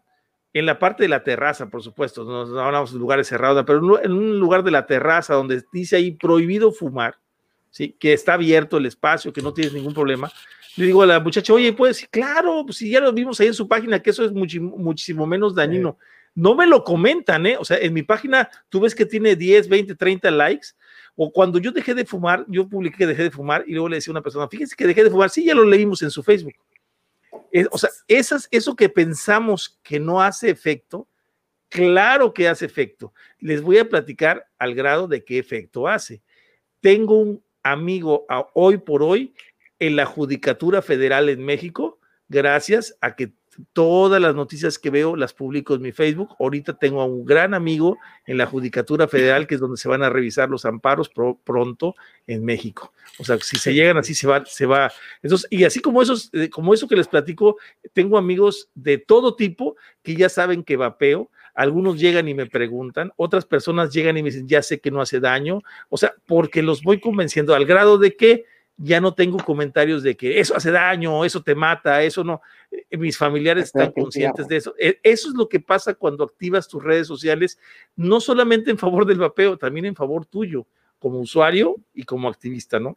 [0.52, 4.12] en la parte de la terraza, por supuesto, no, hablamos de lugares cerrados, pero en
[4.12, 7.18] un lugar de la terraza donde dice ahí prohibido fumar,
[7.70, 7.96] ¿sí?
[8.00, 10.30] que está abierto el espacio, que no tienes ningún problema.
[10.76, 13.48] Le digo a la muchacha, oye, puedes decir, claro, pues si ya lo vimos ahí
[13.48, 15.98] en su página, que eso es muchísimo menos dañino.
[16.34, 17.56] No me lo comentan, ¿eh?
[17.58, 20.68] O sea, en mi página tú ves que tiene 10, 20, 30 likes.
[21.16, 23.96] O cuando yo dejé de fumar, yo publiqué que dejé de fumar y luego le
[23.96, 26.22] decía a una persona, fíjense que dejé de fumar, sí, ya lo leímos en su
[26.22, 26.54] Facebook.
[27.70, 31.08] o sea, esas, eso que pensamos que no hace efecto,
[31.68, 33.12] claro que hace efecto.
[33.38, 36.22] Les voy a platicar al grado de qué efecto hace.
[36.80, 38.24] Tengo un amigo
[38.54, 39.34] hoy por hoy
[39.80, 41.98] en la Judicatura Federal en México,
[42.28, 43.32] gracias a que
[43.72, 46.34] todas las noticias que veo las publico en mi Facebook.
[46.38, 50.02] Ahorita tengo a un gran amigo en la Judicatura Federal, que es donde se van
[50.02, 51.10] a revisar los amparos
[51.44, 51.94] pronto
[52.26, 52.92] en México.
[53.18, 54.90] O sea, si se llegan así, se va, se va.
[55.22, 57.56] Entonces, y así como esos, eh, como eso que les platico,
[57.92, 61.30] tengo amigos de todo tipo que ya saben que vapeo.
[61.54, 65.00] Algunos llegan y me preguntan, otras personas llegan y me dicen, ya sé que no
[65.00, 65.60] hace daño.
[65.88, 68.44] O sea, porque los voy convenciendo al grado de que
[68.82, 72.40] ya no tengo comentarios de que eso hace daño, eso te mata, eso no.
[72.70, 74.74] Eh, mis familiares están conscientes de eso.
[74.78, 77.58] E, eso es lo que pasa cuando activas tus redes sociales,
[77.94, 80.66] no solamente en favor del vapeo, también en favor tuyo,
[80.98, 82.96] como usuario y como activista, ¿no?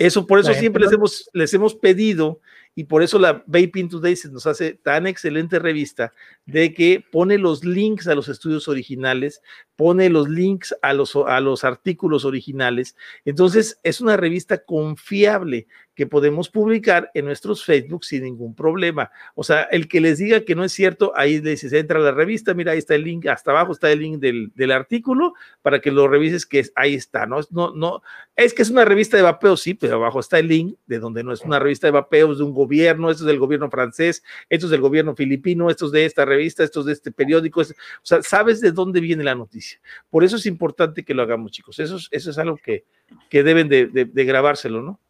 [0.00, 2.40] Eso, por eso siempre les hemos, les hemos pedido
[2.74, 6.12] y por eso la Vaping Today se nos hace tan excelente revista
[6.46, 9.42] de que pone los links a los estudios originales,
[9.76, 12.96] pone los links a los, a los artículos originales.
[13.24, 19.10] Entonces, es una revista confiable que podemos publicar en nuestros Facebook sin ningún problema.
[19.34, 22.02] O sea, el que les diga que no es cierto, ahí les dice, entra a
[22.02, 25.34] la revista, mira, ahí está el link, hasta abajo está el link del, del artículo
[25.62, 27.40] para que lo revises, que ahí está, ¿no?
[27.50, 28.02] No, no,
[28.34, 31.22] es que es una revista de vapeo, sí, pero abajo está el link de donde
[31.22, 34.22] no es una revista de vapeo, es de un gobierno, esto es del gobierno francés,
[34.48, 37.60] esto es del gobierno filipino, esto es de esta revista, esto es de este periódico,
[37.60, 37.64] o
[38.02, 39.80] sea, sabes de dónde viene la noticia.
[40.10, 41.78] Por eso es importante que lo hagamos, chicos.
[41.78, 42.84] Eso es, eso es algo que,
[43.28, 45.00] que deben de, de, grabárselo, ¿no?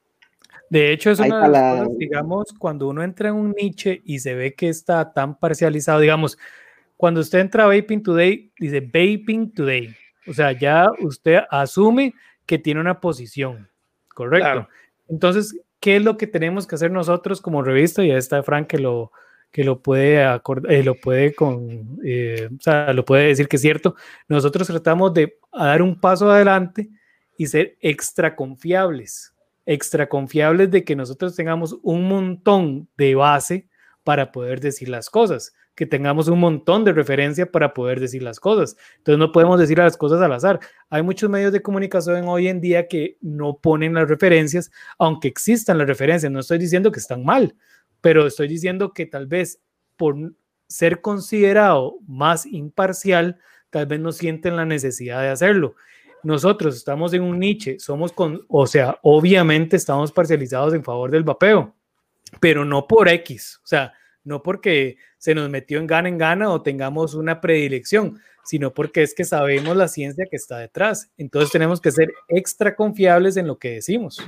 [0.70, 4.18] De hecho, es una de las cosas, digamos, cuando uno entra en un niche y
[4.18, 6.39] se ve que está tan parcializado, digamos,
[6.97, 9.94] cuando usted entra a Vaping Today, dice Vaping Today.
[10.26, 12.14] O sea, ya usted asume
[12.47, 13.68] que tiene una posición,
[14.09, 14.68] ¿correcto?
[15.09, 18.02] Entonces, ¿qué es lo que tenemos que hacer nosotros como revista?
[18.02, 19.12] Ya está Frank que lo,
[19.51, 23.62] que lo puede, eh, lo puede con, eh, o sea, lo puede decir que es
[23.62, 23.94] cierto.
[24.27, 26.89] Nosotros tratamos de dar un paso adelante
[27.36, 29.35] y ser extra confiables,
[29.66, 33.69] extra confiables de que nosotros tengamos un montón de base
[34.05, 38.39] para poder decir las cosas, que tengamos un montón de referencia para poder decir las
[38.39, 38.77] cosas.
[38.99, 40.61] Entonces no podemos decir las cosas al azar.
[40.89, 45.79] Hay muchos medios de comunicación hoy en día que no ponen las referencias, aunque existan
[45.79, 46.31] las referencias.
[46.31, 47.57] No estoy diciendo que están mal,
[48.01, 49.61] pero estoy diciendo que tal vez
[49.97, 50.17] por
[50.69, 53.39] ser considerado más imparcial,
[53.71, 55.75] tal vez no sienten la necesidad de hacerlo.
[56.23, 61.23] Nosotros estamos en un niche, somos con, o sea, obviamente estamos parcializados en favor del
[61.23, 61.75] vapeo,
[62.41, 63.93] pero no por X, o sea,
[64.25, 69.03] no porque se nos metió en gana en gana o tengamos una predilección, sino porque
[69.03, 71.11] es que sabemos la ciencia que está detrás.
[71.17, 74.21] Entonces tenemos que ser extra confiables en lo que decimos.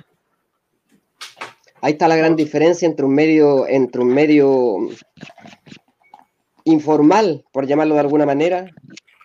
[1.81, 4.89] Ahí está la gran diferencia entre un medio, entre un medio
[6.64, 8.70] informal, por llamarlo de alguna manera,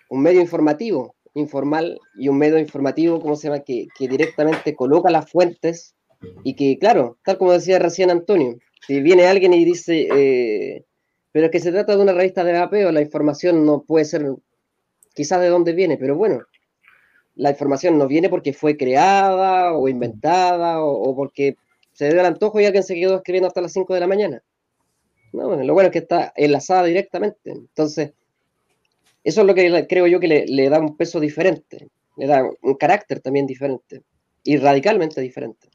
[0.10, 3.62] un medio informativo, informal y un medio informativo, ¿cómo se llama?
[3.62, 5.96] Que, directamente coloca las fuentes
[6.44, 10.86] y que, claro, tal como decía recién Antonio, si viene alguien y dice, eh,
[11.32, 14.26] pero es que se trata de una revista de vapeo, la información no puede ser
[15.14, 16.44] quizás de dónde viene, pero bueno,
[17.36, 21.56] la información no viene porque fue creada o inventada o, porque
[21.94, 24.44] se dio el antojo y alguien se quedó escribiendo hasta las 5 de la mañana.
[25.34, 27.52] No, lo bueno es que está enlazada directamente.
[27.52, 28.12] Entonces,
[29.24, 31.88] eso es lo que creo yo que le, da un peso diferente,
[32.18, 34.02] le da un carácter también diferente
[34.44, 35.70] y radicalmente diferente.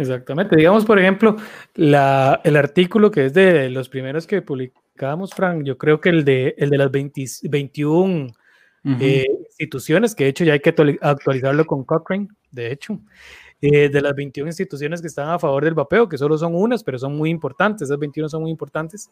[0.00, 0.56] Exactamente.
[0.56, 1.36] Digamos, por ejemplo,
[1.74, 6.24] la, el artículo que es de los primeros que publicamos, Frank, yo creo que el
[6.24, 8.32] de, el de las 21
[8.98, 12.98] eh, instituciones, que de hecho ya hay que actualizarlo con Cochrane, de hecho.
[13.62, 16.82] Eh, de las 21 instituciones que están a favor del vapeo, que solo son unas,
[16.82, 19.10] pero son muy importantes, esas 21 son muy importantes,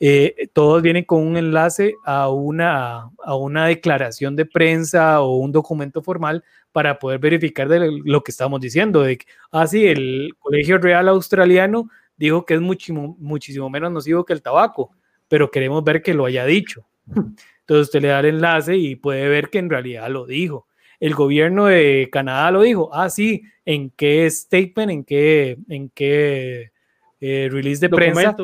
[0.00, 5.52] eh, todos vienen con un enlace a una, a una declaración de prensa o un
[5.52, 6.42] documento formal
[6.72, 11.06] para poder verificar de lo que estamos diciendo, de que, ah, sí, el Colegio Real
[11.08, 14.90] Australiano dijo que es muchísimo, muchísimo menos nocivo que el tabaco,
[15.28, 16.86] pero queremos ver que lo haya dicho.
[17.60, 20.65] Entonces usted le da el enlace y puede ver que en realidad lo dijo
[21.00, 22.90] el gobierno de Canadá lo dijo.
[22.92, 26.72] Ah, sí, ¿en qué statement, en qué, en qué
[27.20, 28.36] eh, release de prensa?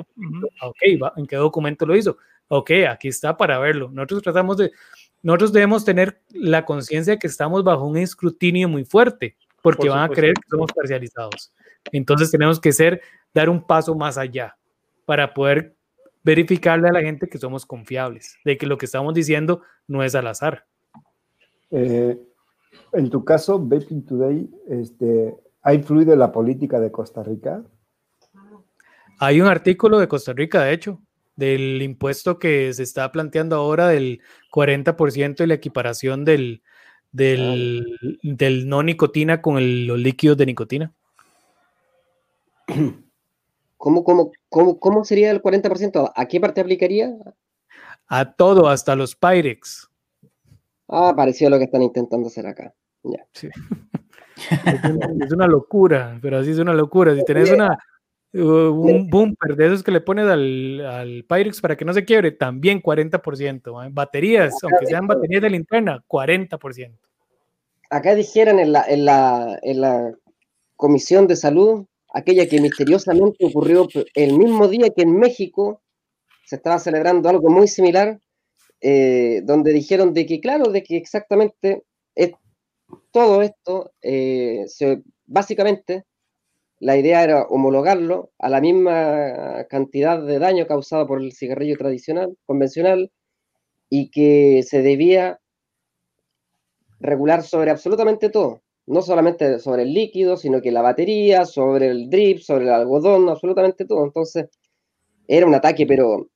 [0.60, 0.76] Ah, ok,
[1.16, 2.16] ¿en qué documento lo hizo?
[2.48, 3.90] Ok, aquí está para verlo.
[3.90, 4.72] Nosotros tratamos de,
[5.22, 10.10] nosotros debemos tener la conciencia de que estamos bajo un escrutinio muy fuerte, porque van
[10.10, 11.52] a creer que somos parcializados.
[11.92, 13.00] Entonces tenemos que ser,
[13.32, 14.56] dar un paso más allá
[15.04, 15.74] para poder
[16.24, 20.14] verificarle a la gente que somos confiables, de que lo que estamos diciendo no es
[20.14, 20.66] al azar.
[21.70, 22.18] Eh,
[22.92, 27.62] en tu caso, Vaping Today, este, ¿ha influido en la política de Costa Rica?
[29.18, 31.00] Hay un artículo de Costa Rica, de hecho,
[31.36, 34.20] del impuesto que se está planteando ahora del
[34.52, 36.62] 40% y la equiparación del,
[37.12, 37.86] del,
[38.66, 40.92] no nicotina con los líquidos de nicotina.
[43.76, 46.12] ¿Cómo, cómo, cómo, cómo sería el 40%?
[46.14, 47.16] ¿A qué parte aplicaría?
[48.06, 49.88] A todo, hasta los Pyrex.
[50.88, 52.74] Ah, parecido a lo que están intentando hacer acá.
[55.24, 57.14] Es, una, locura, pero así es una locura.
[57.14, 57.78] Si tenés una,
[58.32, 62.32] un bumper de esos que le pones al, al Pyrex para que no se quiebre,
[62.32, 63.86] también 40%.
[63.86, 63.90] ¿eh?
[63.92, 66.98] Baterías, aunque sean baterías de linterna, 40%.
[67.90, 70.12] Acá dijeron en la, en, la, en la
[70.76, 75.82] Comisión de Salud, aquella que misteriosamente ocurrió el mismo día que en México
[76.44, 78.18] se estaba celebrando algo muy similar,
[78.80, 81.84] eh, donde dijeron de que, claro, de que exactamente
[83.10, 84.66] todo esto, eh,
[85.26, 86.04] básicamente,
[86.80, 92.36] la idea era homologarlo a la misma cantidad de daño causado por el cigarrillo tradicional,
[92.46, 93.12] convencional,
[93.88, 95.38] y que se debía
[96.98, 102.08] regular sobre absolutamente todo, no solamente sobre el líquido, sino que la batería, sobre el
[102.08, 104.04] drip, sobre el algodón, absolutamente todo.
[104.04, 104.48] Entonces,
[105.28, 106.28] era un ataque, pero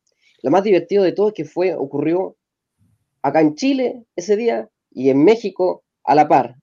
[0.43, 2.37] lo más divertido de todo es que fue, ocurrió
[3.23, 6.57] acá en Chile ese día y en México a la par.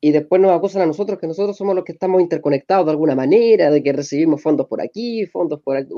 [0.00, 3.14] Y después nos acusan a nosotros que nosotros somos los que estamos interconectados de alguna
[3.14, 5.92] manera, de que recibimos fondos por aquí, fondos por aquí.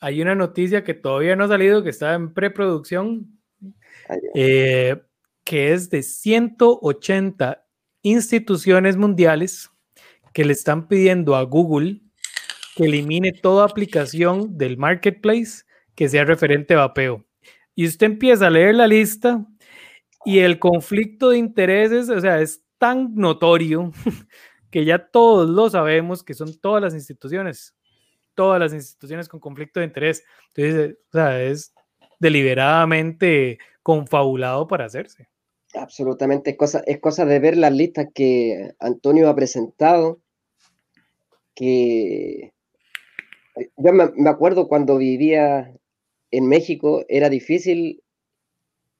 [0.00, 3.40] Hay una noticia que todavía no ha salido, que está en preproducción,
[4.34, 5.00] eh,
[5.44, 7.64] que es de 180
[8.02, 9.70] instituciones mundiales
[10.34, 12.02] que le están pidiendo a Google
[12.76, 15.64] que elimine toda aplicación del marketplace
[15.94, 17.25] que sea referente a vapeo.
[17.76, 19.46] Y usted empieza a leer la lista
[20.24, 23.92] y el conflicto de intereses, o sea, es tan notorio
[24.70, 27.76] que ya todos lo sabemos que son todas las instituciones,
[28.34, 30.24] todas las instituciones con conflicto de interés.
[30.54, 31.72] Entonces, o sea, es
[32.18, 35.28] deliberadamente confabulado para hacerse.
[35.74, 40.20] Absolutamente, es cosa, es cosa de ver las listas que Antonio ha presentado
[41.54, 42.52] que
[43.76, 45.74] yo me, acuerdo cuando vivía
[46.30, 48.02] en México, era difícil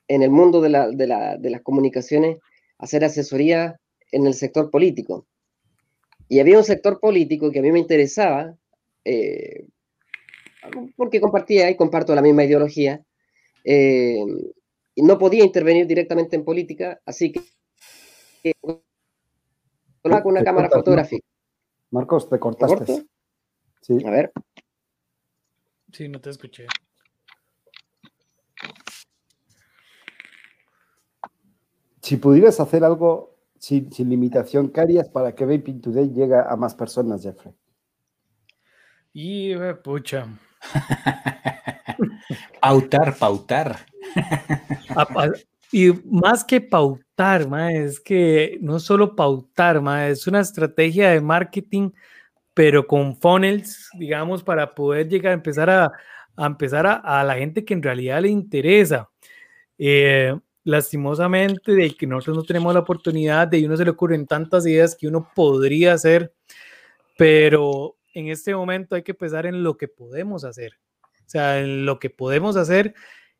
[0.08, 2.38] en el mundo de, las comunicaciones
[2.78, 3.80] hacer asesoría
[4.12, 5.26] en el sector político.
[6.28, 8.56] Y había un sector político que a mí me interesaba,
[9.04, 9.66] eh,
[10.96, 13.04] porque compartía y comparto la misma ideología,
[13.64, 14.24] eh,
[14.94, 17.42] y no podía intervenir directamente en política, así que
[18.62, 18.82] con
[20.24, 21.26] una cámara fotográfica.
[21.90, 23.04] Marcos, te cortaste.
[23.82, 23.98] sí.
[24.04, 24.32] A ver.
[25.92, 26.66] Sí, no te escuché.
[32.06, 36.72] Si pudieras hacer algo sin, limitación, ¿qué harías para que Vaping Today llegue a más
[36.72, 37.52] personas, Jeffrey?
[39.12, 40.28] Y pucha.
[42.62, 43.86] pautar, pautar.
[45.72, 51.90] y más que pautar, es que no solo pautar, es una estrategia de marketing,
[52.54, 55.90] pero con funnels, digamos, para poder llegar a empezar a,
[56.38, 59.10] empezar a, la gente que en realidad le interesa.
[59.76, 64.66] Eh, lastimosamente, de que nosotros no tenemos la oportunidad, de uno se le ocurren tantas
[64.66, 66.34] ideas que uno podría hacer,
[67.16, 70.72] pero en este momento hay que pensar en lo que podemos hacer.
[71.04, 72.94] O sea, en lo que podemos hacer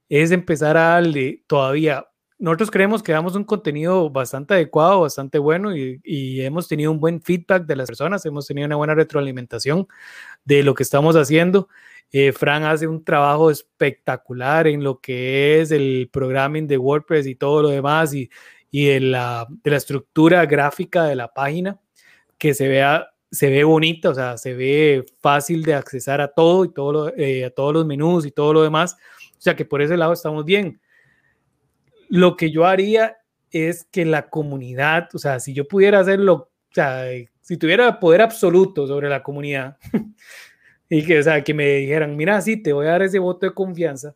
[0.09, 2.07] es empezar a darle todavía.
[2.39, 7.01] Nosotros creemos que damos un contenido bastante adecuado, bastante bueno y, y, hemos tenido un
[7.01, 9.89] buen feedback de las personas, hemos tenido una buena retroalimentación
[10.45, 11.69] de lo que estamos haciendo.
[12.13, 17.35] Eh, Fran hace un trabajo espectacular en lo que es el programming de WordPress y
[17.35, 18.31] todo lo demás y,
[18.71, 21.81] y de, la, de la estructura gráfica de la página
[22.39, 26.65] que se vea se ve bonita, o sea, se ve fácil de accesar a todo
[26.65, 28.97] y todo eh, a todos los menús y todo lo demás.
[29.33, 30.81] O sea que por ese lado estamos bien.
[32.09, 33.16] Lo que yo haría
[33.51, 37.07] es que la comunidad, o sea, si yo pudiera hacerlo, o sea,
[37.41, 39.77] si tuviera poder absoluto sobre la comunidad
[40.89, 43.47] y que, o sea, que me dijeran, mira, sí, te voy a dar ese voto
[43.47, 44.15] de confianza,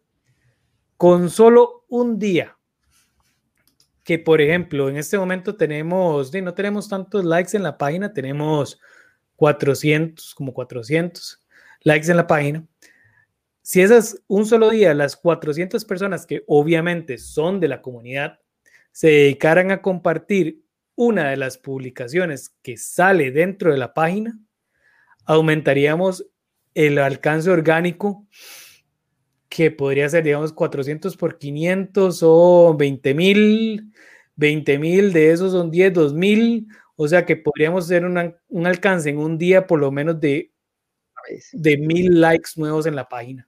[0.97, 2.57] con solo un día,
[4.05, 8.81] que por ejemplo, en este momento tenemos, no tenemos tantos likes en la página, tenemos
[9.37, 11.41] 400, como 400
[11.83, 12.67] likes en la página.
[13.71, 18.41] Si esas un solo día, las 400 personas que obviamente son de la comunidad,
[18.91, 20.65] se dedicaran a compartir
[20.97, 24.37] una de las publicaciones que sale dentro de la página,
[25.25, 26.27] aumentaríamos
[26.75, 28.27] el alcance orgánico
[29.49, 33.93] que podría ser, digamos, 400 por 500 o 20 mil,
[34.35, 36.67] 20 mil de esos son 10, 2 mil
[36.97, 40.53] o sea que podríamos hacer un alcance en un día por lo menos de,
[41.53, 43.47] de mil likes nuevos en la página.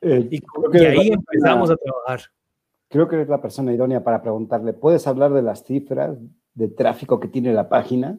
[0.00, 2.30] Eh, y, ahí empezamos a trabajar.
[2.88, 6.16] Creo que eres la persona idónea para preguntarle, ¿puedes hablar de las cifras
[6.54, 8.18] de tráfico que tiene la página?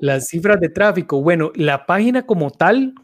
[0.00, 2.94] Las cifras de tráfico, bueno, la página como tal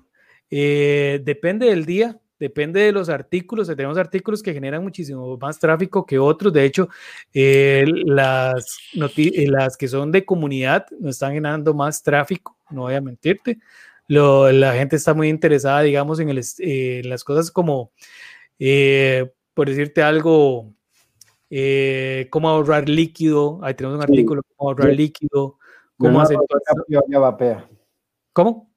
[0.51, 3.69] eh, depende del día, depende de los artículos.
[3.69, 6.53] Tenemos artículos que generan muchísimo más tráfico que otros.
[6.53, 6.89] De hecho,
[7.33, 13.01] eh, las, las que son de comunidad nos están generando más tráfico, no voy a
[13.01, 13.59] mentirte.
[14.11, 17.93] La gente está muy interesada, digamos, en, el, eh, las cosas como,
[19.55, 20.73] por decirte algo,
[22.31, 23.61] cómo ahorrar líquido.
[23.63, 25.59] Ahí tenemos un artículo, cómo ahorrar líquido.
[25.97, 26.39] Cómo hacer...
[28.33, 28.71] ¿Cómo?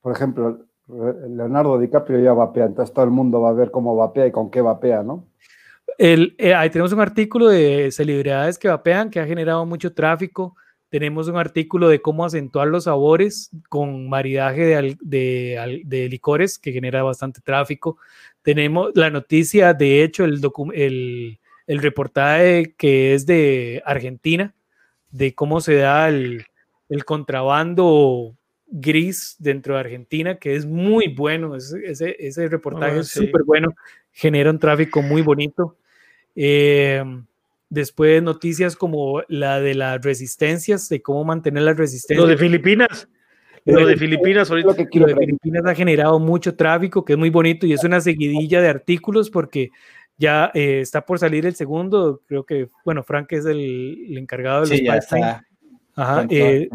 [0.00, 4.26] Por ejemplo, Leonardo DiCaprio ya vapea, entonces todo el mundo va a ver cómo vapea
[4.26, 5.28] y con qué vapea, ¿no?
[5.98, 10.54] El, eh, ahí tenemos un artículo de celebridades que vapean que ha generado mucho tráfico.
[10.88, 14.96] Tenemos un artículo de cómo acentuar los sabores con maridaje de,
[15.84, 17.98] de, licores que genera bastante tráfico.
[18.42, 20.40] Tenemos la noticia, de hecho, el,
[20.74, 24.54] el, el reportaje que es de Argentina,
[25.10, 26.46] de cómo se da el,
[26.88, 28.34] el contrabando
[28.66, 33.74] gris dentro de Argentina, que es muy bueno, ese, ese, reportaje ah, es súper bueno,
[34.12, 35.76] genera un tráfico muy bonito.
[36.34, 37.02] Eh,
[37.70, 42.22] después noticias como la de las resistencias, de cómo mantener las resistencias.
[42.22, 43.08] Lo de Filipinas.
[43.64, 44.68] Lo de Filipinas ahorita.
[44.94, 48.62] Lo, de Filipinas ha generado mucho tráfico, que es muy bonito y es una seguidilla
[48.62, 49.70] de artículos porque
[50.16, 54.82] ya eh, está por salir el segundo, creo que, bueno, Frank es el, encargado de
[54.82, 55.16] los sí,
[55.94, 56.68] Ajá, eh,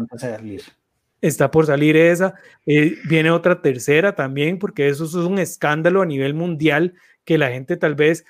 [1.20, 2.34] está por salir esa.
[2.66, 6.94] Eh, viene otra tercera también, porque eso es un escándalo a nivel mundial
[7.24, 8.26] que la gente tal vez,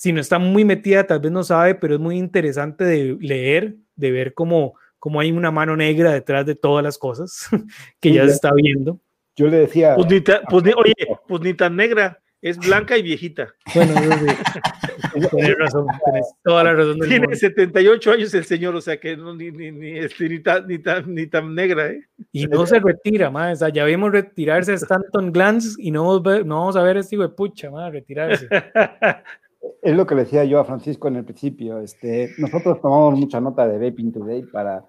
[0.00, 3.76] si no está muy metida, tal vez no sabe, pero es muy interesante de leer,
[3.96, 7.50] de ver cómo, cómo hay una mano negra detrás de todas las cosas
[8.00, 8.98] que ya se está viendo.
[9.36, 9.94] Yo le decía.
[9.96, 10.06] Pues,
[10.48, 10.94] pues oye,
[11.28, 12.18] pues ni tan negra.
[12.40, 13.54] Es blanca y viejita.
[13.74, 13.92] Bueno,
[15.36, 16.98] tienes razón, tienes toda la razón.
[17.00, 20.66] Tiene 78 años el señor, o sea que no, ni, ni, ni, este, ni, tan,
[20.66, 22.08] ni, tan, ni tan negra, ¿eh?
[22.32, 23.58] Y no se retira, más.
[23.58, 27.00] O sea, ya vimos retirarse a Stanton Glance y no, no vamos a ver a
[27.00, 28.48] este hijo de pucha, más, retirarse.
[29.82, 31.78] es lo que le decía yo a Francisco en el principio.
[31.80, 34.84] Este, nosotros tomamos mucha nota de Vaping Today para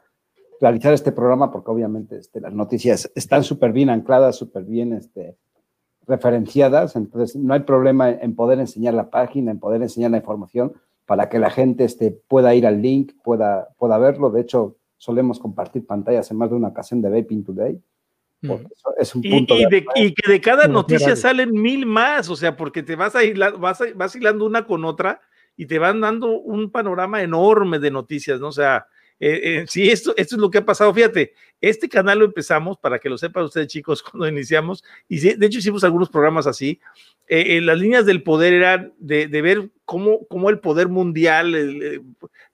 [0.59, 5.37] realizar este programa porque obviamente este, las noticias están súper bien ancladas, súper bien este,
[6.07, 10.73] referenciadas, entonces no hay problema en poder enseñar la página, en poder enseñar la información
[11.05, 14.29] para que la gente este, pueda ir al link, pueda, pueda verlo.
[14.29, 17.81] De hecho, solemos compartir pantallas en más de una ocasión de Vaping Today.
[18.41, 18.53] Mm.
[18.99, 22.57] Es un punto y, de, y, que de cada noticia salen mil más, o sea,
[22.57, 23.19] porque te vas, a
[23.57, 25.21] vas, a, vas hilando una con otra
[25.55, 28.47] y te van dando un panorama enorme de noticias, ¿no?
[28.47, 28.87] O sea,
[29.23, 30.91] eh, eh, sí, esto, esto es lo que ha pasado.
[30.91, 35.45] Fíjate, este canal lo empezamos, para que lo sepan ustedes chicos, cuando iniciamos, y de
[35.45, 36.79] hecho hicimos algunos programas así.
[37.27, 42.01] Eh, las líneas del poder eran de, de ver cómo, cómo, el poder mundial, el,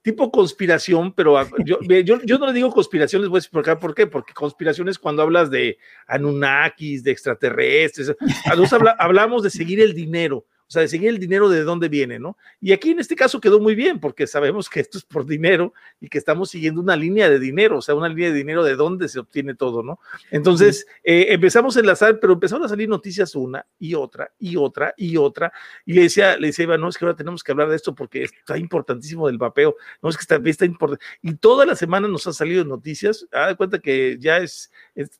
[0.02, 3.96] tipo conspiración, pero yo, yo, yo, no le digo conspiración, les voy a explicar por
[3.96, 8.14] qué, porque conspiración es cuando hablas de Anunnakis, de extraterrestres,
[8.46, 12.20] habla, hablamos de seguir el dinero o sea, de seguir el dinero de dónde viene,
[12.20, 12.38] ¿no?
[12.60, 15.74] Y aquí en este caso quedó muy bien, porque sabemos que esto es por dinero
[16.02, 18.76] y que estamos siguiendo una línea de dinero, o sea, una línea de dinero de
[18.76, 20.00] dónde se obtiene todo, ¿no?
[20.30, 24.94] Entonces, eh, empezamos a enlazar, pero empezaron a salir noticias una y otra y otra
[24.98, 25.54] y otra,
[25.86, 27.96] y le decía, le decía, Iván, no, es que ahora tenemos que hablar de esto
[27.96, 32.10] porque está importantísimo del vapeo, no, es que está, está importante, y toda la semana
[32.10, 34.70] nos han salido noticias, da cuenta que ya es,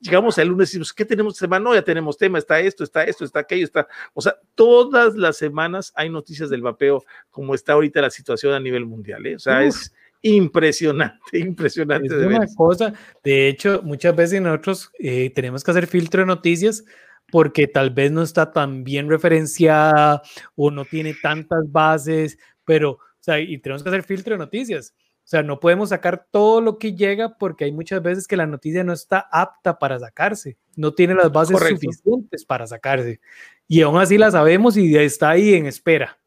[0.02, 1.64] llegamos al lunes y decimos, ¿qué tenemos esta semana?
[1.64, 5.37] No, ya tenemos tema, está esto, está esto, está aquello, está, o sea, todas las
[5.38, 9.26] semanas hay noticias del vapeo, como está ahorita la situación a nivel mundial.
[9.26, 9.36] ¿eh?
[9.36, 12.16] O sea, es impresionante, impresionante.
[12.16, 12.94] de una cosa,
[13.24, 16.84] de hecho, muchas veces nosotros eh, tenemos que hacer filtro de noticias
[17.32, 20.22] porque tal vez no está tan bien referenciada
[20.56, 24.94] o no tiene tantas bases, pero, o sea, y tenemos que hacer filtro de noticias.
[25.28, 28.48] O sea, no podemos sacar todo lo que llega porque hay muchas veces que la
[28.48, 33.20] noticia no está apta para sacarse, no tiene las bases suficientes para sacarse.
[33.68, 36.18] Y aún así la sabemos y está ahí en espera.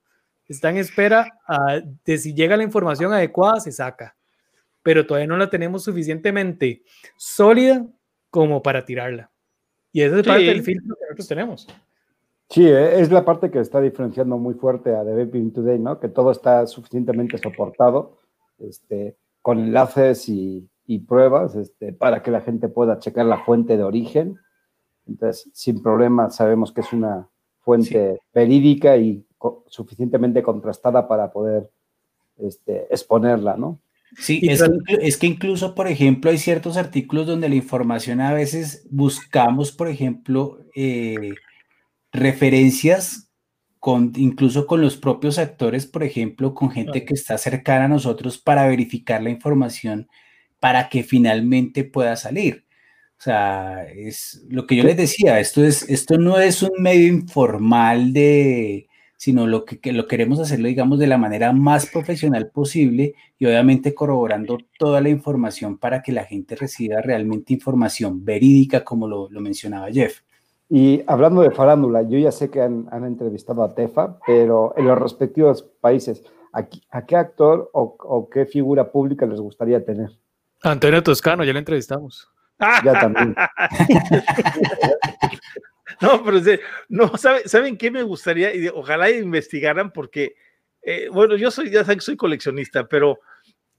[0.46, 4.14] Está en espera ah, de si llega la información adecuada, se saca.
[4.82, 6.82] Pero todavía no la tenemos suficientemente
[7.16, 7.86] sólida
[8.28, 9.30] como para tirarla.
[9.92, 11.66] Y esa es parte del filtro que nosotros tenemos.
[12.50, 15.98] Sí, eh, es la parte que está diferenciando muy fuerte a The Vaping Today, ¿no?
[15.98, 18.19] Que todo está suficientemente soportado
[18.60, 20.68] este, con enlaces y,
[21.06, 24.38] pruebas este, para que la gente pueda checar la fuente de origen.
[25.06, 27.28] Entonces, sin problema, sabemos que es una
[27.60, 29.24] fuente verídica y
[29.66, 31.70] suficientemente contrastada para poder
[32.38, 33.80] este, exponerla, ¿no?
[34.16, 39.70] Sí, es que, incluso, por ejemplo, hay ciertos artículos donde la información a veces buscamos,
[39.70, 41.34] por ejemplo, eh,
[42.12, 43.29] referencias
[43.80, 48.38] con, incluso con los propios actores, por ejemplo, con gente que está cercana a nosotros
[48.38, 50.08] para verificar la información
[50.60, 52.66] para que finalmente pueda salir.
[53.18, 57.08] O sea, es lo que yo les decía, esto, es, esto no es un medio
[57.08, 62.50] informal de, sino lo que, que, lo queremos hacerlo, digamos, de la manera más profesional
[62.50, 68.84] posible y obviamente corroborando toda la información para que la gente reciba realmente información verídica,
[68.84, 70.20] como lo, lo mencionaba Jeff.
[70.72, 74.96] Y hablando de farándula, yo ya sé que han, entrevistado a Tefa, pero en los
[74.96, 76.22] respectivos países,
[76.52, 80.10] ¿a, qué actor o, qué figura pública les gustaría tener?
[80.62, 82.28] Antonio Toscano, ya lo entrevistamos.
[82.84, 83.34] Ya también.
[86.00, 86.38] no, pero
[86.88, 88.54] no, ¿saben, qué me gustaría?
[88.54, 90.36] Y ojalá investigaran porque,
[90.82, 93.18] eh, bueno, yo soy, ya saben que soy coleccionista, pero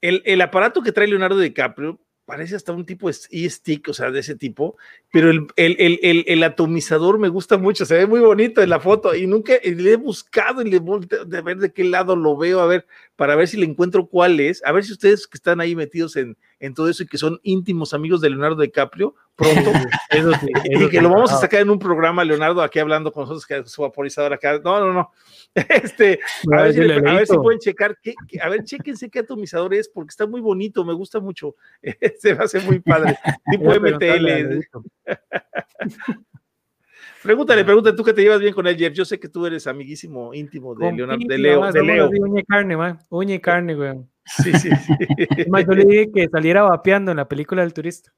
[0.01, 2.01] el, el aparato que trae Leonardo DiCaprio,
[2.31, 4.77] parece hasta un tipo e-stick, o sea, de ese tipo,
[5.11, 8.79] pero el, el, el, el, atomizador me gusta mucho, se ve muy bonito en la
[8.79, 12.61] foto y nunca le he buscado y le de ver de qué lado lo veo,
[12.61, 12.87] a ver,
[13.17, 16.15] para ver si le encuentro cuál es, a ver si ustedes que están ahí metidos
[16.15, 19.71] en, en todo eso y que son íntimos amigos de Leonardo DiCaprio, pronto,
[20.63, 23.57] y que lo vamos a sacar en un programa, Leonardo, aquí hablando con nosotros, que
[23.57, 25.11] es su vaporizador acá, no, no, no,
[25.55, 26.19] este,
[26.53, 27.97] a, ver, si, pueden checar,
[28.41, 31.55] a ver, chequense qué atomizador es, porque está muy bonito, me gusta mucho,
[32.19, 33.17] se va a hacer muy padre,
[33.51, 34.61] tipo MTL.
[37.23, 38.93] Pregúntale, pregúntale, tú que te llevas bien con él, Jeff.
[38.93, 41.71] Yo sé que tú eres amiguísimo íntimo de Leonardo, de Leo.
[41.71, 42.09] de Leo.
[42.09, 42.99] Uña y carne, man.
[43.09, 44.10] Uña y carne, güey.
[44.25, 45.49] Sí, sí, sí.
[45.49, 48.11] más, yo le dije que saliera vapeando en la película del turista.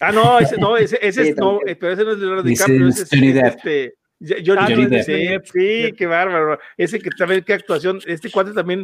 [0.00, 3.12] Ah, no, ese no, ese, ese no, pero ese no es Leonardo DiCaprio, ese es
[3.12, 3.94] este.
[4.20, 6.58] Johnny, ah, sí, sí, qué bárbaro.
[6.76, 8.00] Ese que también, qué actuación.
[8.04, 8.82] Este cuate también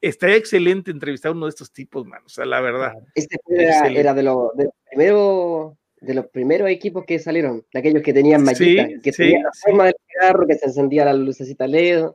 [0.00, 2.20] estaría excelente entrevistar a uno de estos tipos, man.
[2.24, 2.92] O sea, la verdad.
[3.14, 4.50] Este era, era de los
[4.90, 5.74] primeros
[6.04, 9.84] de los primeros equipos que salieron, de aquellos que tenían mallita, que tenían la forma
[9.86, 12.08] del cigarro, que se encendía la lucecita LED,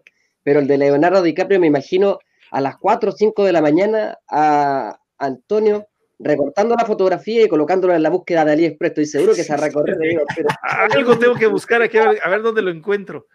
[0.44, 2.20] pero el de Leonardo DiCaprio me imagino
[2.52, 5.88] a las 4 o 5 de la mañana a Antonio
[6.20, 8.90] recortando la fotografía y colocándola en la búsqueda de AliExpress.
[8.90, 10.24] Estoy seguro que se ha recorrido.
[10.62, 13.28] Algo tengo que buscar aquí, a ver, dónde lo encuentro.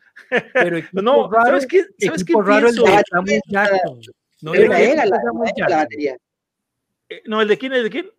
[0.53, 1.85] Pero no, ¿sabes qué?
[1.99, 4.01] ¿Sabes qué raro El de Samuel Jackson.
[4.43, 6.17] No, era la, la, batería.
[7.09, 7.73] Eh, no, ¿el de quién?
[7.73, 8.11] ¿El de quién?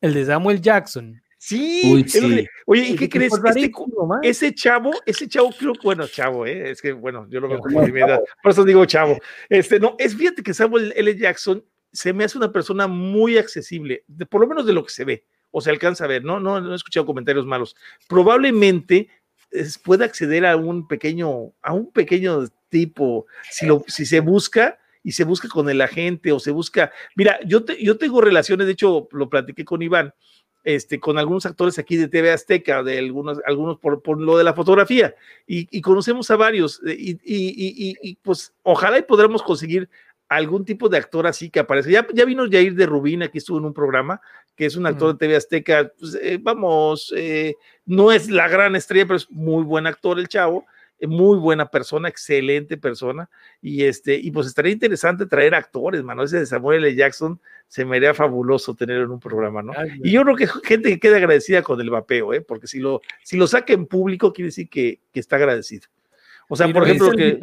[0.00, 1.20] El de Samuel Jackson.
[1.42, 2.04] Sí,
[2.66, 3.32] oye, ¿y qué crees?
[3.32, 3.72] Este,
[4.22, 6.70] ese chavo, ese chavo, creo, bueno, chavo, ¿eh?
[6.70, 9.16] es que, bueno, yo lo veo como mi edad, por eso digo chavo.
[9.48, 11.16] Este, no, es fíjate que Samuel L.
[11.16, 15.06] Jackson se me hace una persona muy accesible, por lo menos de lo que se
[15.06, 16.40] ve, o se alcanza a ver, ¿no?
[16.40, 17.74] No, no he escuchado comentarios malos.
[18.06, 19.08] Probablemente
[19.82, 25.12] pueda acceder a un pequeño, a un pequeño tipo, si, lo, si se busca y
[25.12, 29.08] se busca con el agente o se busca, mira, yo, yo tengo relaciones, de hecho
[29.12, 30.12] lo platiqué con Iván,
[30.64, 34.44] este, con algunos actores aquí de TV Azteca, de algunos, algunos por, por lo de
[34.44, 35.14] la fotografía,
[35.46, 39.88] y, conocemos a varios, y, y, y, pues ojalá y podamos conseguir
[40.28, 41.90] algún tipo de actor así que aparece.
[41.90, 44.20] Ya, ya vino Jair de Rubín, aquí estuvo en un programa,
[44.54, 47.56] que es un actor de TV Azteca, pues, eh, vamos, eh,
[47.86, 50.66] no es la gran estrella, pero es muy buen actor el chavo, eh,
[51.08, 53.28] muy buena persona, excelente persona,
[53.60, 56.94] y este, y pues estaría interesante traer actores, mano, ese de Samuel L.
[56.94, 59.72] Jackson se me haría fabuloso tenerlo en un programa, ¿no?
[60.02, 62.40] y yo creo que gente que quede agradecida con el vapeo, ¿eh?
[62.40, 65.88] porque si lo, si lo saca en público, quiere decir que, que está agradecido.
[66.52, 67.38] O sea, por ejemplo, que...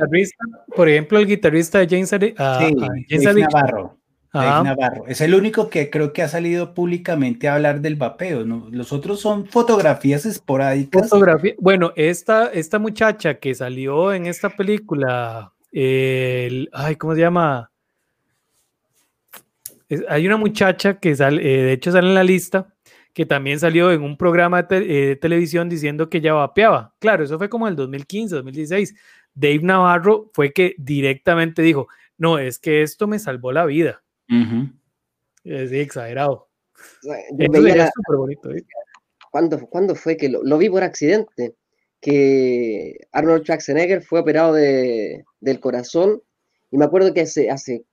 [0.76, 2.18] por ejemplo, el guitarrista James, uh,
[3.08, 3.97] James Navarro.
[4.64, 5.06] Navarro.
[5.08, 8.46] Es el único que creo que ha salido públicamente a hablar del vapeo.
[8.46, 8.68] ¿no?
[8.72, 11.10] Los otros son fotografías esporádicas.
[11.60, 17.72] Bueno, esta, esta muchacha que salió en esta película, el, ay, ¿cómo se llama?
[20.10, 22.74] hay una muchacha que sale, eh, de hecho sale en la lista,
[23.14, 26.94] que también salió en un programa eh, de, televisión diciendo que ya vapeaba.
[27.00, 28.96] Claro, eso fue como en el 2015, 2016.
[29.34, 31.88] Dave Navarro fue que directamente dijo,
[32.18, 34.04] no, es que esto me salvó la vida.
[35.44, 36.50] Es exagerado.
[38.18, 38.52] bonito.
[38.52, 38.66] ¿eh?
[39.32, 41.56] ¿Cuándo, fue que lo, vi por accidente?
[42.00, 46.22] Que Arnold Schwarzenegger fue operado de, del corazón
[46.70, 47.86] y me acuerdo que hace, hace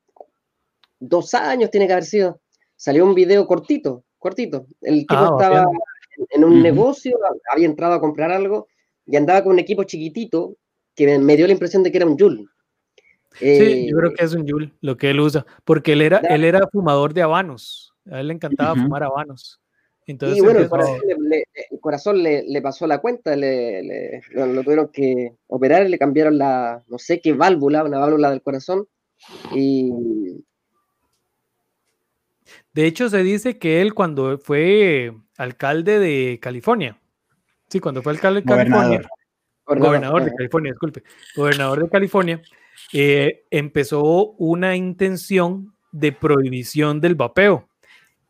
[1.00, 2.40] dos años tiene que haber sido,
[2.76, 4.66] salió un video cortito cortito.
[4.80, 5.66] El tipo ah, estaba
[6.30, 7.18] en un negocio,
[7.52, 8.68] había entrado a comprar algo
[9.04, 10.56] y andaba con un equipo chiquitito
[10.96, 12.46] que me dio la impresión de que era un Joule.
[13.38, 16.18] Sí, yo creo eh, que es un Joule lo que él usa, porque él era,
[16.18, 19.60] él era fumador de habanos, a él le encantaba fumar habanos.
[20.06, 20.68] Entonces, y bueno, el
[21.80, 27.20] corazón, le, pasó la cuenta, le, lo tuvieron que operar, le cambiaron la, no sé
[27.20, 28.86] qué válvula, una válvula del corazón,
[29.54, 29.90] y,
[32.72, 37.00] de hecho, se dice que él cuando fue alcalde de California,
[37.68, 39.08] sí, cuando fue alcalde de California,
[39.64, 41.02] gobernador, de California, disculpe,
[41.36, 42.42] gobernador de California,
[42.92, 47.68] eh, empezó una intención de prohibición del vapeo.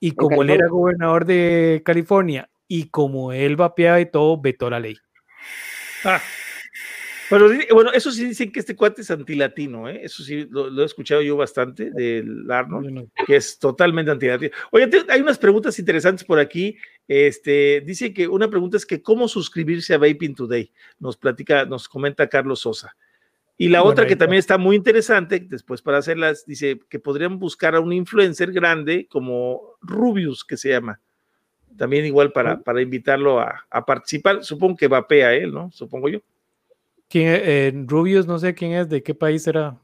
[0.01, 4.81] Y como él era gobernador de California y como él vapeaba y todo, vetó la
[4.81, 4.97] ley.
[6.05, 6.21] Ah,
[7.31, 10.01] pero bueno, eso sí dicen que este cuate es antilatino, ¿eh?
[10.05, 14.51] Eso sí lo, he escuchado yo bastante del Arnold, que es totalmente antilatino.
[14.71, 16.77] Oye, hay unas preguntas interesantes por aquí.
[17.09, 20.71] Este, dice que una pregunta es que cómo suscribirse a Vaping Today.
[20.99, 22.95] Nos platica, nos comenta Carlos Sosa.
[23.57, 27.77] Y la otra que también está muy interesante, después para hacerlas, dice que podrían buscar
[27.77, 31.01] a un influencer grande como Rubius, que se llama.
[31.77, 34.45] También igual para, para invitarlo a, a participar.
[34.45, 35.71] Supongo que vapea él, ¿no?
[35.73, 36.21] Supongo yo.
[37.09, 39.79] ¿Quién, eh, Rubius, no sé quién es, de qué país era.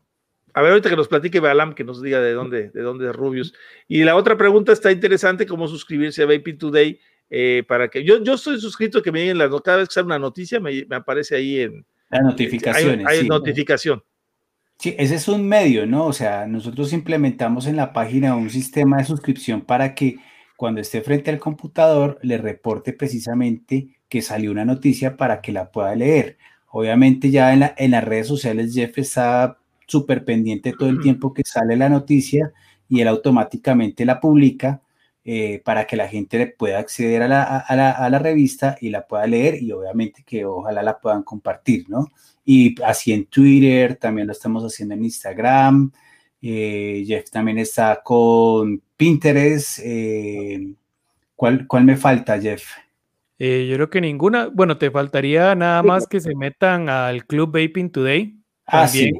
[0.52, 3.14] A ver, ahorita que nos platique Balam, que nos diga de dónde, de dónde es
[3.14, 3.54] Rubius.
[3.86, 6.98] Y la otra pregunta está interesante, cómo suscribirse a Vaping Today,
[7.30, 10.06] eh, para que yo, yo estoy suscrito que me lleguen las cada vez que sale
[10.06, 13.06] una noticia, me, aparece ahí en las notificaciones.
[13.06, 14.02] Hay, notificación.
[14.78, 16.06] Sí, ese es un medio, ¿no?
[16.06, 20.16] O sea, nosotros implementamos en la página un sistema de suscripción para que
[20.56, 25.70] cuando esté frente al computador le reporte precisamente que salió una noticia para que la
[25.70, 26.38] pueda leer.
[26.68, 31.42] Obviamente ya en, en las redes sociales Jeff está súper pendiente todo el tiempo que
[31.44, 32.52] sale la noticia
[32.88, 34.82] y él automáticamente la publica
[35.24, 39.26] eh, para que la gente pueda acceder a la, a, la, revista y la pueda
[39.26, 42.08] leer y obviamente que ojalá la puedan compartir, ¿no?
[42.44, 45.92] Y así en Twitter, también lo estamos haciendo en Instagram.
[46.42, 49.80] Eh, Jeff también está con Pinterest.
[49.84, 50.72] Eh,
[51.36, 52.64] ¿cuál, ¿Cuál me falta, Jeff?
[53.38, 54.48] Eh, yo creo que ninguna.
[54.48, 58.36] Bueno, te faltaría nada más que se metan al Club Vaping Today.
[58.66, 59.12] Ah, sí.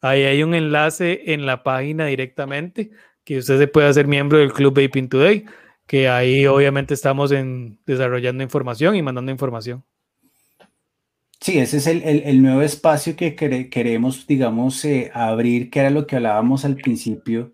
[0.00, 2.90] Ahí hay un enlace en la página directamente
[3.24, 5.44] que usted se puede hacer miembro del Club Vaping Today,
[5.86, 9.84] que ahí obviamente estamos en, desarrollando información y mandando información.
[11.40, 16.14] Sí, ese es el, nuevo espacio que queremos, digamos, eh, abrir, que era lo que
[16.14, 17.52] hablábamos al principio,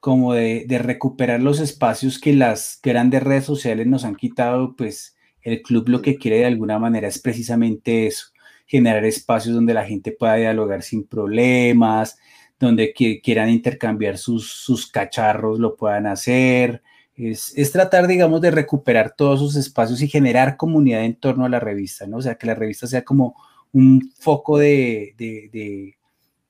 [0.00, 5.62] como de, recuperar los espacios que las grandes redes sociales nos han quitado, pues el
[5.62, 8.26] club lo que quiere de alguna manera es precisamente eso,
[8.66, 12.18] generar espacios donde la gente pueda dialogar sin problemas,
[12.58, 16.82] donde quieran intercambiar sus, sus cacharros, lo puedan hacer,
[17.18, 21.58] es, tratar, digamos, de recuperar todos sus espacios y generar comunidad en torno a la
[21.58, 22.18] revista, ¿no?
[22.18, 23.34] O sea, que la revista sea como
[23.72, 25.96] un foco de, de,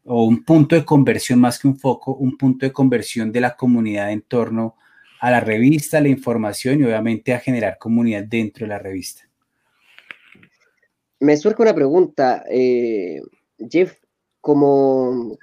[0.04, 3.56] o un punto de conversión más que un foco, un punto de conversión de la
[3.56, 4.76] comunidad en torno
[5.20, 9.22] a la revista, la información y obviamente a generar comunidad dentro de la revista.
[11.20, 13.20] Me surge una pregunta, eh,
[13.68, 13.96] Jeff,
[14.40, 15.36] como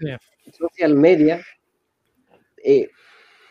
[0.51, 1.41] social media,
[2.63, 2.89] eh,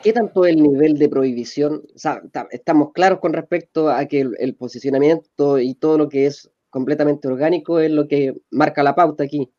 [0.05, 1.83] ¿Qué tanto el nivel de prohibición?
[1.95, 6.51] O sea, estamos claros con respecto a que el, posicionamiento y todo lo que es
[6.69, 9.51] completamente orgánico es lo que marca la pauta aquí.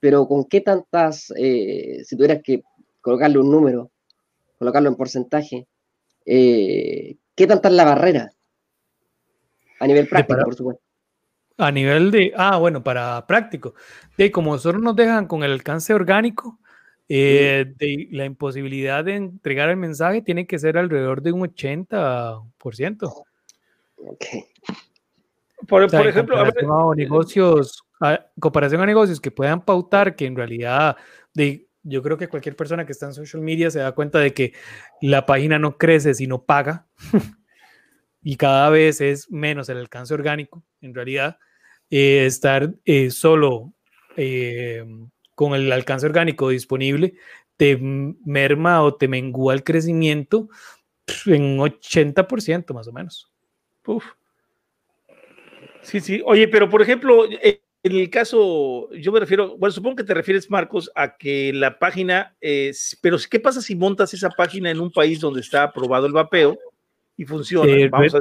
[0.00, 2.64] Pero ¿con qué tantas, eh, si tuvieras que
[3.00, 3.90] colocarle un número,
[4.58, 5.68] colocarlo en porcentaje,
[6.26, 8.30] eh, ¿qué tanta es la barrera?
[9.80, 10.82] A nivel práctico, por supuesto.
[11.56, 13.72] A nivel de, ah, bueno, para práctico.
[14.18, 16.58] De como solo nos dejan con el alcance orgánico,
[17.08, 23.24] eh, de la imposibilidad de entregar el mensaje tiene que ser alrededor de un 80%.
[23.96, 24.44] Okay.
[25.66, 30.36] Por, por ejemplo, comparación a, negocios, a, comparación a negocios que puedan pautar que en
[30.36, 30.96] realidad
[31.32, 34.34] de, yo creo que cualquier persona que está en social media se da cuenta de
[34.34, 34.52] que
[35.00, 36.86] la página no crece si no paga
[38.22, 41.38] y cada vez es menos el alcance orgánico en realidad
[41.90, 43.72] eh, estar eh, solo
[44.16, 44.84] eh,
[45.34, 47.14] con el alcance orgánico disponible,
[47.56, 50.48] te merma o te mengua el crecimiento
[51.26, 53.30] en 80% más o menos.
[53.86, 54.04] Uf.
[55.82, 56.22] Sí, sí.
[56.24, 60.50] Oye, pero por ejemplo, en el caso, yo me refiero, bueno, supongo que te refieres,
[60.50, 64.90] Marcos, a que la página, es, pero ¿qué pasa si montas esa página en un
[64.90, 66.58] país donde está aprobado el vapeo
[67.16, 67.70] y funciona?
[67.70, 68.20] Eh, Vamos a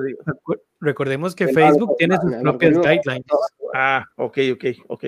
[0.82, 3.26] recordemos que Facebook tiene sus propias guidelines.
[3.74, 5.06] Ah, ok, ok, ok.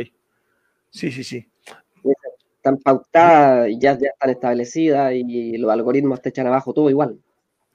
[0.89, 1.45] Sí, sí, sí
[2.57, 7.19] están pautadas, ya, ya están establecidas y los algoritmos te echan abajo todo igual.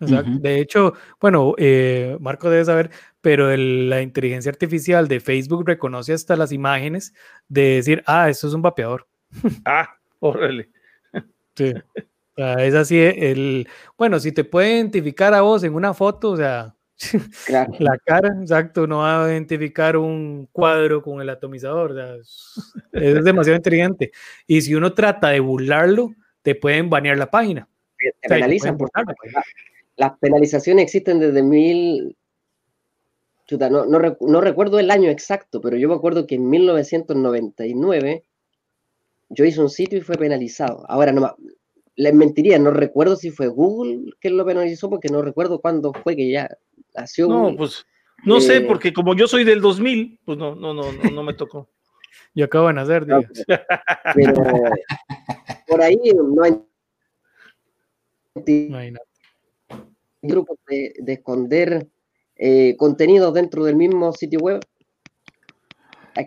[0.01, 2.91] De hecho, bueno, eh, Marco debe saber,
[3.21, 7.13] pero la inteligencia artificial de Facebook reconoce hasta las imágenes
[7.49, 9.07] de decir, ah, esto es un vapeador.
[9.65, 9.89] Ah,
[10.19, 10.71] órale.
[11.55, 11.75] Sí.
[12.37, 16.75] es así, el, bueno, si te puede identificar a vos en una foto, o sea,
[17.49, 22.19] La cara, exacto, no va a identificar un cuadro con el atomizador.
[22.19, 22.55] es,
[23.25, 24.13] demasiado inteligente.
[24.47, 27.69] Y si uno trata de burlarlo, te pueden banear la página.
[28.29, 28.91] penalizan por
[29.97, 32.17] Las penalizaciones existen desde mil.
[33.51, 38.25] no, no, recuerdo el año exacto, pero yo me acuerdo que en 1999
[39.31, 40.85] yo hice un sitio y fue penalizado.
[40.89, 41.35] Ahora no
[41.97, 46.17] les mentiría, no recuerdo si fue Google que lo penalizó, porque no recuerdo cuándo fue
[46.17, 46.49] que ya
[47.29, 47.87] no, pues
[48.25, 51.35] no sé, eh, porque como yo soy del 2000, pues no, no, no, no, me
[51.35, 51.69] tocó.
[52.35, 53.07] y acabo de nacer,
[55.67, 56.53] por ahí no hay,
[58.91, 59.01] no
[60.23, 61.89] grupos de, esconder
[62.37, 64.61] eh, contenidos dentro del mismo sitio web.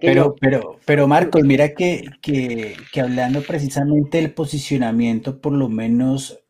[0.02, 6.44] pero, pero, pero Marcos, mira que, que, que hablando precisamente del posicionamiento, por lo menos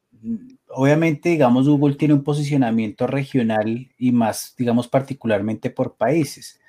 [0.75, 6.59] obviamente, digamos, Google tiene un posicionamiento regional y más, digamos, particularmente por países.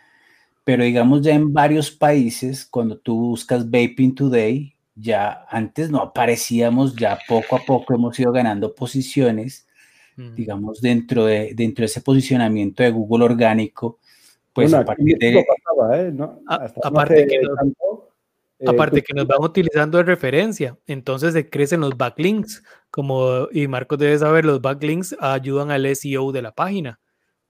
[0.65, 6.95] Pero digamos, ya en varios países, cuando tú buscas Vaping Today, ya antes no aparecíamos,
[6.97, 9.67] ya poco a poco hemos ido ganando posiciones,
[10.17, 10.35] mm.
[10.35, 13.99] digamos, dentro de, dentro de ese posicionamiento de Google orgánico.
[14.53, 15.45] Pues a partir de...
[16.83, 17.41] aparte que eh,
[18.67, 23.67] Aparte pues, que nos van utilizando de referencia, entonces se crecen los backlinks, como y
[23.67, 27.01] Marcos debe saber, los backlinks ayudan al SEO de la página.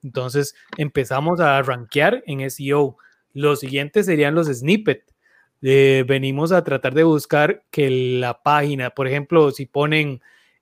[0.03, 2.97] Entonces empezamos a rankear en SEO.
[3.33, 5.15] Los siguientes serían los snippets.
[5.63, 10.21] Eh, venimos a tratar de buscar que la página, por ejemplo, si ponen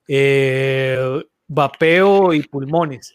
[0.08, 3.14] eh, vapeo y pulmones,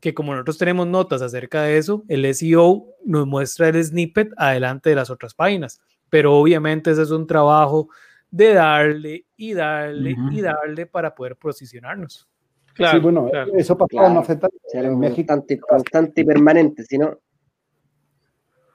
[0.00, 4.90] que como nosotros tenemos notas acerca de eso, el SEO nos muestra el snippet adelante
[4.90, 5.80] de las otras páginas
[6.16, 7.90] pero obviamente ese es un trabajo
[8.30, 12.26] de darle y darle y darle para poder posicionarnos.
[12.72, 14.38] Claro, sí, bueno, eso pasaba no hace
[14.72, 15.26] en México.
[15.26, 17.18] Constante, constante y permanente, si no.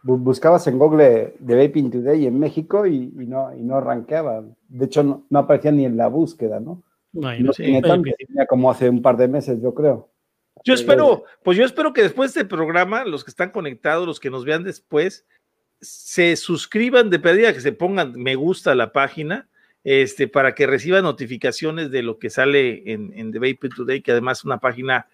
[0.03, 4.43] Buscabas en Google The Vaping Today en México y, y no, y no rankeaba.
[4.67, 6.83] De hecho, no, no, aparecía ni en la búsqueda, ¿no?
[7.11, 10.11] No, no tiene tanto, tenía como hace un par de meses, yo creo.
[10.63, 14.19] Yo espero, pues yo espero que después de este programa, los que están conectados, los
[14.19, 15.25] que nos vean después,
[15.81, 19.49] se suscriban de pedida, que se pongan me gusta a la página,
[19.83, 24.11] este, para que reciban notificaciones de lo que sale en, en The Vaping Today, que
[24.11, 25.07] además es una página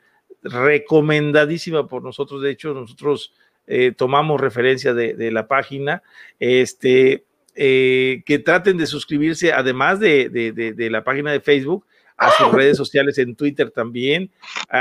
[0.44, 2.42] recomendadísima por nosotros.
[2.42, 3.34] De hecho, nosotros
[3.66, 6.04] eh, tomamos referencia de, la página.
[6.40, 7.26] Este,
[7.56, 11.86] eh, que traten de suscribirse, además de, la página de Facebook,
[12.16, 14.32] a sus redes sociales en Twitter también,
[14.72, 14.78] que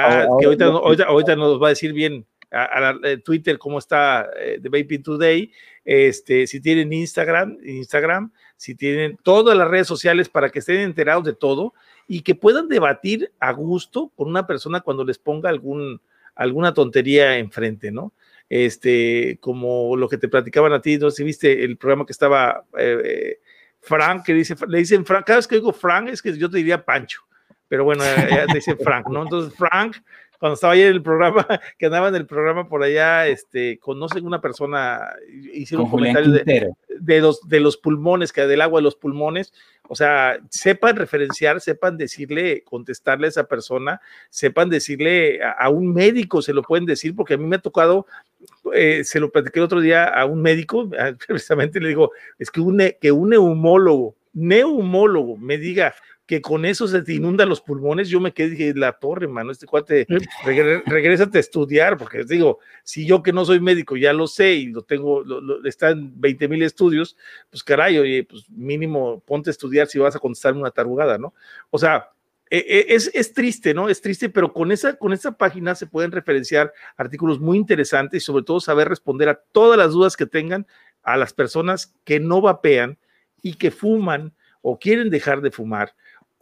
[0.46, 2.94] ahorita, ahorita, nos va a decir bien a,
[3.24, 5.52] Twitter cómo está eh, The Vaping Today,
[5.86, 11.24] este, si tienen Instagram, Instagram, si tienen todas las redes sociales para que estén enterados
[11.24, 11.74] de todo
[12.08, 16.00] y que puedan debatir a gusto con una persona cuando les ponga algún,
[16.34, 18.12] alguna tontería enfrente, ¿no?
[18.48, 22.64] Este, como lo que te platicaban a ti, no si viste el programa que estaba
[22.78, 23.38] eh,
[23.80, 26.58] Frank, que dice, le dicen Frank, cada vez que digo Frank es que yo te
[26.58, 27.22] diría Pancho,
[27.68, 29.22] pero bueno, ya te dice Frank, ¿no?
[29.22, 29.96] Entonces Frank
[30.38, 31.46] cuando estaba ahí en el programa,
[31.78, 35.12] que andaba en el programa por allá, este, conocen una persona,
[35.52, 39.52] hicieron comentarios de, de, los, de los pulmones, que del agua de los pulmones,
[39.88, 44.00] o sea, sepan referenciar, sepan decirle, contestarle a esa persona,
[44.30, 48.06] sepan decirle a, un médico, se lo pueden decir, porque a mí me ha tocado,
[48.74, 50.90] eh, se lo platiqué el otro día a un médico,
[51.28, 55.94] precisamente le digo, es que un, que un neumólogo, neumólogo me diga
[56.26, 59.52] que con eso se te inundan los pulmones, yo me quedé dije, la torre, mano,
[59.52, 60.06] este cuate,
[60.84, 64.66] regrésate a estudiar, porque digo, si yo que no soy médico ya lo sé y
[64.66, 67.16] lo tengo, lo, está en 20 mil estudios,
[67.48, 71.32] pues caray, oye, pues mínimo ponte a estudiar si vas a contestar una tarugada, ¿no?
[71.70, 72.10] O sea,
[72.50, 73.88] e, e, es, es, triste, ¿no?
[73.88, 78.24] Es triste, pero con esa, con esa página se pueden referenciar artículos muy interesantes y
[78.24, 80.66] sobre todo saber responder a todas las dudas que tengan
[81.04, 82.98] a las personas que no vapean
[83.42, 85.94] y que fuman o quieren dejar de fumar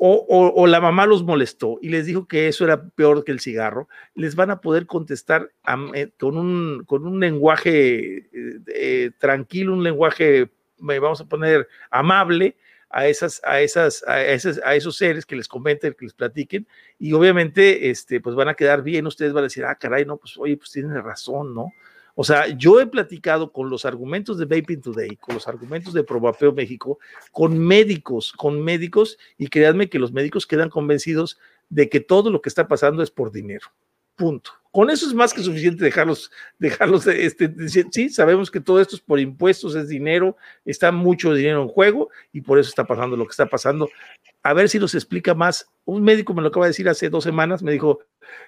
[0.06, 3.89] o, la mamá los molestó y les dijo que eso era peor que el cigarro,
[4.14, 5.51] les van a poder contestar
[5.94, 12.56] eh, con, un, con un lenguaje eh, eh, tranquilo, un lenguaje, vamos a poner, amable
[12.90, 16.66] a, esas, a, esas, a, esas, a esos seres que les comenten, que les platiquen,
[16.98, 20.18] y obviamente este, pues van a quedar bien, ustedes van a decir, ah, caray, no,
[20.18, 21.72] pues oye, pues tienen razón, ¿no?
[22.15, 26.05] O sea, yo he platicado con los argumentos de Vaping Today, con los argumentos de
[26.05, 26.99] Probapeo México,
[27.32, 31.39] con médicos, con médicos, y créanme que los médicos quedan convencidos
[31.69, 33.66] de que todo lo que está pasando es por dinero.
[34.16, 34.53] Punto.
[34.70, 39.03] Con eso es más que suficiente dejarlos, dejarlos, este, sí, sabemos que todo esto es
[39.03, 43.24] por impuestos, es dinero, está mucho dinero en juego y por eso está pasando lo
[43.24, 43.89] que está pasando.
[44.45, 45.66] A ver si nos explica más.
[45.85, 48.01] Un médico me lo acaba de decir hace dos semanas, me dijo,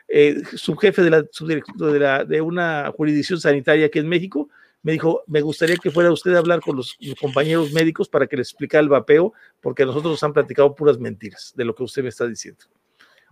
[0.09, 4.49] eh, su jefe de, la, de, la, de una jurisdicción sanitaria aquí en México,
[4.83, 8.37] me dijo, me gustaría que fuera usted a hablar con los, compañeros médicos para que
[8.37, 11.83] les explique el vapeo, porque a nosotros nos han platicado puras mentiras de lo que
[11.83, 12.67] usted me está diciendo.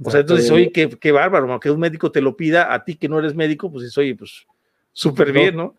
[0.03, 2.97] O sea, entonces, oye, qué, qué bárbaro, que un médico te lo pida a ti
[2.97, 4.47] que no eres médico, pues es, oye, pues
[4.93, 5.77] súper bien, ¿no?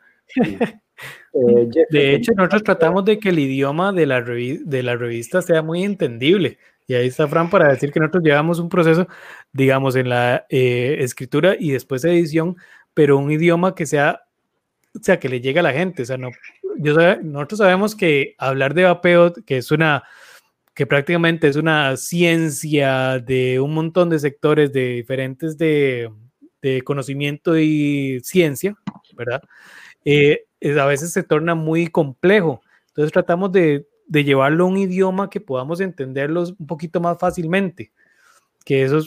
[1.33, 5.61] Eh, de hecho, nosotros tratamos de que el idioma de la, de la revista sea
[5.61, 6.57] muy entendible.
[6.87, 9.07] Y ahí está Fran para decir que nosotros llevamos un proceso,
[9.51, 12.57] digamos, en la eh, escritura y después edición,
[12.93, 14.21] pero un idioma que sea,
[14.93, 16.03] o sea, que le llegue a la gente.
[16.03, 16.29] O sea, no,
[16.77, 16.93] yo,
[17.23, 20.03] nosotros sabemos que hablar de vapeo, que es una
[20.75, 26.11] que prácticamente es una ciencia de un montón de sectores de diferentes de,
[26.83, 28.75] conocimiento y ciencia,
[29.15, 29.41] ¿verdad?
[30.03, 30.45] Eh,
[30.79, 32.61] a veces se torna muy complejo.
[32.87, 37.91] Entonces tratamos de, llevarlo a un idioma que podamos entenderlos un poquito más fácilmente
[38.65, 38.99] que eso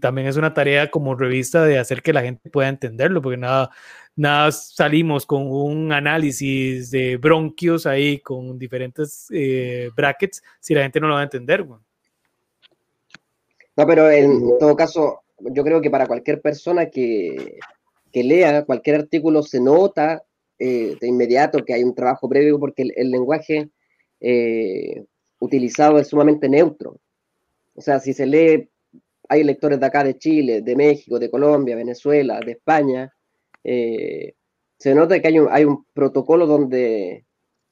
[0.00, 3.70] también es una tarea como revista de hacer que la gente pueda entenderlo, porque nada,
[4.16, 10.98] nada salimos con un análisis de bronquios ahí con diferentes eh, brackets si la gente
[10.98, 11.64] no lo va a entender.
[11.64, 11.78] No,
[13.86, 17.58] pero en todo caso, yo creo que para cualquier persona que,
[18.12, 20.24] lea cualquier artículo se nota
[20.58, 23.70] eh, de inmediato que hay un trabajo previo porque el, lenguaje
[24.26, 25.04] eh,
[25.38, 26.98] utilizado es sumamente neutro.
[27.74, 28.70] O sea, si se lee,
[29.28, 33.12] hay lectores de acá, de Chile, de México, de Colombia, Venezuela, de España,
[33.62, 34.32] eh,
[34.78, 37.26] se nota que hay un, protocolo donde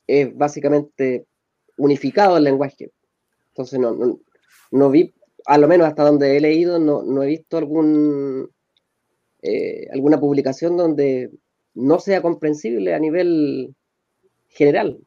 [0.06, 1.26] es básicamente
[1.78, 2.92] unificado el lenguaje.
[3.48, 4.20] Entonces, no,
[4.70, 5.14] no, vi,
[5.46, 8.50] a lo menos hasta donde he leído, no, no he visto algún,
[9.40, 11.30] eh, alguna publicación donde
[11.72, 13.74] no sea comprensible a nivel
[14.48, 14.98] general.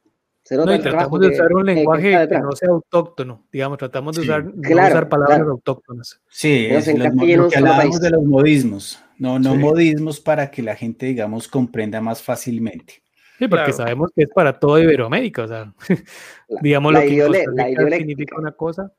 [0.46, 4.46] Se nota tratamos de usar un lenguaje que, no sea autóctono, digamos, tratamos de usar,
[4.48, 6.22] usar palabras autóctonas.
[6.30, 11.08] Sí, es lo, que hablábamos de los modismos, no, no modismos para que la gente,
[11.08, 13.02] digamos, comprenda más fácilamente.
[13.40, 15.74] Sí, porque sabemos que es para todo Iberoamérica, o sea,
[16.62, 18.92] digamos lo que significa una cosa.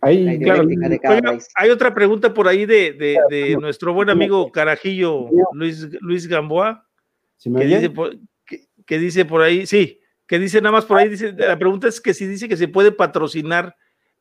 [0.00, 0.40] Hay,
[1.54, 6.84] hay otra pregunta por ahí de, de, de nuestro buen amigo Carajillo Luis, Luis Gamboa,
[7.40, 7.92] que dice,
[8.84, 9.99] que dice por ahí, sí,
[10.30, 12.68] que dice nada más por ahí, dice, la pregunta es que si dice que se
[12.68, 13.74] puede patrocinar,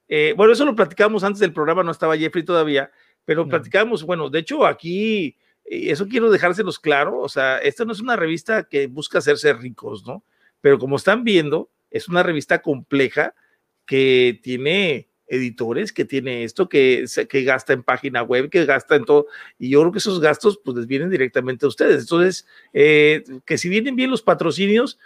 [0.08, 2.90] eh, bueno, eso lo platicamos antes del programa, no estaba Jeffrey todavía,
[3.26, 8.00] pero platicamos, bueno, de hecho aquí, eso quiero dejárselos claro, o sea, esta no es
[8.00, 10.24] una revista que busca hacerse ricos, ¿no?
[10.62, 13.36] Pero como están viendo, es una revista compleja
[13.86, 19.06] que tiene editores, que tiene esto, que, que gasta en página web, que gasta en
[19.06, 19.28] todo,
[19.60, 22.02] y yo creo que esos gastos pues les vienen directamente a ustedes.
[22.02, 24.98] Entonces, eh, que si vienen bien los patrocinios,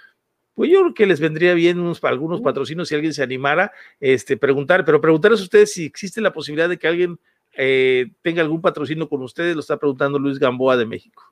[0.56, 4.38] pues yo creo que les vendría bien unos, algunos patrocinios si alguien se animara, este,
[4.38, 7.20] preguntar, pero preguntarles a ustedes si existe la posibilidad de que alguien
[7.56, 11.24] eh, tenga algún patrocinio con ustedes, lo está preguntando Luis Gamboa de México.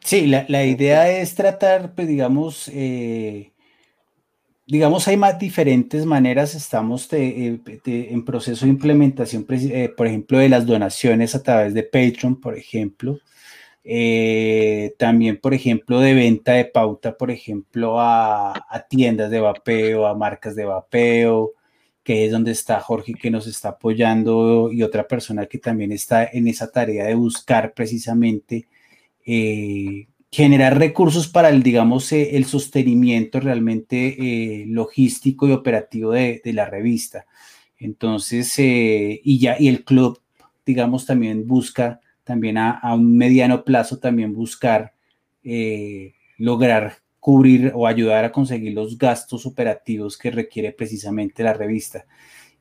[0.00, 3.52] Sí, la, la idea es tratar, pues digamos, eh,
[4.66, 6.54] digamos, hay más diferentes maneras.
[6.54, 11.84] Estamos eh, en proceso de implementación, eh, por ejemplo, de las donaciones a través de
[11.84, 13.18] Patreon, por ejemplo.
[13.88, 18.54] Eh, también, por ejemplo, de venta de pauta, por ejemplo, a,
[18.90, 21.52] tiendas de vapeo, a marcas de vapeo,
[22.02, 26.24] que es donde está Jorge que nos está apoyando y otra persona que también está
[26.24, 28.66] en esa tarea de buscar precisamente
[30.30, 36.66] generar recursos para el, digamos, eh, el sostenimiento realmente eh, logístico y operativo de, la
[36.66, 37.26] revista.
[37.78, 40.20] Entonces, eh, y ya, y el club,
[40.66, 44.92] digamos, también busca, también a, un mediano plazo, también buscar
[46.38, 52.04] lograr cubrir o ayudar a conseguir los gastos operativos que requiere precisamente la revista.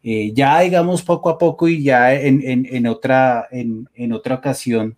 [0.03, 4.97] ya, digamos, poco a poco y ya en, otra, en otra ocasión,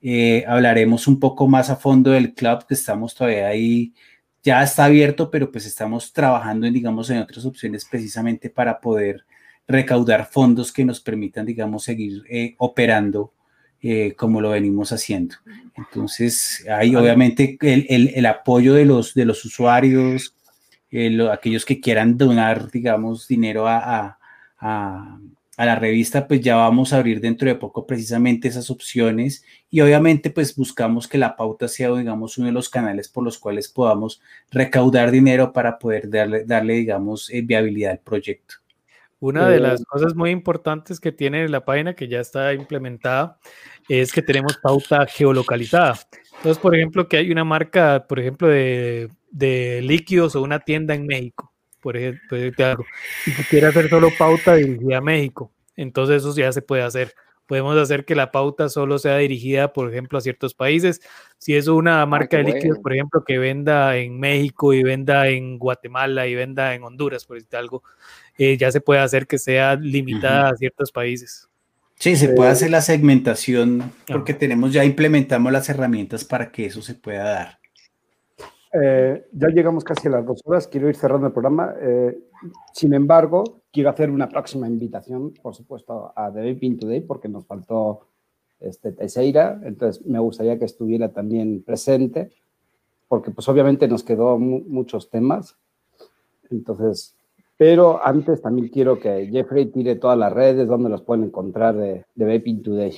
[0.00, 3.94] eh, hablaremos un poco más a fondo del club, que estamos todavía ahí,
[4.42, 9.24] ya está abierto, pero pues estamos trabajando en, digamos, en otras opciones precisamente para poder
[9.66, 13.34] recaudar fondos que nos permitan, digamos, seguir eh, operando
[13.82, 15.36] eh, como lo venimos haciendo.
[15.76, 20.34] Entonces, hay obviamente el, apoyo de los, de los usuarios,
[21.30, 24.18] aquellos que quieran donar, digamos, dinero a,
[25.58, 29.80] a la revista, pues ya vamos a abrir dentro de poco precisamente esas opciones y
[29.80, 33.66] obviamente pues buscamos que la pauta sea, digamos, uno de los canales por los cuales
[33.68, 34.20] podamos
[34.52, 38.54] recaudar dinero para poder darle, darle digamos, eh, viabilidad al proyecto.
[39.20, 43.38] Una de las cosas muy importantes que tiene la página que ya está implementada
[43.88, 45.98] es que tenemos pauta geolocalizada.
[46.36, 50.94] Entonces, por ejemplo, que hay una marca, por ejemplo, de, de líquidos o una tienda
[50.94, 56.34] en México por ejemplo, y que quiere hacer solo pauta dirigida a México, entonces eso
[56.34, 57.14] ya se puede hacer.
[57.46, 61.00] Podemos hacer que la pauta solo sea dirigida, por ejemplo, a ciertos países.
[61.38, 65.28] Si es una ah, marca de líquidos, por ejemplo, que venda en México y venda
[65.28, 67.82] en Guatemala y venda en Honduras, por decir algo,
[68.38, 71.48] eh, ya se puede hacer que sea limitada a ciertos países.
[71.96, 76.80] Sí, se puede hacer la segmentación porque tenemos ya implementamos las herramientas para que eso
[76.80, 77.58] se pueda dar.
[78.72, 81.74] Eh, ya llegamos casi a las dos horas, quiero ir cerrando el programa.
[81.80, 82.16] Eh,
[82.72, 87.46] sin embargo, quiero hacer una próxima invitación, por supuesto, a The Vaping Today, porque nos
[87.46, 88.06] faltó
[88.60, 92.30] este, Teixeira, entonces me gustaría que estuviera también presente,
[93.08, 95.56] porque pues obviamente nos quedó muchos temas.
[96.50, 97.17] Entonces,
[97.58, 102.04] pero antes también quiero que Jeffrey tire todas las redes donde los pueden encontrar de,
[102.14, 102.96] Vaping Today.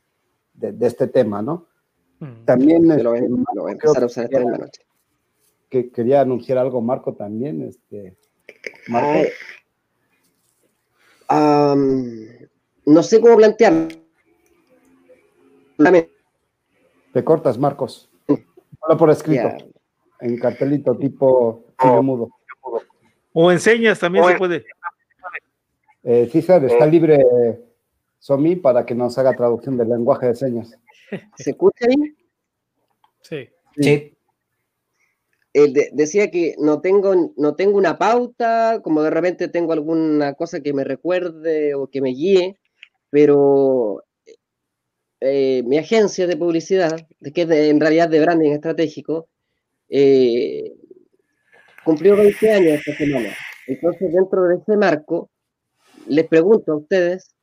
[0.53, 1.67] de, este tema, ¿no?
[2.19, 2.45] Mm.
[2.45, 2.87] También...
[3.03, 4.81] lo, voy, a empezar a usar esta la noche.
[5.71, 7.63] Que quería anunciar algo, Marco, también.
[7.63, 8.15] Este,
[8.87, 9.29] Marco.
[12.85, 14.01] no sé cómo plantearlo
[17.13, 18.09] te cortas, Marcos.
[18.27, 19.49] Solo por escrito.
[20.19, 22.03] En cartelito tipo oh.
[22.03, 22.29] mudo.
[23.33, 24.65] O enseñas, también se puede.
[26.03, 27.19] Eh, César, está libre
[28.19, 30.77] Somi para que nos haga traducción del lenguaje de señas.
[31.35, 32.15] ¿Se escucha ahí?
[33.21, 33.49] Sí.
[33.77, 34.17] sí.
[35.53, 40.73] Decía que no tengo, no tengo una pauta, como de repente tengo alguna cosa que
[40.73, 42.57] me recuerde o que me guíe,
[43.09, 44.03] pero
[45.19, 49.27] eh, mi agencia de publicidad, que es en realidad de branding estratégico,
[49.89, 50.73] eh,
[51.83, 53.29] cumplió 20 años esta semana.
[53.67, 55.29] Entonces, dentro de ese marco,
[56.07, 57.35] les pregunto a ustedes,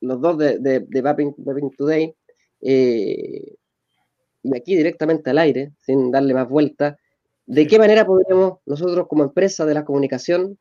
[0.00, 2.14] los dos de, de, de Today,
[2.60, 3.54] eh,
[4.42, 6.98] y aquí directamente al aire, sin darle más vuelta,
[7.46, 10.58] ¿de qué manera podríamos nosotros como empresa de la comunicación,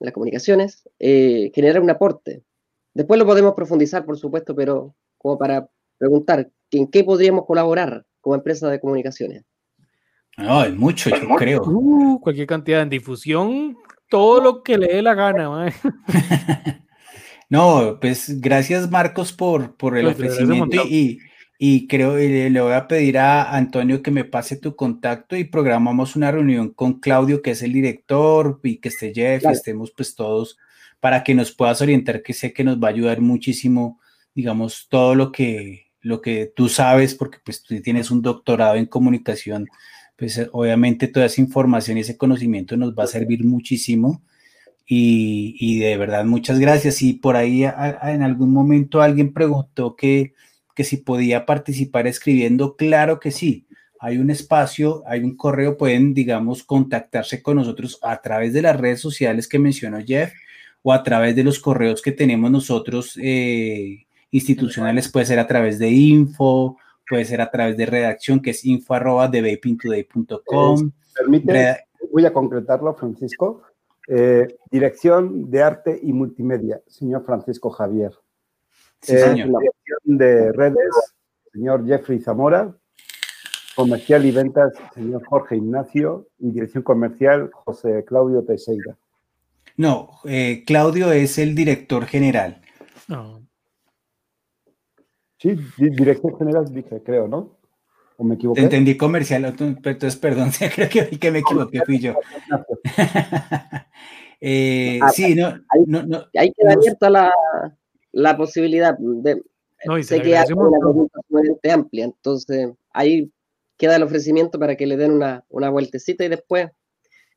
[0.00, 2.42] de las comunicaciones, eh, generar un aporte?
[2.94, 5.68] Después lo podemos profundizar, por supuesto, pero como para
[5.98, 9.44] preguntar, ¿en qué podríamos colaborar como empresa de comunicaciones?
[10.36, 11.62] No, hay mucho, yo creo.
[11.64, 13.76] Uh, cualquier cantidad en difusión,
[14.08, 15.72] todo lo que le dé la gana.
[17.50, 21.20] no, pues gracias Marcos por, por el ofrecimiento y,
[21.64, 25.44] y creo y le voy a pedir a Antonio que me pase tu contacto y
[25.44, 29.92] programamos una reunión con Claudio, que es el director, y que esté Jeff, y estemos
[29.92, 30.58] pues todos
[30.98, 34.00] para que nos puedas orientar, que sé que nos va a ayudar muchísimo,
[34.34, 38.86] digamos, todo lo que, lo que tú sabes, porque pues tú tienes un doctorado en
[38.86, 39.68] comunicación,
[40.16, 44.20] pues obviamente toda esa información y ese conocimiento nos va a servir muchísimo.
[44.84, 47.02] Y, y de verdad, muchas gracias.
[47.02, 50.34] Y por ahí en algún momento alguien preguntó que
[50.74, 53.66] que si podía participar escribiendo, claro que sí.
[54.00, 58.78] Hay un espacio, hay un correo, pueden, digamos, contactarse con nosotros a través de las
[58.80, 60.32] redes sociales que mencionó Jeff
[60.82, 65.78] o a través de los correos que tenemos nosotros eh, institucionales, puede ser a través
[65.78, 66.76] de info,
[67.08, 69.60] puede ser a través de redacción, que es info arroba de.
[71.14, 71.76] Permite,
[72.10, 73.62] voy a concretarlo, Francisco.
[74.08, 78.12] Eh, dirección de Arte y Multimedia, señor Francisco Javier.
[79.02, 79.48] Sí, señor.
[79.48, 79.58] La
[80.04, 80.90] de redes,
[81.52, 82.74] señor Jeffrey Zamora.
[83.74, 86.28] Comercial y ventas, señor Jorge Ignacio.
[86.38, 88.96] Y dirección comercial, José Claudio Teixeira.
[89.76, 92.60] No, eh, Claudio es el director general.
[93.08, 93.42] No.
[95.38, 97.58] Sí, director general dije, creo, ¿no?
[98.16, 98.60] ¿O me equivoqué?
[98.60, 102.14] Entendí comercial, entonces perdón, creo que, que me equivoqué, fui yo.
[104.40, 107.32] eh, ah, sí, no, no, no, Ahí queda abierta la,
[108.12, 109.42] la posibilidad de...
[109.84, 113.30] No, y sé que hay una pregunta sumamente amplia, entonces ahí
[113.76, 116.70] queda el ofrecimiento para que le den una, una vueltecita y después,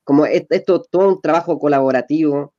[0.04, 2.54] como esto es todo un trabajo colaborativo,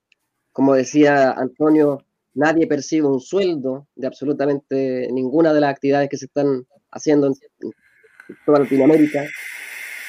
[0.50, 2.04] como decía Antonio,
[2.36, 7.34] nadie percibe un sueldo de absolutamente ninguna de las actividades que se están haciendo en,
[8.44, 9.24] toda Latinoamérica.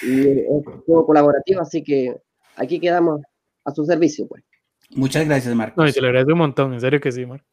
[0.03, 0.45] Y es
[0.85, 2.15] todo colaborativo, así que
[2.55, 3.21] aquí quedamos
[3.65, 4.27] a su servicio.
[4.27, 4.43] Pues.
[4.91, 5.81] Muchas gracias, Marco.
[5.81, 7.45] No, y te lo agradezco un montón, en serio que sí, Marco.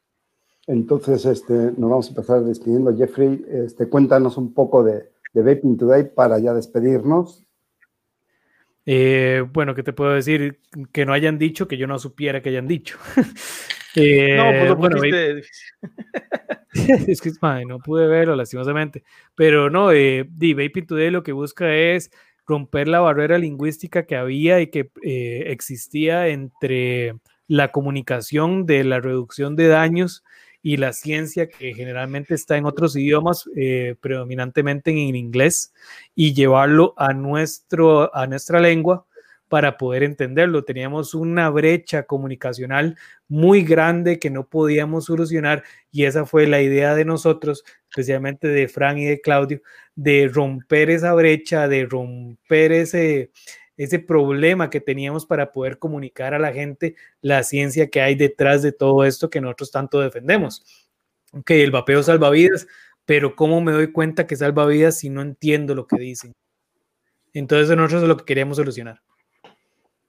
[0.66, 2.96] Entonces, este, nos vamos a empezar despidiendo.
[2.96, 7.44] Jeffrey, este, cuéntanos un poco de, de Vaping Today para ya despedirnos.
[8.86, 10.60] Eh, bueno, ¿qué te puedo decir?
[10.92, 12.98] Que no hayan dicho, que yo no supiera que hayan dicho.
[13.96, 14.96] eh, no, pues lo bueno,
[17.06, 17.30] es que
[17.66, 19.04] no pude verlo lastimosamente.
[19.34, 22.10] Pero no, eh, Vaping Today lo que busca es
[22.46, 27.16] romper la barrera lingüística que había y que eh, existía entre
[27.46, 30.24] la comunicación de la reducción de daños
[30.64, 35.74] y la ciencia que generalmente está en otros idiomas, eh, predominantemente en inglés,
[36.14, 39.06] y llevarlo a, nuestro, a nuestra lengua
[39.50, 40.64] para poder entenderlo.
[40.64, 42.96] Teníamos una brecha comunicacional
[43.28, 48.66] muy grande que no podíamos solucionar y esa fue la idea de nosotros, especialmente de
[48.66, 49.60] Fran y de Claudio,
[49.94, 53.30] de romper esa brecha, de romper ese,
[53.76, 58.62] ese problema que teníamos para poder comunicar a la gente la ciencia que hay detrás
[58.62, 60.64] de todo esto que nosotros tanto defendemos.
[61.32, 62.66] Ok, el vapeo salva vidas,
[63.04, 66.32] pero ¿cómo me doy cuenta que salva vidas si no entiendo lo que dicen?
[67.32, 69.00] Entonces nosotros es lo que queríamos solucionar.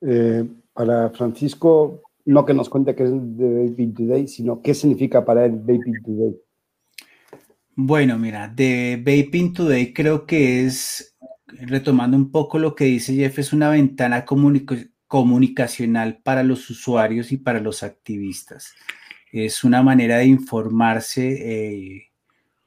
[0.01, 5.25] Eh, para Francisco, no que nos cuente qué es de Vaping Today, sino qué significa
[5.25, 6.35] para él Vaping Today.
[7.77, 11.14] Bueno, mira, de Vaping Today creo que es
[11.47, 14.26] retomando un poco lo que dice Jeff, es una ventana
[15.07, 18.73] comunicacional para los usuarios y para los activistas.
[19.31, 22.11] Es una manera de informarse, eh,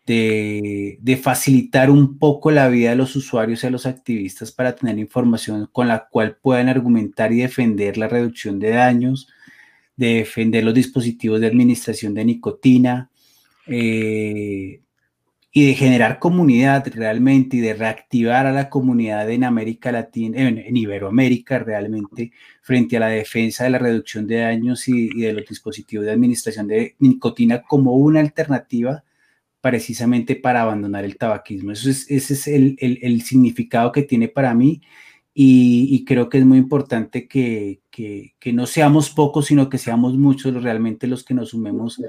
[0.06, 4.98] de, facilitar un poco la vida de los usuarios y a los activistas para tener
[4.98, 9.28] información con la cual puedan argumentar y defender la reducción de daños,
[9.96, 13.10] de defender los dispositivos de administración de nicotina,
[13.66, 14.80] eh,
[15.50, 20.76] y de generar comunidad realmente y de reactivar a la comunidad en América Latina, en,
[20.76, 26.04] Iberoamérica realmente, frente a la defensa de la reducción de daños y, de los dispositivos
[26.06, 29.04] de administración de nicotina como una alternativa
[29.60, 31.72] precisamente para abandonar el tabaquismo.
[31.72, 34.82] Eso es, ese es el, significado que tiene para mí
[35.34, 40.62] y, creo que es muy importante que, que, no seamos pocos, sino que seamos muchos
[40.62, 42.00] realmente los que nos sumemos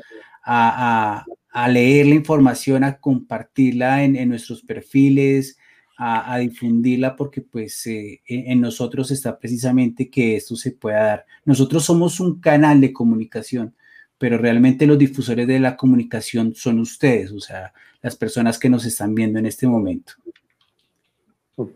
[0.44, 1.26] a, a
[1.68, 5.58] leer la información, a compartirla en, nuestros perfiles,
[5.98, 11.26] a, difundirla porque pues eh, en nosotros está precisamente que esto se pueda dar.
[11.46, 13.76] Nosotros somos un canal de comunicación,
[14.18, 18.86] pero realmente los difusores de la comunicación son ustedes, o sea, las personas que nos
[18.86, 20.14] están viendo en este momento.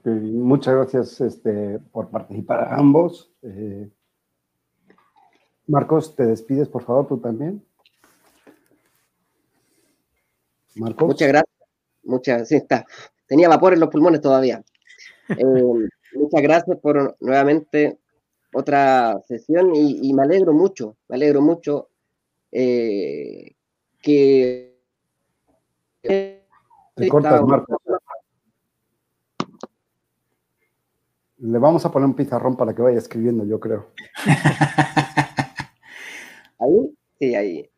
[0.05, 3.29] Muchas gracias este, por participar a ambos.
[3.41, 3.89] Eh,
[5.67, 7.61] Marcos, te despides, por favor, tú también.
[10.75, 11.07] Marcos.
[11.07, 11.53] Muchas gracias.
[12.03, 12.85] Muchas, sí, está
[13.33, 14.63] tenía vapor en los pulmones todavía.
[15.29, 15.29] Eh,
[16.15, 17.97] muchas gracias por nuevamente
[18.53, 21.89] otra sesión y, me alegro mucho, me alegro mucho
[22.51, 23.55] eh,
[23.99, 24.77] que...
[26.03, 27.81] Te cortas, Marco.
[31.37, 33.87] Le vamos a poner un pizarrón para que vaya escribiendo, yo creo.
[36.59, 36.95] ¿Ahí?
[37.19, 37.72] Sí, ahí.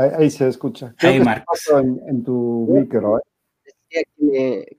[0.00, 0.94] Ahí, se escucha.
[0.98, 1.68] ahí, Marcos.
[1.68, 3.22] En, en, tu micro, ¿eh?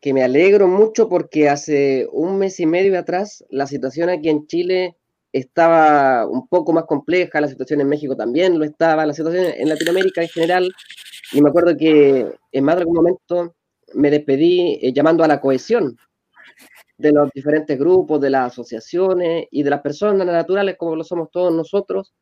[0.02, 4.48] que me, alegro mucho porque hace un mes y medio atrás la situación aquí en
[4.48, 4.98] Chile
[5.34, 9.70] estaba un poco más compleja, la situación en México también lo estaba, la situación en
[9.70, 10.72] Latinoamérica en general,
[11.34, 13.56] y me acuerdo que en más de algún momento
[13.94, 15.98] me despedí eh, llamando a la cohesión
[16.98, 21.30] de los diferentes grupos, de las asociaciones y de las personas naturales como lo somos
[21.32, 22.14] todos nosotros,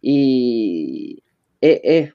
[0.00, 1.22] y
[1.60, 2.14] es, es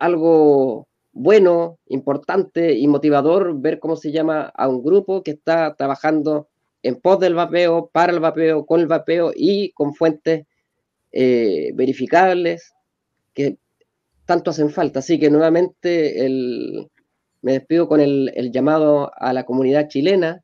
[0.00, 6.48] algo bueno, importante y motivador ver cómo se llama a un grupo que está trabajando
[6.82, 10.46] en pos del vapeo, para el vapeo, con el vapeo y con fuentes
[11.12, 12.74] eh, verificables
[13.32, 13.58] que
[14.26, 14.98] tanto hacen falta.
[14.98, 16.28] Así que nuevamente
[17.42, 20.42] me despido con el, el llamado a la comunidad chilena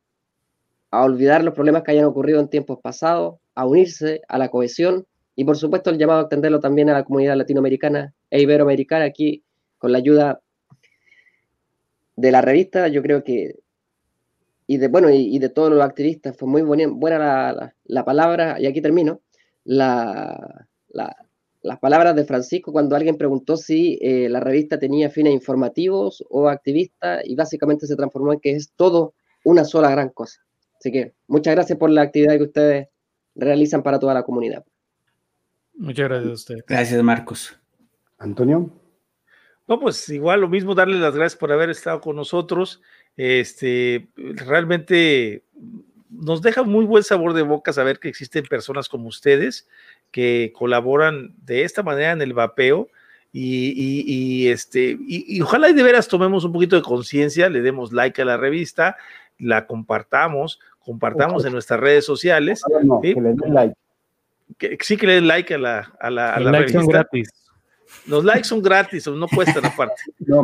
[0.89, 5.05] a olvidar los problemas que hayan ocurrido en tiempos pasados, a unirse a la cohesión
[5.35, 9.43] y por supuesto el llamado a extenderlo también a la comunidad latinoamericana e iberoamericana aquí
[9.77, 10.41] con la ayuda
[12.15, 13.55] de la revista, yo creo que,
[14.67, 18.67] y de, bueno, y, de todos los activistas, fue muy buena, buena la, palabra, y
[18.67, 19.21] aquí termino,
[19.63, 20.67] la,
[21.63, 26.47] las palabras de Francisco cuando alguien preguntó si eh, la revista tenía fines informativos o
[26.47, 29.13] activistas, y básicamente se transformó en que es todo
[29.43, 30.41] una sola gran cosa.
[30.79, 32.87] Así que muchas gracias por la actividad que ustedes
[33.35, 34.63] realizan para toda la comunidad.
[35.75, 36.55] Muchas gracias a usted.
[36.67, 37.59] Gracias, Marcos.
[38.17, 38.69] Antonio.
[39.67, 42.81] No, pues igual lo mismo, darle las gracias por haber estado con nosotros.
[43.15, 45.43] Este, realmente
[46.09, 49.67] nos deja muy buen sabor de boca saber que existen personas como ustedes
[50.11, 52.89] que colaboran de esta manera en el vapeo.
[53.33, 58.21] Y, este, y, ojalá y de veras tomemos un poquito de conciencia, le demos like
[58.21, 58.97] a la revista,
[59.39, 62.61] la compartamos, compartamos en nuestras redes sociales.
[63.01, 63.13] ¿sí?
[63.13, 63.75] Que le den like.
[64.79, 66.81] Sí, que le den like a la, a la, a la revista.
[66.87, 67.29] gratis.
[68.07, 70.01] Los likes son gratis, no cuestan aparte.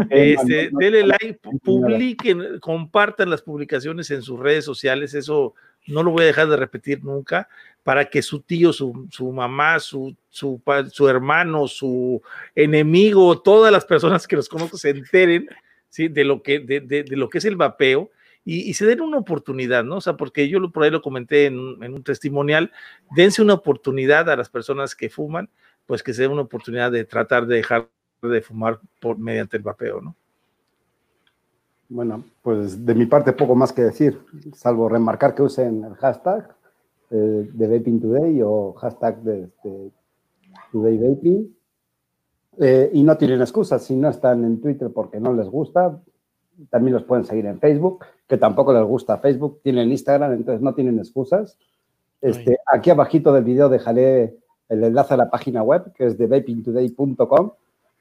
[0.09, 5.55] este, denle like, publiquen, compartan las publicaciones en sus redes sociales, eso
[5.87, 7.47] no lo voy a dejar de repetir nunca,
[7.83, 10.61] para que su tío, su, su mamá, su, su,
[10.91, 12.21] su, hermano, su
[12.53, 15.47] enemigo, todas las personas que los conozco se enteren
[15.89, 16.09] ¿sí?
[16.09, 18.11] de, lo que, de, de, de lo que es el vapeo
[18.49, 19.97] y, se den una oportunidad, ¿no?
[19.97, 22.71] O sea, porque yo por ahí lo comenté en, en un testimonial,
[23.15, 25.49] dense una oportunidad a las personas que fuman
[25.87, 27.89] pues que sea una oportunidad de tratar de dejar
[28.21, 30.15] de fumar por, mediante el vapeo, ¿no?
[31.89, 34.19] Bueno, pues de mi parte poco más que decir,
[34.53, 36.53] salvo remarcar que usen el hashtag
[37.09, 39.49] eh, de Vaping Today o hashtag de,
[40.71, 41.55] Today Vaping.
[42.59, 46.01] Eh, y no tienen excusas, si no están en Twitter porque no les gusta,
[46.69, 50.73] también los pueden seguir en Facebook, que tampoco les gusta Facebook, tienen Instagram, entonces no
[50.73, 51.57] tienen excusas.
[52.21, 54.35] Este, aquí abajito del video dejaré
[54.69, 57.51] el enlace a la página web, que es de vapingtoday.com,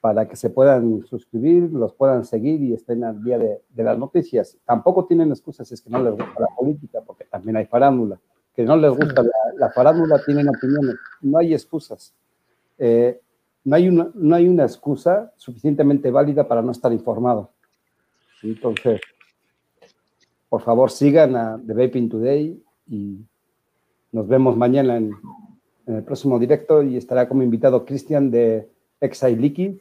[0.01, 4.57] para que se puedan suscribir, los puedan seguir y estén al día de, las noticias.
[4.65, 8.19] Tampoco tienen excusas, es que no les gusta la política, porque también hay farándula.
[8.55, 9.23] Que no les gusta
[9.59, 10.97] la, farándula, tienen opiniones.
[11.21, 12.15] No hay excusas.
[12.79, 13.21] Eh,
[13.65, 17.51] no, hay una, no hay una excusa suficientemente válida para no estar informado.
[18.43, 19.01] Entonces,
[20.49, 23.19] por favor, sigan a The Vaping Today y
[24.13, 25.13] nos vemos mañana en
[25.87, 28.69] el próximo directo y estará como invitado Cristian de
[29.01, 29.81] Exile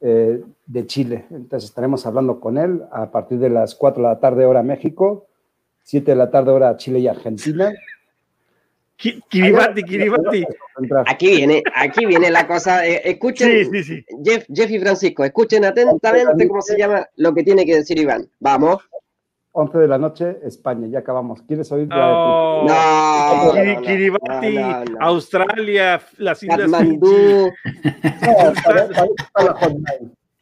[0.00, 1.26] eh, de Chile.
[1.30, 5.26] Entonces estaremos hablando con él a partir de las 4 de la tarde hora México,
[5.82, 7.72] 7 de la tarde hora Chile y Argentina.
[8.96, 10.46] Kiribati, Kiribati.
[11.06, 12.86] Aquí viene, aquí viene la cosa.
[12.86, 13.70] Eh, escuchen,
[14.24, 18.28] Jeff, Jeff y Francisco, escuchen atentamente cómo se llama lo que tiene que decir Iván.
[18.40, 18.82] Vamos.
[19.56, 20.88] 11 de la noche, España.
[20.88, 21.42] Ya acabamos.
[21.42, 21.86] ¿Quieres oír?
[21.88, 24.58] No, no, Kiribati,
[25.00, 27.52] Australia, las Islas Katmandú.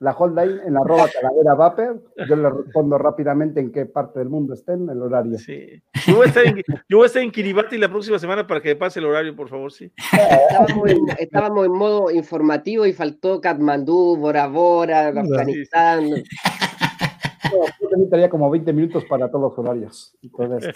[0.03, 2.03] La hotline en arroba calavera vapor.
[2.29, 5.39] Yo le respondo rápidamente en qué parte del mundo estén, el horario.
[5.39, 5.81] Sí.
[6.07, 6.57] Yo voy a estar en,
[6.89, 9.49] yo voy a estar en Kiribati la próxima semana para que pase el horario, por
[9.49, 9.93] favor, sí.
[10.13, 16.11] Estábamos en, estábamos en modo informativo y faltó Katmandú, Bora Bora, Afganistán.
[16.11, 20.17] No, yo necesitaría como 20 minutos para todos los horarios.
[20.21, 20.75] Entonces,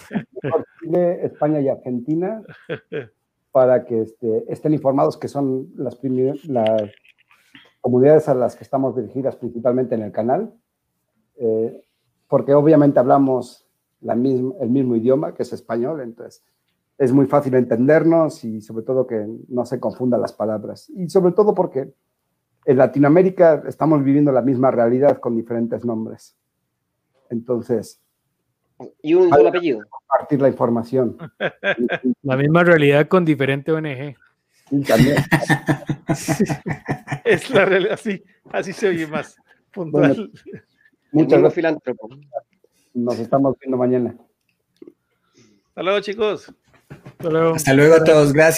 [0.81, 2.43] Chile, España y Argentina
[3.51, 5.99] para que este, estén informados que son las,
[6.45, 6.91] las
[7.87, 10.53] comunidades a las que estamos dirigidas principalmente en el canal,
[11.37, 11.85] eh,
[12.27, 13.65] porque obviamente hablamos
[14.01, 16.45] la misma, el mismo idioma, que es español, entonces
[16.99, 20.91] es muy fácil entendernos y sobre todo que no se confundan las palabras.
[20.97, 21.95] Y sobre todo porque
[22.65, 26.37] en Latinoamérica estamos viviendo la misma realidad con diferentes nombres.
[27.31, 28.03] Entonces...
[29.01, 29.85] Y un solo apellido.
[29.89, 31.17] Compartir la información.
[32.23, 34.17] La misma realidad con diferente ONG.
[34.87, 35.17] También.
[37.25, 39.37] es la realidad, así, así se oye más
[39.73, 40.15] puntual.
[40.15, 40.31] Bueno,
[41.13, 41.55] muchas gracias.
[41.55, 42.09] filántropo.
[42.95, 44.17] Nos estamos viendo mañana.
[45.69, 46.53] Hasta luego, chicos.
[46.89, 47.55] Hasta luego.
[47.55, 48.55] Hasta luego a todos, gracias.